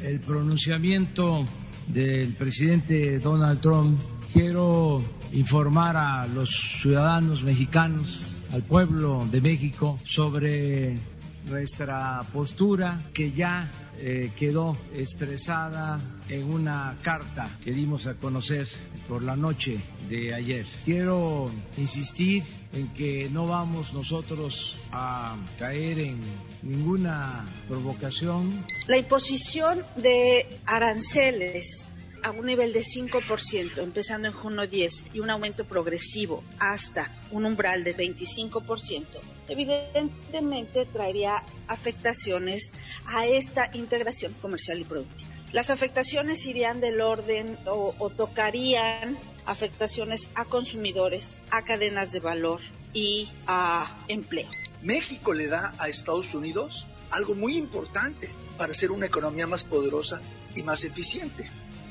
el 0.00 0.20
pronunciamiento 0.20 1.44
del 1.88 2.34
presidente 2.34 3.18
Donald 3.18 3.60
Trump, 3.60 4.00
quiero 4.32 5.02
informar 5.32 5.96
a 5.96 6.26
los 6.28 6.50
ciudadanos 6.80 7.42
mexicanos, 7.42 8.40
al 8.52 8.62
pueblo 8.62 9.26
de 9.28 9.40
México, 9.40 9.98
sobre 10.04 10.98
nuestra 11.46 12.20
postura 12.32 12.98
que 13.12 13.32
ya 13.32 13.68
eh, 13.98 14.32
quedó 14.36 14.76
expresada 14.94 16.00
en 16.28 16.50
una 16.50 16.96
carta 17.02 17.48
que 17.62 17.72
dimos 17.72 18.06
a 18.06 18.14
conocer 18.14 18.68
por 19.08 19.22
la 19.22 19.36
noche 19.36 19.80
de 20.08 20.34
ayer. 20.34 20.66
Quiero 20.84 21.50
insistir 21.76 22.42
en 22.72 22.92
que 22.92 23.28
no 23.30 23.46
vamos 23.46 23.92
nosotros 23.92 24.76
a 24.90 25.36
caer 25.58 25.98
en 25.98 26.20
ninguna 26.62 27.44
provocación 27.68 28.64
La 28.86 28.96
imposición 28.96 29.82
de 29.96 30.46
aranceles 30.66 31.88
a 32.22 32.30
un 32.30 32.46
nivel 32.46 32.72
de 32.72 32.80
5%, 32.80 33.78
empezando 33.78 34.28
en 34.28 34.34
junio 34.34 34.66
10, 34.66 35.06
y 35.12 35.20
un 35.20 35.30
aumento 35.30 35.64
progresivo 35.64 36.42
hasta 36.58 37.10
un 37.30 37.44
umbral 37.44 37.84
de 37.84 37.94
25%, 37.94 39.04
evidentemente 39.48 40.86
traería 40.86 41.42
afectaciones 41.68 42.72
a 43.06 43.26
esta 43.26 43.70
integración 43.74 44.32
comercial 44.34 44.80
y 44.80 44.84
productiva. 44.84 45.30
Las 45.52 45.70
afectaciones 45.70 46.46
irían 46.46 46.80
del 46.80 47.00
orden 47.00 47.56
o, 47.66 48.10
tocarían 48.10 49.16
afectaciones 49.46 50.30
a 50.34 50.46
consumidores, 50.46 51.38
a 51.50 51.62
cadenas 51.62 52.10
de 52.10 52.18
valor 52.18 52.60
y 52.92 53.30
a 53.46 53.96
empleo. 54.08 54.48
México 54.82 55.32
le 55.32 55.46
da 55.46 55.72
a 55.78 55.88
Estados 55.88 56.34
Unidos 56.34 56.88
algo 57.10 57.36
muy 57.36 57.56
importante 57.56 58.32
para 58.58 58.74
ser 58.74 58.90
una 58.90 59.06
economía 59.06 59.46
más 59.46 59.62
poderosa 59.62 60.20
y 60.56 60.64
más 60.64 60.82
eficiente. 60.82 61.48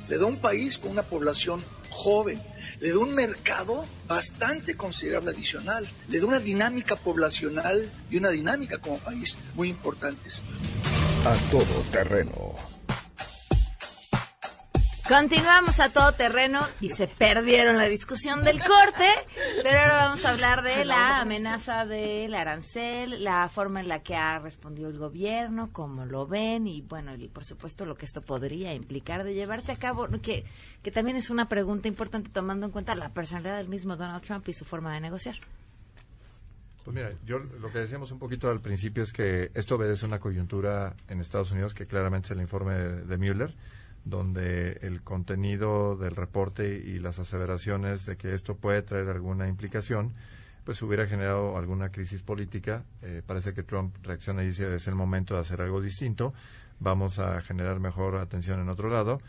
Le 0.09 0.17
da 0.17 0.25
un 0.25 0.37
país 0.37 0.77
con 0.77 0.91
una 0.91 1.03
población 1.03 1.63
joven, 1.93 2.41
le 2.79 2.89
da 2.89 2.97
un 2.97 3.13
mercado 3.13 3.85
bastante 4.07 4.75
considerable 4.75 5.31
adicional, 5.31 5.87
le 6.09 6.19
da 6.19 6.25
una 6.25 6.39
dinámica 6.39 6.95
poblacional 6.95 7.89
y 8.09 8.17
una 8.17 8.29
dinámica 8.29 8.79
como 8.79 8.97
país 8.97 9.37
muy 9.55 9.69
importantes. 9.69 10.43
A 11.25 11.51
todo 11.51 11.81
terreno. 11.91 12.72
Continuamos 15.07 15.81
a 15.81 15.89
todo 15.89 16.13
terreno 16.13 16.61
y 16.79 16.87
se 16.87 17.09
perdieron 17.09 17.75
la 17.75 17.87
discusión 17.87 18.41
del 18.41 18.59
corte, 18.59 19.05
pero 19.61 19.79
ahora 19.79 19.95
vamos 19.95 20.23
a 20.23 20.29
hablar 20.29 20.63
de 20.63 20.85
la 20.85 21.19
amenaza 21.19 21.85
del 21.85 22.33
arancel, 22.33 23.21
la 23.21 23.49
forma 23.49 23.81
en 23.81 23.89
la 23.89 24.01
que 24.01 24.15
ha 24.15 24.39
respondido 24.39 24.89
el 24.89 24.97
gobierno, 24.97 25.71
cómo 25.73 26.05
lo 26.05 26.25
ven 26.25 26.67
y 26.67 26.81
bueno, 26.81 27.13
y 27.15 27.27
por 27.27 27.43
supuesto 27.43 27.85
lo 27.85 27.95
que 27.95 28.05
esto 28.05 28.21
podría 28.21 28.73
implicar 28.73 29.25
de 29.25 29.33
llevarse 29.33 29.73
a 29.73 29.75
cabo, 29.75 30.07
que, 30.21 30.45
que 30.81 30.91
también 30.91 31.17
es 31.17 31.29
una 31.29 31.49
pregunta 31.49 31.89
importante 31.89 32.29
tomando 32.29 32.67
en 32.67 32.71
cuenta 32.71 32.95
la 32.95 33.09
personalidad 33.09 33.57
del 33.57 33.67
mismo 33.67 33.97
Donald 33.97 34.23
Trump 34.23 34.47
y 34.47 34.53
su 34.53 34.63
forma 34.63 34.93
de 34.93 35.01
negociar. 35.01 35.35
Pues 36.85 36.95
mira, 36.95 37.11
yo 37.25 37.39
lo 37.39 37.71
que 37.71 37.79
decíamos 37.79 38.11
un 38.11 38.19
poquito 38.19 38.49
al 38.49 38.61
principio 38.61 39.03
es 39.03 39.11
que 39.11 39.51
esto 39.53 39.75
obedece 39.75 40.05
una 40.05 40.19
coyuntura 40.19 40.95
en 41.09 41.19
Estados 41.19 41.51
Unidos 41.51 41.73
que 41.73 41.85
claramente 41.85 42.27
es 42.27 42.31
el 42.31 42.41
informe 42.41 42.73
de 42.73 43.17
Mueller, 43.17 43.53
donde 44.05 44.73
el 44.81 45.01
contenido 45.01 45.95
del 45.95 46.15
reporte 46.15 46.67
y 46.77 46.99
las 46.99 47.19
aseveraciones 47.19 48.05
de 48.05 48.17
que 48.17 48.33
esto 48.33 48.55
puede 48.55 48.81
traer 48.81 49.09
alguna 49.09 49.47
implicación, 49.47 50.13
pues 50.65 50.81
hubiera 50.81 51.07
generado 51.07 51.57
alguna 51.57 51.89
crisis 51.89 52.21
política. 52.21 52.83
Eh, 53.01 53.21
parece 53.25 53.53
que 53.53 53.63
Trump 53.63 53.95
reacciona 54.03 54.43
y 54.43 54.47
dice 54.47 54.73
es 54.73 54.87
el 54.87 54.95
momento 54.95 55.35
de 55.35 55.41
hacer 55.41 55.61
algo 55.61 55.81
distinto, 55.81 56.33
vamos 56.79 57.19
a 57.19 57.39
generar 57.41 57.79
mejor 57.79 58.17
atención 58.17 58.59
en 58.59 58.69
otro 58.69 58.89
lado. 58.89 59.21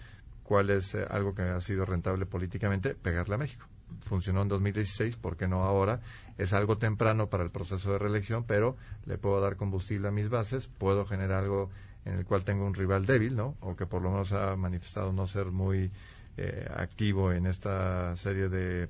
¿Cuál 0.43 0.71
es 0.71 0.95
eh, 0.95 1.05
algo 1.09 1.35
que 1.35 1.43
ha 1.43 1.61
sido 1.61 1.85
rentable 1.85 2.27
políticamente? 2.27 2.95
Pegarle 2.95 3.37
a 3.37 3.39
México. 3.39 3.67
Funcionó 4.03 4.43
en 4.43 4.49
2016, 4.49 5.17
¿por 5.17 5.37
qué 5.37 5.47
no 5.47 5.63
ahora? 5.63 6.01
Es 6.37 6.53
algo 6.53 6.79
temprano 6.79 7.29
para 7.29 7.45
el 7.45 7.51
proceso 7.51 7.93
de 7.93 7.99
reelección, 7.99 8.45
pero 8.45 8.77
le 9.07 9.19
puedo 9.19 9.41
dar 9.41 9.57
combustible 9.57 10.09
a 10.09 10.11
mis 10.11 10.29
bases, 10.29 10.67
puedo 10.67 11.07
generar 11.07 11.45
algo 11.45 11.71
en 12.05 12.19
el 12.19 12.25
cual 12.25 12.45
tengo 12.45 12.67
un 12.67 12.75
rival 12.75 13.07
débil, 13.07 13.37
¿no? 13.37 13.57
O 13.61 13.77
que 13.77 13.87
por 13.87 14.03
lo 14.03 14.11
menos 14.11 14.33
ha 14.33 14.57
manifestado 14.57 15.13
no 15.13 15.27
ser 15.27 15.47
muy 15.47 15.91
eh, 16.37 16.69
activo 16.75 17.33
en 17.33 17.47
esta 17.47 18.17
serie 18.17 18.49
de 18.49 18.89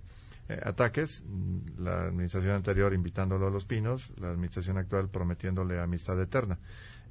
eh, 0.48 0.60
ataques. 0.64 1.24
La 1.78 2.04
administración 2.04 2.54
anterior 2.54 2.92
invitándolo 2.92 3.46
a 3.46 3.50
los 3.50 3.64
pinos, 3.64 4.10
la 4.18 4.30
administración 4.30 4.78
actual 4.78 5.08
prometiéndole 5.08 5.80
amistad 5.80 6.20
eterna. 6.20 6.58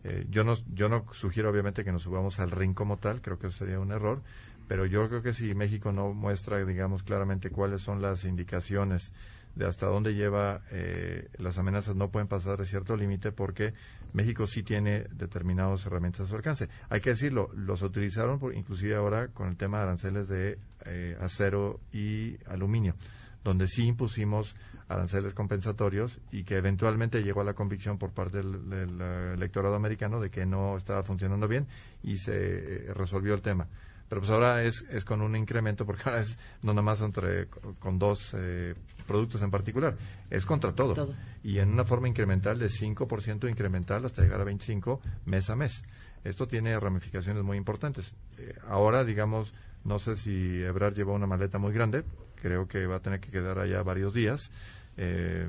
Eh, 0.04 0.26
yo 0.30 0.44
no 0.44 0.56
yo 0.74 0.90
no 0.90 1.06
sugiero 1.14 1.50
obviamente 1.50 1.86
que 1.86 1.92
nos 1.92 2.04
subamos 2.04 2.40
al 2.40 2.52
ring 2.52 2.74
como 2.74 2.98
tal, 2.98 3.22
creo 3.22 3.40
que 3.40 3.48
eso 3.48 3.60
sería 3.60 3.80
un 3.80 3.92
error, 3.92 4.22
pero 4.68 4.86
yo 4.86 5.08
creo 5.08 5.22
que 5.22 5.32
si 5.32 5.56
México 5.56 5.94
no 5.94 6.14
muestra, 6.14 6.64
digamos 6.66 7.04
claramente 7.04 7.52
cuáles 7.52 7.82
son 7.82 8.02
las 8.02 8.26
indicaciones 8.26 9.14
de 9.56 9.66
hasta 9.68 9.88
dónde 9.88 10.14
lleva 10.14 10.62
eh, 10.72 11.30
las 11.38 11.58
amenazas 11.58 11.96
no 11.96 12.10
pueden 12.10 12.28
pasar 12.28 12.58
de 12.58 12.66
cierto 12.66 12.96
límite 12.98 13.32
porque 13.32 13.74
México 14.14 14.48
sí 14.48 14.64
tiene 14.64 15.06
determinadas 15.12 15.86
herramientas 15.86 16.22
a 16.22 16.26
su 16.28 16.36
alcance. 16.36 16.70
Hay 16.90 17.02
que 17.02 17.12
decirlo, 17.12 17.50
los 17.56 17.82
utilizaron 17.82 18.40
por, 18.40 18.56
inclusive 18.56 18.96
ahora 18.96 19.28
con 19.30 19.50
el 19.50 19.58
tema 19.58 19.78
de 19.78 19.84
aranceles 19.84 20.28
de 20.28 20.58
eh, 20.86 21.18
acero 21.20 21.80
y 21.92 22.38
aluminio, 22.48 22.96
donde 23.44 23.68
sí 23.68 23.86
impusimos 23.86 24.56
aranceles 24.88 25.34
compensatorios 25.34 26.20
y 26.32 26.44
que 26.44 26.58
eventualmente 26.58 27.24
llegó 27.24 27.42
a 27.42 27.46
la 27.46 27.54
convicción 27.54 27.98
por 27.98 28.12
parte 28.12 28.38
del, 28.38 29.02
uh, 29.02 29.34
electorado 29.34 29.76
americano 29.76 30.20
de 30.20 30.30
que 30.30 30.46
no 30.46 30.78
estaba 30.78 31.04
funcionando 31.04 31.48
bien 31.48 31.68
y 32.04 32.18
se 32.18 32.34
eh, 32.34 32.94
resolvió 32.94 33.34
el 33.34 33.42
tema 33.42 33.68
pero 34.14 34.22
pues 34.22 34.30
ahora 34.30 34.64
es, 34.64 34.86
es 34.92 35.04
con 35.04 35.24
un 35.24 35.36
incremento 35.36 35.88
porque 35.88 36.04
ahora 36.06 36.20
es 36.20 36.38
no 36.62 36.72
nada 36.72 36.84
más 36.84 37.02
entre 37.02 37.48
con 37.80 37.98
dos 37.98 38.36
eh, 38.38 38.76
productos 39.08 39.42
en 39.42 39.50
particular 39.50 39.96
es 40.30 40.46
contra 40.46 40.72
todo. 40.72 40.94
todo. 40.94 41.14
y 41.44 41.58
en 41.58 41.70
una 41.70 41.84
forma 41.84 42.08
incremental 42.08 42.60
de 42.60 42.68
5% 42.68 43.50
incremental 43.50 44.06
hasta 44.06 44.22
llegar 44.22 44.40
a 44.40 44.44
25 44.44 45.02
mes 45.26 45.50
a 45.50 45.56
mes 45.56 45.84
esto 46.24 46.48
tiene 46.48 46.80
ramificaciones 46.80 47.42
muy 47.42 47.58
importantes 47.58 48.14
eh, 48.38 48.56
ahora 48.68 49.04
digamos 49.04 49.52
no 49.84 49.98
sé 49.98 50.16
si 50.16 50.62
Ebrard 50.62 50.94
llevó 50.94 51.14
una 51.14 51.26
maleta 51.26 51.58
muy 51.58 51.74
grande 51.74 52.04
creo 52.36 52.68
que 52.68 52.86
va 52.86 52.98
a 52.98 53.00
tener 53.00 53.20
que 53.20 53.32
quedar 53.32 53.58
allá 53.58 53.82
varios 53.82 54.14
días. 54.14 54.52
Eh, 54.98 55.48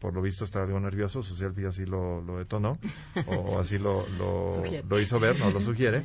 por 0.00 0.14
lo 0.14 0.22
visto 0.22 0.44
está 0.44 0.62
algo 0.62 0.78
nervioso, 0.78 1.22
su 1.22 1.34
selfie 1.34 1.66
así 1.66 1.84
lo, 1.84 2.20
lo 2.20 2.38
detonó, 2.38 2.78
o, 3.26 3.58
así 3.58 3.78
lo, 3.78 4.06
lo, 4.88 5.00
hizo 5.00 5.18
ver, 5.18 5.38
no 5.38 5.50
lo 5.50 5.60
sugiere. 5.60 6.02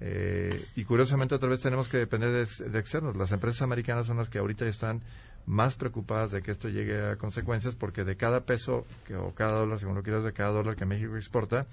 Eh, 0.00 0.66
y 0.76 0.84
curiosamente 0.84 1.34
otra 1.34 1.48
vez 1.48 1.60
tenemos 1.60 1.88
que 1.88 1.96
depender 1.96 2.46
de, 2.46 2.78
externos. 2.78 3.16
Las 3.16 3.32
empresas 3.32 3.62
americanas 3.62 4.06
son 4.06 4.18
las 4.18 4.28
que 4.28 4.38
ahorita 4.38 4.66
están 4.66 5.02
más 5.46 5.74
preocupadas 5.74 6.32
de 6.32 6.42
que 6.42 6.50
esto 6.50 6.68
llegue 6.68 7.10
a 7.10 7.16
consecuencias 7.16 7.74
porque 7.74 8.04
de 8.04 8.16
cada 8.16 8.40
peso 8.40 8.84
que, 9.06 9.14
o 9.14 9.32
cada 9.34 9.60
dólar, 9.60 9.78
según 9.78 9.94
lo 9.94 10.02
quieras, 10.02 10.24
de 10.24 10.32
cada 10.32 10.50
dólar 10.50 10.76
que 10.76 10.84
México 10.84 11.16
exporta, 11.16 11.66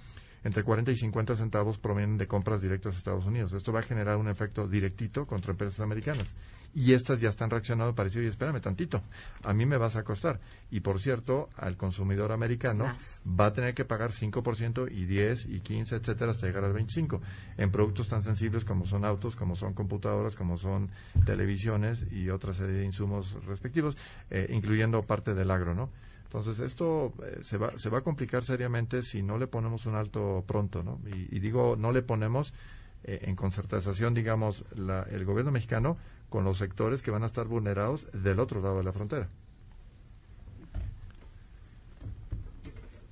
entre 0.43 0.63
40 0.63 0.91
y 0.91 0.95
50 0.95 1.35
centavos 1.35 1.77
provienen 1.77 2.17
de 2.17 2.27
compras 2.27 2.61
directas 2.61 2.95
a 2.95 2.97
Estados 2.97 3.25
Unidos. 3.25 3.53
Esto 3.53 3.71
va 3.71 3.79
a 3.79 3.83
generar 3.83 4.17
un 4.17 4.27
efecto 4.27 4.67
directito 4.67 5.25
contra 5.25 5.51
empresas 5.51 5.79
americanas. 5.79 6.35
Y 6.75 6.93
estas 6.93 7.21
ya 7.21 7.29
están 7.29 7.51
reaccionando 7.51 7.93
para 7.93 8.05
decir, 8.05 8.21
oye, 8.21 8.29
espérame 8.29 8.59
tantito, 8.59 9.03
a 9.43 9.53
mí 9.53 9.65
me 9.65 9.77
vas 9.77 9.95
a 9.95 10.03
costar. 10.03 10.39
Y 10.71 10.79
por 10.79 10.99
cierto, 10.99 11.49
al 11.55 11.77
consumidor 11.77 12.31
americano 12.31 12.85
va 13.27 13.47
a 13.47 13.53
tener 13.53 13.75
que 13.75 13.85
pagar 13.85 14.11
5% 14.11 14.91
y 14.91 15.05
10 15.05 15.45
y 15.49 15.59
15, 15.59 15.97
etcétera, 15.97 16.31
hasta 16.31 16.47
llegar 16.47 16.63
al 16.63 16.73
25 16.73 17.21
en 17.57 17.71
productos 17.71 18.07
tan 18.07 18.23
sensibles 18.23 18.65
como 18.65 18.85
son 18.87 19.05
autos, 19.05 19.35
como 19.35 19.55
son 19.55 19.73
computadoras, 19.73 20.35
como 20.35 20.57
son 20.57 20.89
televisiones 21.25 22.07
y 22.11 22.29
otra 22.29 22.53
serie 22.53 22.75
de 22.75 22.85
insumos 22.85 23.37
respectivos, 23.45 23.95
eh, 24.31 24.47
incluyendo 24.51 25.03
parte 25.03 25.35
del 25.35 25.51
agro, 25.51 25.75
¿no? 25.75 25.89
Entonces, 26.33 26.65
esto 26.65 27.13
eh, 27.23 27.43
se, 27.43 27.59
va, 27.59 27.77
se 27.77 27.89
va 27.89 27.99
a 27.99 28.01
complicar 28.01 28.43
seriamente 28.43 29.03
si 29.03 29.21
no 29.21 29.37
le 29.37 29.45
ponemos 29.45 29.85
un 29.85 29.93
alto 29.93 30.43
pronto, 30.47 30.81
¿no? 30.81 30.99
Y, 31.05 31.39
digo, 31.39 31.75
no 31.75 31.91
le 31.91 32.01
ponemos 32.01 32.55
eh, 33.03 33.19
en 33.21 33.35
concertación, 33.35 34.15
digamos, 34.15 34.65
el 35.11 35.25
gobierno 35.25 35.51
mexicano 35.51 35.95
con 36.29 36.43
los 36.43 36.57
sectores 36.57 37.03
que 37.03 37.11
van 37.11 37.21
a 37.21 37.27
estar 37.27 37.45
vulnerados 37.45 38.07
del 38.13 38.39
otro 38.39 38.61
lado 38.61 38.77
de 38.79 38.83
la 38.83 38.91
frontera. 38.91 39.29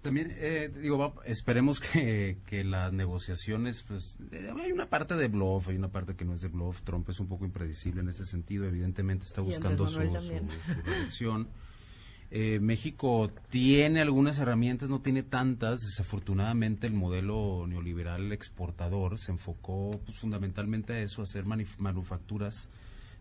También, 0.02 0.34
eh, 0.38 0.72
digo, 0.82 1.14
esperemos 1.24 1.80
que, 1.80 2.40
que, 2.48 2.64
las 2.64 2.92
negociaciones, 2.92 3.84
pues, 3.84 4.18
hay 4.60 4.72
una 4.72 4.90
parte 4.90 5.16
de 5.16 5.28
bluff, 5.28 5.68
hay 5.68 5.76
una 5.76 5.92
parte 5.92 6.16
que 6.16 6.26
no 6.26 6.34
es 6.34 6.42
de 6.42 6.48
bluff. 6.48 6.82
Trump 6.82 7.08
es 7.10 7.20
un 7.20 7.28
poco 7.28 7.46
impredecible 7.46 8.02
en 8.02 8.10
este 8.10 8.26
sentido, 8.26 8.66
evidentemente 8.66 9.28
está 9.28 9.42
buscando 9.42 9.86
su, 9.86 10.02
su, 11.10 11.46
eh, 12.34 12.62
México 12.62 13.30
tiene 13.50 14.00
algunas 14.00 14.40
herramientas, 14.40 14.90
no 14.90 15.02
tiene 15.02 15.22
tantas. 15.22 15.82
Desafortunadamente 15.82 16.88
el 16.88 16.94
modelo 16.94 17.68
neoliberal 17.68 18.32
exportador 18.32 19.20
se 19.20 19.34
enfocó 19.34 20.00
pues, 20.06 20.18
fundamentalmente 20.18 20.94
a 20.94 21.02
eso, 21.02 21.22
a 21.22 21.24
hacer 21.26 21.44
manufacturas 21.46 22.70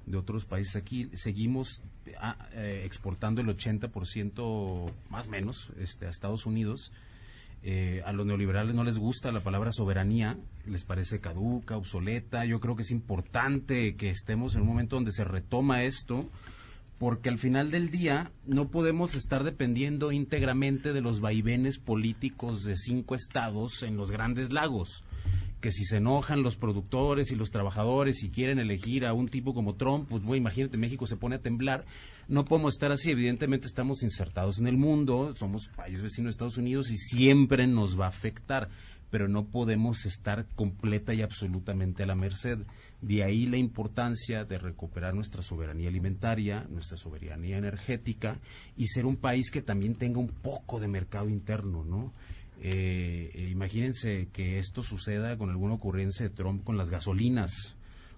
de 0.07 0.17
otros 0.17 0.45
países. 0.45 0.77
Aquí 0.77 1.11
seguimos 1.15 1.83
ah, 2.21 2.37
eh, 2.53 2.83
exportando 2.85 3.41
el 3.41 3.49
80% 3.49 4.93
más 5.11 5.27
o 5.27 5.31
menos 5.31 5.73
este, 5.81 6.07
a 6.07 6.11
Estados 6.11 6.47
Unidos. 6.47 6.93
Eh, 7.63 8.03
a 8.07 8.13
los 8.13 8.25
neoliberales 8.25 8.77
no 8.77 8.85
les 8.85 8.97
gusta 8.97 9.33
la 9.33 9.41
palabra 9.41 9.73
soberanía, 9.73 10.39
les 10.67 10.85
parece 10.85 11.19
caduca, 11.19 11.77
obsoleta. 11.77 12.45
Yo 12.45 12.61
creo 12.61 12.77
que 12.77 12.83
es 12.83 12.93
importante 12.93 13.97
que 13.97 14.11
estemos 14.11 14.55
en 14.55 14.63
un 14.63 14.69
momento 14.69 14.95
donde 14.95 15.11
se 15.11 15.25
retoma 15.25 15.83
esto 15.83 16.31
porque 17.01 17.31
al 17.31 17.39
final 17.39 17.71
del 17.71 17.91
día 17.91 18.31
no 18.47 18.69
podemos 18.69 19.15
estar 19.15 19.43
dependiendo 19.43 20.13
íntegramente 20.13 20.93
de 20.93 21.01
los 21.01 21.21
vaivenes 21.21 21.79
políticos 21.79 22.63
de 22.63 22.77
cinco 22.77 23.15
estados 23.15 23.83
en 23.83 23.97
los 23.97 24.11
grandes 24.11 24.53
lagos. 24.53 25.03
Que 25.63 25.73
si 25.73 25.87
se 25.87 25.97
enojan 25.97 26.43
los 26.43 26.57
productores 26.57 27.31
y 27.31 27.37
los 27.37 27.51
trabajadores 27.51 28.23
y 28.23 28.29
quieren 28.29 28.59
elegir 28.59 29.07
a 29.07 29.15
un 29.15 29.29
tipo 29.29 29.55
como 29.55 29.77
Trump, 29.77 30.11
pues 30.11 30.23
bueno, 30.23 30.37
imagínate, 30.37 30.77
México 30.77 31.07
se 31.07 31.17
pone 31.17 31.37
a 31.37 31.41
temblar. 31.41 31.87
No 32.29 32.45
podemos 32.45 32.75
estar 32.75 32.93
así, 32.93 33.11
evidentemente 33.11 33.67
estamos 33.67 34.03
insertados 34.03 34.59
en 34.61 34.67
el 34.67 34.77
mundo, 34.77 35.35
somos 35.37 35.69
país 35.69 36.03
vecino 36.03 36.27
de 36.27 36.33
Estados 36.33 36.59
Unidos 36.59 36.91
y 36.91 36.99
siempre 36.99 37.67
nos 37.67 37.99
va 37.99 38.05
a 38.05 38.09
afectar, 38.11 38.69
pero 39.11 39.29
no 39.29 39.47
podemos 39.47 40.07
estar 40.07 40.47
completa 40.55 41.13
y 41.15 41.23
absolutamente 41.23 42.03
a 42.03 42.07
la 42.07 42.15
merced. 42.15 42.59
De 43.03 43.25
ahí 43.25 43.47
la 43.47 43.57
importancia 43.57 44.45
de 44.45 44.59
recuperar 44.59 45.15
nuestra 45.15 45.43
soberanía 45.43 45.89
alimentaria, 45.89 46.67
nuestra 46.71 46.97
soberanía 46.97 47.59
energética 47.59 48.39
y 48.77 48.87
ser 48.87 49.07
un 49.07 49.17
país 49.17 49.51
que 49.51 49.63
también 49.63 49.95
tenga 49.95 50.21
un 50.21 50.29
poco 50.29 50.81
de 50.81 50.89
mercado 50.89 51.29
interno, 51.29 51.85
¿no? 51.85 52.13
Eh, 52.63 53.31
eh, 53.35 53.49
imagínense 53.51 54.29
que 54.33 54.59
esto 54.59 54.83
suceda 54.83 55.39
con 55.39 55.49
alguna 55.49 55.75
ocurrencia 55.75 56.29
de 56.29 56.35
Trump 56.35 56.63
con 56.63 56.77
las 56.77 56.91
gasolinas 56.91 57.75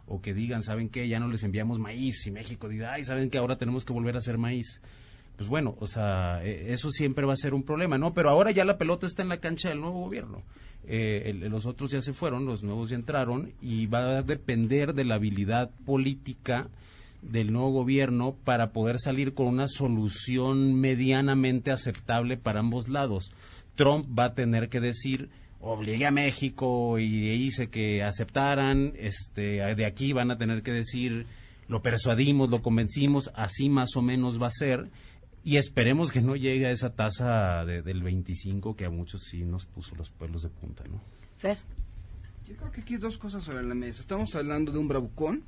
o 0.06 0.20
que 0.20 0.34
digan, 0.34 0.64
¿saben 0.64 0.88
qué? 0.88 1.06
Ya 1.06 1.20
no 1.20 1.28
les 1.28 1.44
enviamos 1.44 1.78
maíz 1.78 2.26
y 2.26 2.32
México 2.32 2.68
diga, 2.68 2.92
ay, 2.92 3.04
¿saben 3.04 3.30
que 3.30 3.38
ahora 3.38 3.56
tenemos 3.56 3.84
que 3.84 3.92
volver 3.92 4.16
a 4.16 4.18
hacer 4.18 4.38
maíz? 4.38 4.80
Pues 5.36 5.48
bueno, 5.48 5.76
o 5.78 5.86
sea, 5.86 6.44
e, 6.44 6.72
eso 6.72 6.90
siempre 6.90 7.24
va 7.24 7.32
a 7.34 7.36
ser 7.36 7.54
un 7.54 7.62
problema, 7.62 7.98
¿no? 7.98 8.14
Pero 8.14 8.30
ahora 8.30 8.50
ya 8.50 8.64
la 8.64 8.78
pelota 8.78 9.06
está 9.06 9.22
en 9.22 9.28
la 9.28 9.38
cancha 9.38 9.68
del 9.68 9.80
nuevo 9.80 10.00
gobierno. 10.00 10.42
Eh, 10.84 11.32
los 11.48 11.66
otros 11.66 11.90
ya 11.90 12.00
se 12.00 12.12
fueron, 12.12 12.44
los 12.44 12.62
nuevos 12.62 12.90
ya 12.90 12.96
entraron 12.96 13.52
y 13.60 13.86
va 13.86 14.18
a 14.18 14.22
depender 14.22 14.94
de 14.94 15.04
la 15.04 15.14
habilidad 15.14 15.70
política 15.86 16.68
del 17.22 17.52
nuevo 17.52 17.70
gobierno 17.70 18.36
para 18.44 18.72
poder 18.72 18.98
salir 18.98 19.32
con 19.32 19.46
una 19.46 19.68
solución 19.68 20.74
medianamente 20.74 21.70
aceptable 21.70 22.36
para 22.36 22.60
ambos 22.60 22.88
lados. 22.88 23.32
Trump 23.76 24.06
va 24.18 24.26
a 24.26 24.34
tener 24.34 24.68
que 24.68 24.80
decir 24.80 25.30
obligue 25.60 26.06
a 26.06 26.10
México 26.10 26.98
y 26.98 27.38
dice 27.38 27.70
que 27.70 28.02
aceptaran, 28.02 28.94
este, 28.98 29.74
de 29.76 29.86
aquí 29.86 30.12
van 30.12 30.32
a 30.32 30.38
tener 30.38 30.62
que 30.62 30.72
decir 30.72 31.26
lo 31.68 31.80
persuadimos, 31.80 32.50
lo 32.50 32.60
convencimos, 32.60 33.30
así 33.34 33.68
más 33.68 33.96
o 33.96 34.02
menos 34.02 34.42
va 34.42 34.48
a 34.48 34.52
ser 34.52 34.90
y 35.44 35.56
esperemos 35.56 36.12
que 36.12 36.20
no 36.20 36.36
llegue 36.36 36.66
a 36.66 36.70
esa 36.70 36.94
tasa 36.94 37.64
del 37.64 38.02
25 38.02 38.76
que 38.76 38.84
a 38.84 38.90
muchos 38.90 39.22
sí 39.22 39.44
nos 39.44 39.66
puso 39.66 39.94
los 39.96 40.10
pueblos 40.10 40.42
de 40.42 40.48
punta, 40.48 40.84
¿no? 40.84 41.00
Fer. 41.38 41.58
Yo 42.46 42.56
creo 42.56 42.70
que 42.70 42.80
aquí 42.82 42.94
hay 42.94 43.00
dos 43.00 43.18
cosas 43.18 43.44
sobre 43.44 43.62
la 43.62 43.74
mesa. 43.74 44.00
Estamos 44.00 44.34
hablando 44.34 44.72
de 44.72 44.78
un 44.78 44.88
bravucón 44.88 45.42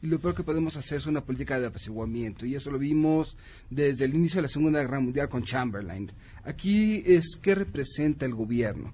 y 0.00 0.06
lo 0.06 0.20
peor 0.20 0.34
que 0.34 0.44
podemos 0.44 0.76
hacer 0.76 0.98
es 0.98 1.06
una 1.06 1.24
política 1.24 1.58
de 1.58 1.66
apaciguamiento. 1.66 2.46
Y 2.46 2.54
eso 2.54 2.70
lo 2.70 2.78
vimos 2.78 3.36
desde 3.68 4.04
el 4.04 4.14
inicio 4.14 4.36
de 4.36 4.42
la 4.42 4.48
Segunda 4.48 4.80
Guerra 4.80 5.00
Mundial 5.00 5.28
con 5.28 5.42
Chamberlain. 5.42 6.10
Aquí 6.44 7.02
es 7.04 7.38
qué 7.40 7.54
representa 7.54 8.24
el 8.24 8.34
gobierno. 8.34 8.92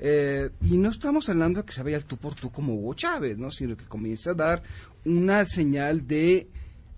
Eh, 0.00 0.50
y 0.62 0.76
no 0.76 0.90
estamos 0.90 1.28
hablando 1.28 1.60
de 1.60 1.66
que 1.66 1.72
se 1.72 1.82
vaya 1.82 2.00
tú 2.00 2.16
por 2.16 2.34
tú 2.34 2.50
como 2.50 2.74
Hugo 2.74 2.94
Chávez, 2.94 3.38
¿no? 3.38 3.50
sino 3.50 3.76
que 3.76 3.84
comienza 3.84 4.32
a 4.32 4.34
dar 4.34 4.62
una 5.04 5.46
señal 5.46 6.06
de, 6.06 6.48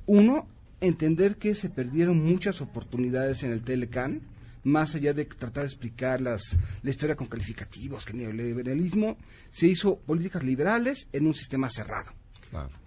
uno, 0.06 0.46
entender 0.80 1.36
que 1.36 1.54
se 1.54 1.70
perdieron 1.70 2.24
muchas 2.24 2.60
oportunidades 2.60 3.42
en 3.42 3.52
el 3.52 3.62
Telecan, 3.62 4.22
más 4.64 4.94
allá 4.94 5.14
de 5.14 5.24
tratar 5.24 5.62
de 5.62 5.68
explicar 5.68 6.20
las, 6.20 6.58
la 6.82 6.90
historia 6.90 7.16
con 7.16 7.28
calificativos, 7.28 8.04
que 8.04 8.14
neoliberalismo, 8.14 9.16
se 9.50 9.68
hizo 9.68 9.98
políticas 10.00 10.42
liberales 10.42 11.08
en 11.12 11.26
un 11.26 11.34
sistema 11.34 11.70
cerrado. 11.70 12.12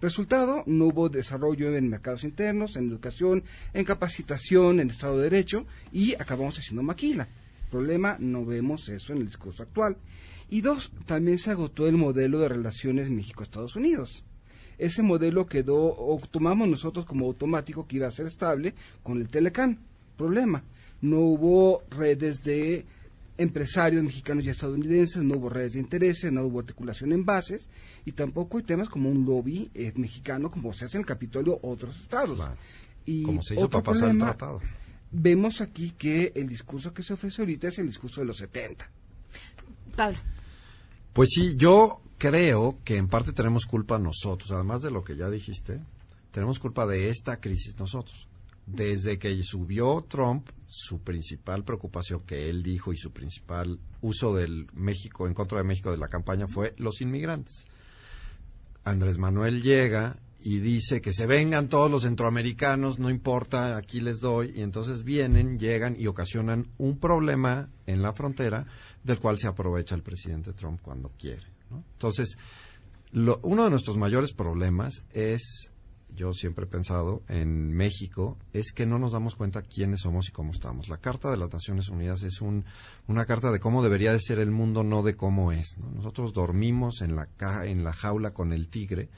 Resultado, 0.00 0.64
no 0.66 0.86
hubo 0.86 1.08
desarrollo 1.08 1.76
en 1.76 1.88
mercados 1.88 2.24
internos, 2.24 2.76
en 2.76 2.88
educación, 2.88 3.44
en 3.72 3.84
capacitación, 3.84 4.80
en 4.80 4.90
Estado 4.90 5.18
de 5.18 5.24
Derecho 5.24 5.66
y 5.92 6.14
acabamos 6.14 6.58
haciendo 6.58 6.82
maquila. 6.82 7.28
Problema, 7.70 8.16
no 8.18 8.44
vemos 8.44 8.88
eso 8.88 9.12
en 9.12 9.20
el 9.20 9.26
discurso 9.26 9.62
actual. 9.62 9.96
Y 10.48 10.62
dos, 10.62 10.90
también 11.06 11.38
se 11.38 11.52
agotó 11.52 11.86
el 11.86 11.96
modelo 11.96 12.40
de 12.40 12.48
relaciones 12.48 13.10
México-Estados 13.10 13.76
Unidos 13.76 14.24
ese 14.80 15.02
modelo 15.02 15.46
quedó, 15.46 15.78
o 15.78 16.20
tomamos 16.30 16.66
nosotros 16.66 17.04
como 17.04 17.26
automático 17.26 17.86
que 17.86 17.96
iba 17.96 18.08
a 18.08 18.10
ser 18.10 18.26
estable 18.26 18.74
con 19.02 19.20
el 19.20 19.28
Telecan. 19.28 19.78
Problema, 20.16 20.62
no 21.00 21.20
hubo 21.20 21.82
redes 21.90 22.42
de 22.42 22.84
empresarios 23.38 24.02
mexicanos 24.02 24.44
y 24.44 24.50
estadounidenses, 24.50 25.22
no 25.22 25.36
hubo 25.36 25.48
redes 25.48 25.72
de 25.74 25.80
intereses, 25.80 26.30
no 26.30 26.42
hubo 26.42 26.60
articulación 26.60 27.12
en 27.12 27.24
bases 27.24 27.70
y 28.04 28.12
tampoco 28.12 28.58
hay 28.58 28.64
temas 28.64 28.88
como 28.88 29.08
un 29.08 29.24
lobby 29.24 29.70
eh, 29.74 29.92
mexicano 29.96 30.50
como 30.50 30.72
se 30.74 30.84
hace 30.84 30.98
en 30.98 31.02
el 31.02 31.06
Capitolio 31.06 31.58
otros 31.62 31.98
estados. 32.00 32.38
Y 33.06 33.22
como 33.22 33.42
se 33.42 33.54
hizo 33.54 33.70
para 33.70 33.84
pasar 33.84 34.10
el 34.10 34.18
tratado. 34.18 34.60
Vemos 35.10 35.60
aquí 35.60 35.92
que 35.92 36.32
el 36.36 36.48
discurso 36.48 36.92
que 36.92 37.02
se 37.02 37.14
ofrece 37.14 37.42
ahorita 37.42 37.68
es 37.68 37.78
el 37.78 37.86
discurso 37.86 38.20
de 38.20 38.26
los 38.26 38.36
70. 38.36 38.88
Pablo. 39.96 40.18
Pues 41.12 41.30
sí, 41.32 41.54
yo 41.56 42.00
creo 42.18 42.78
que 42.84 42.96
en 42.96 43.08
parte 43.08 43.32
tenemos 43.32 43.66
culpa 43.66 43.98
nosotros, 43.98 44.52
además 44.52 44.82
de 44.82 44.90
lo 44.90 45.02
que 45.02 45.16
ya 45.16 45.28
dijiste, 45.28 45.80
tenemos 46.30 46.58
culpa 46.58 46.86
de 46.86 47.08
esta 47.08 47.40
crisis 47.40 47.76
nosotros. 47.78 48.28
Desde 48.66 49.18
que 49.18 49.42
subió 49.42 50.04
Trump, 50.08 50.48
su 50.66 51.00
principal 51.00 51.64
preocupación 51.64 52.20
que 52.20 52.48
él 52.48 52.62
dijo 52.62 52.92
y 52.92 52.96
su 52.96 53.10
principal 53.10 53.80
uso 54.00 54.34
del 54.36 54.68
México 54.72 55.26
en 55.26 55.34
contra 55.34 55.58
de 55.58 55.64
México 55.64 55.90
de 55.90 55.98
la 55.98 56.06
campaña 56.06 56.46
fue 56.46 56.74
los 56.76 57.00
inmigrantes. 57.00 57.66
Andrés 58.84 59.18
Manuel 59.18 59.62
llega 59.62 60.16
y 60.42 60.60
dice 60.60 61.00
que 61.00 61.12
se 61.12 61.26
vengan 61.26 61.68
todos 61.68 61.90
los 61.90 62.04
centroamericanos, 62.04 62.98
no 62.98 63.10
importa, 63.10 63.76
aquí 63.76 64.00
les 64.00 64.20
doy, 64.20 64.52
y 64.56 64.62
entonces 64.62 65.04
vienen, 65.04 65.58
llegan 65.58 65.96
y 65.98 66.06
ocasionan 66.06 66.68
un 66.78 66.98
problema 66.98 67.68
en 67.86 68.00
la 68.00 68.12
frontera 68.12 68.66
del 69.02 69.18
cual 69.18 69.38
se 69.38 69.48
aprovecha 69.48 69.94
el 69.94 70.02
presidente 70.02 70.52
Trump 70.52 70.80
cuando 70.82 71.10
quiere. 71.18 71.46
Entonces, 71.92 72.36
uno 73.12 73.64
de 73.64 73.70
nuestros 73.70 73.96
mayores 73.96 74.32
problemas 74.32 75.04
es 75.12 75.70
yo 76.14 76.32
siempre 76.32 76.64
he 76.64 76.68
pensado 76.68 77.22
en 77.28 77.72
México 77.72 78.36
es 78.52 78.72
que 78.72 78.86
no 78.86 78.98
nos 78.98 79.12
damos 79.12 79.36
cuenta 79.36 79.62
quiénes 79.62 80.00
somos 80.00 80.28
y 80.28 80.32
cómo 80.32 80.52
estamos. 80.52 80.88
La 80.88 80.98
Carta 80.98 81.30
de 81.30 81.36
las 81.36 81.52
Naciones 81.52 81.88
Unidas 81.88 82.22
es 82.22 82.40
un, 82.40 82.64
una 83.06 83.24
carta 83.26 83.50
de 83.50 83.60
cómo 83.60 83.82
debería 83.82 84.12
de 84.12 84.20
ser 84.20 84.38
el 84.38 84.50
mundo, 84.50 84.82
no 84.82 85.02
de 85.02 85.16
cómo 85.16 85.52
es. 85.52 85.76
Nosotros 85.78 86.32
dormimos 86.32 87.00
en 87.00 87.16
la, 87.16 87.28
en 87.64 87.84
la 87.84 87.92
jaula 87.92 88.32
con 88.32 88.52
el 88.52 88.68
tigre 88.68 89.08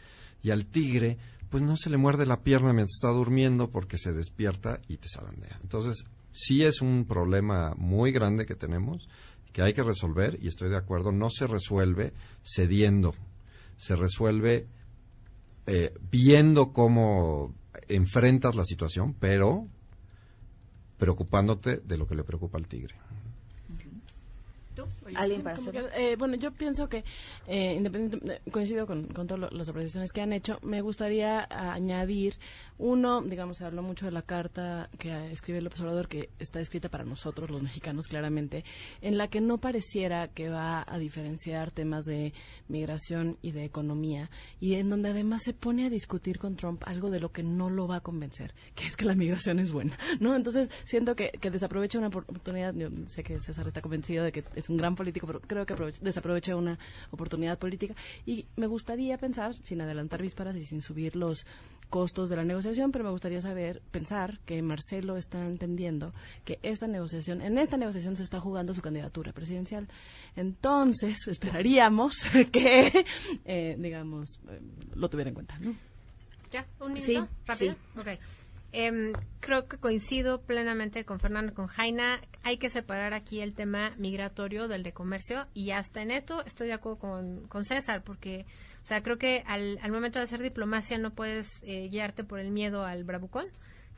y 0.43 0.51
al 0.51 0.67
tigre 0.67 1.19
pues 1.51 1.63
no 1.63 1.77
se 1.77 1.91
le 1.91 1.99
muerde 1.99 2.25
la 2.25 2.41
pierna 2.41 2.73
mientras 2.73 2.95
está 2.95 3.09
durmiendo 3.09 3.71
porque 3.71 3.99
se 3.99 4.13
despierta 4.13 4.81
y 4.89 4.97
te 4.97 5.09
zarandea. 5.09 5.59
Entonces, 5.63 6.05
sí 6.33 6.65
es 6.65 6.81
un 6.81 7.05
problema 7.07 7.75
muy 7.77 8.11
grande 8.11 8.47
que 8.47 8.55
tenemos, 8.55 9.09
que 9.53 9.63
hay 9.63 9.75
que 9.75 9.83
resolver, 9.83 10.39
y 10.41 10.49
estoy 10.49 10.71
de 10.71 10.77
acuerdo, 10.77 11.13
no 11.13 11.31
se 11.31 11.47
resuelve 11.47 12.13
cediendo, 12.43 13.15
se 13.77 13.97
resuelve 13.97 14.67
eh, 15.67 15.95
viendo 16.11 16.73
cómo 16.73 17.55
enfrentas 17.89 18.55
la 18.55 18.65
situación, 18.65 19.15
pero 19.15 19.69
preocupándote 20.99 21.79
de 21.79 21.99
lo 21.99 22.07
que 22.07 22.15
le 22.15 22.25
preocupa 22.25 22.59
al 22.59 22.67
tigre. 22.67 22.95
Eh, 25.97 26.17
bueno, 26.19 26.37
yo 26.37 26.53
pienso 26.53 26.89
que, 26.89 27.05
eh, 27.47 27.75
independientemente, 27.77 28.51
coincido 28.51 28.87
con, 28.87 29.09
todas 29.09 29.53
las 29.53 29.69
apreciaciones 29.69 30.13
que 30.13 30.21
han 30.21 30.33
hecho, 30.33 30.59
me 30.63 30.81
gustaría 30.81 31.47
añadir 31.51 32.39
uno, 32.79 33.23
digamos, 33.23 33.59
se 33.59 33.65
habló 33.65 33.83
mucho 33.83 34.07
de 34.07 34.13
la 34.13 34.23
carta 34.23 34.91
que 34.99 35.31
escribe 35.31 35.59
el 35.59 35.67
observador, 35.67 36.09
que 36.09 36.31
está 36.39 36.61
escrita 36.61 36.89
para 36.89 37.05
nosotros, 37.05 37.51
los 37.51 37.63
mexicanos, 37.63 38.09
claramente, 38.09 38.65
en 39.01 39.19
la 39.19 39.29
que 39.29 39.41
no 39.41 39.59
pareciera 39.59 40.29
que 40.29 40.49
va 40.49 40.85
a 40.87 40.99
diferenciar 40.99 41.71
temas 41.71 42.05
de 42.05 42.33
migración 42.69 43.39
y 43.41 43.53
de 43.53 43.65
economía, 43.65 44.31
y 44.61 44.75
en 44.75 44.91
donde 44.91 45.11
además 45.11 45.43
se 45.45 45.53
pone 45.53 45.87
a 45.87 45.91
discutir 45.91 46.39
con 46.39 46.57
Trump 46.57 46.83
algo 46.87 47.11
de 47.11 47.21
lo 47.21 47.31
que 47.31 47.43
no 47.43 47.71
lo 47.71 47.87
va 47.87 47.97
a 47.97 48.01
convencer, 48.01 48.55
que 48.75 48.87
es 48.87 48.97
que 48.97 49.05
la 49.05 49.15
migración 49.15 49.59
es 49.59 49.71
buena, 49.71 49.97
¿no? 50.21 50.35
Entonces, 50.35 50.69
siento 50.85 51.15
que, 51.15 51.31
que 51.31 51.51
desaprovecha 51.51 51.99
una 51.99 52.09
oportunidad, 52.09 52.75
yo 52.75 52.89
sé 53.07 53.23
que 53.23 53.39
César 53.39 53.69
está 53.69 53.81
convencido 53.81 54.25
de 54.25 54.33
que 54.33 54.43
es 54.57 54.69
un 54.69 54.77
gran 54.77 54.97
político, 55.03 55.27
pero 55.27 55.41
creo 55.41 55.67
que 55.67 55.75
desaprovecha 56.01 56.55
una 56.57 56.79
oportunidad 57.11 57.59
política. 57.59 57.95
Y 58.25 58.47
me 58.57 58.67
gustaría 58.67 59.19
pensar, 59.19 59.55
sin 59.57 59.81
adelantar 59.81 60.23
vísperas 60.23 60.55
y 60.57 60.65
sin 60.65 60.81
subir 60.81 61.17
los 61.17 61.45
costos 61.91 62.31
de 62.31 62.37
la 62.37 62.45
negociación, 62.45 62.91
pero 62.91 63.05
me 63.05 63.11
gustaría 63.11 63.41
saber, 63.41 63.83
pensar 63.91 64.39
que 64.47 64.63
Marcelo 64.63 65.19
está 65.19 65.45
entendiendo 65.45 66.15
que 66.45 66.59
esta 66.63 66.87
negociación, 66.87 67.43
en 67.43 67.59
esta 67.59 67.77
negociación 67.77 68.17
se 68.17 68.23
está 68.23 68.41
jugando 68.41 68.73
su 68.73 68.81
candidatura 68.81 69.33
presidencial. 69.33 69.89
Entonces, 70.37 71.27
esperaríamos 71.29 72.17
que, 72.53 73.05
eh, 73.45 73.77
digamos, 73.79 74.39
eh, 74.49 74.61
lo 74.95 75.11
tuviera 75.11 75.29
en 75.29 75.35
cuenta, 75.35 75.59
¿no? 75.59 75.75
¿Ya? 76.51 76.67
¿Un 76.81 76.93
minuto? 76.93 77.29
¿Rápido? 77.47 77.75
Sí. 77.75 78.19
Em, 78.73 79.13
creo 79.43 79.67
que 79.67 79.77
coincido 79.77 80.41
plenamente 80.41 81.05
con 81.05 81.21
Fernando, 81.21 81.53
con 81.53 81.67
Jaina. 81.67 82.21
Hay 82.45 82.57
que 82.57 82.71
separar 82.71 83.13
aquí 83.13 83.41
el 83.41 83.53
tema 83.53 83.93
migratorio 83.99 84.69
del 84.69 84.83
de 84.83 84.93
comercio 84.93 85.47
y 85.53 85.73
hasta 85.73 86.01
en 86.01 86.11
esto 86.11 86.43
estoy 86.47 86.69
de 86.69 86.75
acuerdo 86.75 86.99
con, 87.49 87.65
César 87.65 88.03
porque, 88.05 88.47
o 88.83 88.87
sea, 88.87 89.03
creo 89.03 89.19
que 89.19 89.43
al, 89.47 89.79
momento 89.91 90.19
de 90.19 90.25
hacer 90.25 90.41
diplomacia 90.41 90.97
no 90.97 91.11
puedes 91.11 91.63
eh, 91.65 91.89
guiarte 91.91 92.25
por 92.25 92.39
el 92.39 92.51
miedo 92.51 92.85
al 92.85 93.05
bravucón. 93.05 93.47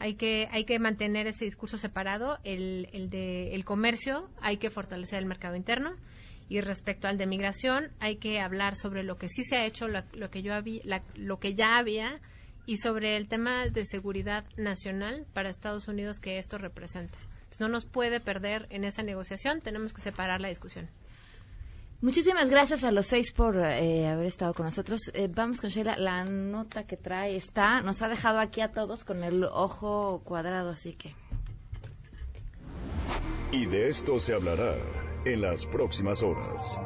Hay 0.01 0.15
que, 0.15 0.49
hay 0.51 0.65
que 0.65 0.81
mantener 0.81 1.29
ese 1.29 1.45
discurso 1.45 1.79
separado. 1.79 2.39
El, 2.43 2.89
el 2.93 3.11
de 3.11 3.55
el 3.55 3.65
comercio 3.65 4.29
hay 4.41 4.57
que 4.57 4.71
fortalecer 4.71 5.21
el 5.21 5.27
mercado 5.27 5.55
interno 5.55 5.95
y 6.49 6.61
respecto 6.61 7.07
al 7.07 7.19
de 7.19 7.27
migración 7.27 7.91
hay 8.01 8.17
que 8.17 8.41
hablar 8.41 8.77
sobre 8.77 9.03
lo 9.03 9.17
que 9.17 9.29
sí 9.29 9.45
se 9.45 9.57
ha 9.57 9.67
hecho, 9.67 9.89
lo, 9.89 10.31
que 10.31 10.43
yo 10.43 10.55
había, 10.55 11.03
lo 11.15 11.39
que 11.39 11.55
ya 11.55 11.79
había 11.79 12.21
y 12.67 12.79
sobre 12.79 13.17
el 13.17 13.29
tema 13.29 13.67
de 13.67 13.85
seguridad 13.85 14.45
nacional 14.57 15.27
para 15.33 15.51
Estados 15.51 15.89
Unidos 15.89 16.21
que 16.21 16.39
esto 16.39 16.59
representa. 16.59 17.19
no 17.61 17.69
nos 17.69 17.85
puede 17.85 18.21
perder 18.21 18.67
en 18.71 18.85
esa 18.85 19.03
negociación, 19.03 19.61
tenemos 19.61 19.95
que 19.95 20.03
separar 20.03 20.41
la 20.41 20.49
discusión. 20.49 20.89
Muchísimas 22.01 22.51
gracias 22.51 22.85
a 22.85 22.91
los 22.91 23.07
seis 23.07 23.33
por 23.33 23.57
eh, 23.57 24.07
haber 24.07 24.27
estado 24.27 24.53
con 24.53 24.67
nosotros. 24.67 25.11
Eh, 25.15 25.31
vamos 25.33 25.63
con 25.63 25.71
Sheila. 25.71 25.97
La 25.97 26.25
nota 26.25 26.85
que 26.85 26.99
trae 26.99 27.35
está, 27.35 27.81
nos 27.81 28.03
ha 28.03 28.09
dejado 28.09 28.41
aquí 28.41 28.61
a 28.61 28.73
todos 28.73 29.05
con 29.05 29.25
el 29.25 29.45
ojo 29.45 30.21
cuadrado, 30.23 30.69
así 30.69 30.93
que. 30.93 31.15
Y 33.53 33.65
de 33.65 33.89
esto 33.89 34.19
se 34.19 34.35
hablará 34.35 34.75
en 35.25 35.41
las 35.41 35.65
próximas 35.65 36.23
horas. 36.23 36.79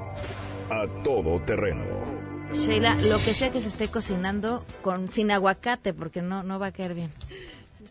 A 0.71 0.87
todo 1.03 1.41
terreno 1.43 2.28
Sheila, 2.53 2.95
lo 2.97 3.19
que 3.19 3.35
sea 3.35 3.51
que 3.53 3.61
se 3.61 3.69
esté 3.69 3.89
cocinando 3.89 4.65
con 4.83 5.11
sin 5.11 5.31
aguacate, 5.31 5.93
porque 5.93 6.23
no, 6.23 6.43
no 6.43 6.59
va 6.59 6.69
a 6.69 6.73
caer 6.73 6.95
bien. 6.95 7.13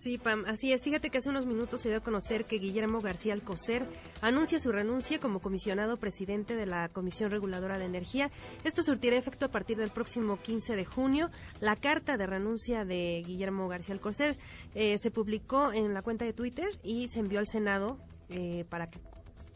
Sí, 0.01 0.17
Pam, 0.17 0.45
así 0.47 0.71
es. 0.71 0.83
Fíjate 0.83 1.09
que 1.09 1.17
hace 1.17 1.29
unos 1.29 1.45
minutos 1.45 1.81
se 1.81 1.89
dio 1.89 1.97
a 1.97 2.01
conocer 2.01 2.45
que 2.45 2.59
Guillermo 2.59 3.01
García 3.01 3.33
Alcocer 3.33 3.85
anuncia 4.21 4.59
su 4.59 4.71
renuncia 4.71 5.19
como 5.19 5.39
comisionado 5.39 5.97
presidente 5.97 6.55
de 6.55 6.65
la 6.65 6.89
Comisión 6.89 7.29
Reguladora 7.29 7.77
de 7.77 7.85
Energía. 7.85 8.31
Esto 8.63 8.83
surtirá 8.83 9.17
efecto 9.17 9.45
a 9.45 9.49
partir 9.49 9.77
del 9.77 9.89
próximo 9.89 10.37
15 10.37 10.75
de 10.75 10.85
junio. 10.85 11.29
La 11.59 11.75
carta 11.75 12.15
de 12.15 12.25
renuncia 12.25 12.85
de 12.85 13.23
Guillermo 13.25 13.67
García 13.67 13.95
Alcocer 13.95 14.37
eh, 14.75 14.97
se 14.97 15.11
publicó 15.11 15.73
en 15.73 15.93
la 15.93 16.01
cuenta 16.01 16.25
de 16.25 16.33
Twitter 16.33 16.67
y 16.83 17.09
se 17.09 17.19
envió 17.19 17.39
al 17.39 17.47
Senado 17.47 17.97
eh, 18.29 18.65
para 18.69 18.89
que 18.89 18.99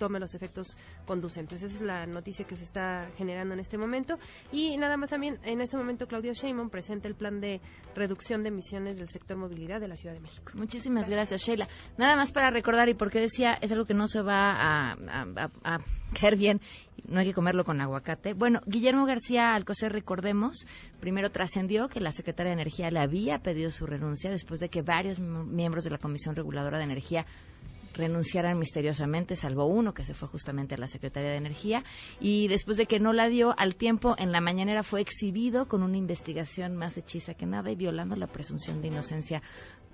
tome 0.01 0.19
los 0.19 0.33
efectos 0.33 0.77
conducentes. 1.05 1.61
Esa 1.61 1.75
es 1.75 1.81
la 1.81 2.07
noticia 2.07 2.43
que 2.47 2.55
se 2.55 2.63
está 2.63 3.07
generando 3.17 3.53
en 3.53 3.59
este 3.59 3.77
momento. 3.77 4.17
Y 4.51 4.75
nada 4.77 4.97
más 4.97 5.11
también, 5.11 5.37
en 5.43 5.61
este 5.61 5.77
momento 5.77 6.07
Claudio 6.07 6.33
Sheinbaum 6.33 6.71
presenta 6.71 7.07
el 7.07 7.13
plan 7.13 7.39
de 7.39 7.61
reducción 7.93 8.41
de 8.41 8.49
emisiones 8.49 8.97
del 8.97 9.09
sector 9.09 9.37
movilidad 9.37 9.79
de 9.79 9.87
la 9.87 9.95
Ciudad 9.95 10.15
de 10.15 10.19
México. 10.19 10.53
Muchísimas 10.55 11.07
gracias, 11.07 11.41
Sheila. 11.41 11.67
Nada 11.99 12.15
más 12.15 12.31
para 12.31 12.49
recordar, 12.49 12.89
y 12.89 12.95
porque 12.95 13.19
decía, 13.19 13.53
es 13.61 13.71
algo 13.71 13.85
que 13.85 13.93
no 13.93 14.07
se 14.07 14.23
va 14.23 14.53
a, 14.53 14.97
a, 15.63 15.79
caer 16.19 16.35
bien, 16.35 16.61
no 17.07 17.19
hay 17.19 17.27
que 17.27 17.33
comerlo 17.35 17.63
con 17.63 17.79
aguacate. 17.79 18.33
Bueno, 18.33 18.61
Guillermo 18.65 19.05
García 19.05 19.53
Alcocer, 19.53 19.91
recordemos, 19.93 20.65
primero 20.99 21.29
trascendió 21.29 21.89
que 21.89 21.99
la 21.99 22.11
secretaria 22.11 22.49
de 22.49 22.53
Energía 22.61 22.89
le 22.89 23.01
había 23.01 23.37
pedido 23.43 23.69
su 23.69 23.85
renuncia 23.85 24.31
después 24.31 24.59
de 24.61 24.69
que 24.69 24.81
varios 24.81 25.19
miembros 25.19 25.83
de 25.83 25.91
la 25.91 25.99
Comisión 25.99 26.35
Reguladora 26.35 26.79
de 26.79 26.85
Energía 26.85 27.27
renunciaran 28.01 28.59
misteriosamente, 28.59 29.35
salvo 29.35 29.65
uno 29.65 29.93
que 29.93 30.03
se 30.03 30.13
fue 30.13 30.27
justamente 30.27 30.75
a 30.75 30.77
la 30.77 30.87
Secretaría 30.87 31.29
de 31.29 31.37
Energía, 31.37 31.83
y 32.19 32.47
después 32.49 32.77
de 32.77 32.85
que 32.85 32.99
no 32.99 33.13
la 33.13 33.29
dio 33.29 33.55
al 33.57 33.75
tiempo, 33.75 34.15
en 34.17 34.31
la 34.31 34.41
mañanera 34.41 34.83
fue 34.83 35.01
exhibido 35.01 35.67
con 35.67 35.83
una 35.83 35.97
investigación 35.97 36.75
más 36.75 36.97
hechiza 36.97 37.35
que 37.35 37.45
nada 37.45 37.71
y 37.71 37.75
violando 37.75 38.15
la 38.15 38.27
presunción 38.27 38.81
de 38.81 38.89
inocencia 38.89 39.41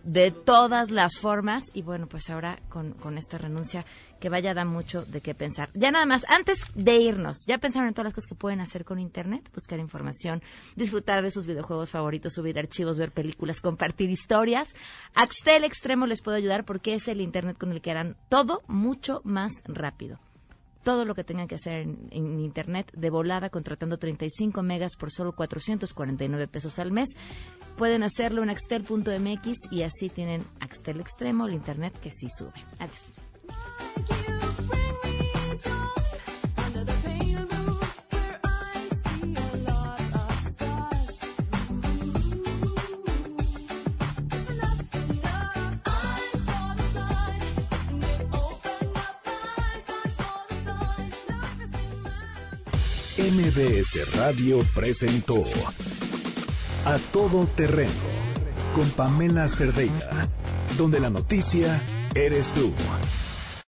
de 0.07 0.31
todas 0.31 0.89
las 0.89 1.19
formas 1.19 1.65
y 1.73 1.81
bueno, 1.81 2.07
pues 2.07 2.29
ahora 2.29 2.59
con, 2.69 2.93
con 2.93 3.17
esta 3.17 3.37
renuncia 3.37 3.85
que 4.21 4.29
vaya 4.29 4.53
da 4.53 4.63
mucho 4.63 5.03
de 5.03 5.19
qué 5.19 5.35
pensar. 5.35 5.69
Ya 5.73 5.91
nada 5.91 6.05
más, 6.05 6.23
antes 6.29 6.59
de 6.75 6.95
irnos, 6.95 7.39
¿ya 7.45 7.57
pensaron 7.57 7.89
en 7.89 7.93
todas 7.93 8.05
las 8.05 8.13
cosas 8.13 8.29
que 8.29 8.35
pueden 8.35 8.61
hacer 8.61 8.85
con 8.85 8.99
Internet? 8.99 9.49
Buscar 9.53 9.79
información, 9.79 10.41
disfrutar 10.77 11.21
de 11.23 11.29
sus 11.29 11.45
videojuegos 11.45 11.91
favoritos, 11.91 12.33
subir 12.33 12.57
archivos, 12.57 12.97
ver 12.97 13.11
películas, 13.11 13.59
compartir 13.59 14.09
historias. 14.09 14.73
Axtel 15.13 15.65
Extremo 15.65 16.07
les 16.07 16.21
puede 16.21 16.37
ayudar 16.37 16.63
porque 16.63 16.93
es 16.93 17.09
el 17.09 17.19
Internet 17.19 17.57
con 17.57 17.73
el 17.73 17.81
que 17.81 17.91
harán 17.91 18.15
todo 18.29 18.61
mucho 18.67 19.21
más 19.25 19.51
rápido 19.65 20.19
todo 20.87 21.03
lo 21.03 21.15
que 21.15 21.25
tengan 21.25 21.49
que 21.49 21.55
hacer 21.55 21.81
en, 21.81 22.39
Internet 22.39 22.89
de 22.93 23.09
volada, 23.09 23.49
contratando 23.49 23.97
35 23.97 24.63
megas 24.63 24.95
por 24.95 25.11
solo 25.11 25.33
449 25.33 26.47
pesos 26.47 26.79
al 26.79 26.93
mes. 26.93 27.09
Pueden 27.77 28.01
hacerlo 28.01 28.41
en 28.41 28.49
axtel.mx 28.49 29.71
y 29.71 29.83
así 29.83 30.09
tienen 30.09 30.43
Axtel 30.59 30.99
Extremo, 30.99 31.45
el 31.45 31.53
Internet 31.53 31.93
que 32.01 32.11
sí 32.11 32.27
sube. 32.29 32.51
Adiós. 32.79 33.11
MBS 53.17 54.15
Radio 54.15 54.59
presentó 54.73 55.43
A 56.87 56.97
Todo 57.11 57.45
Terreno 57.47 57.91
con 58.73 58.89
Pamela 58.91 59.49
Cerdeira, 59.49 60.09
donde 60.77 61.01
la 61.01 61.09
noticia 61.09 61.81
eres 62.15 62.53
tú. 62.53 62.71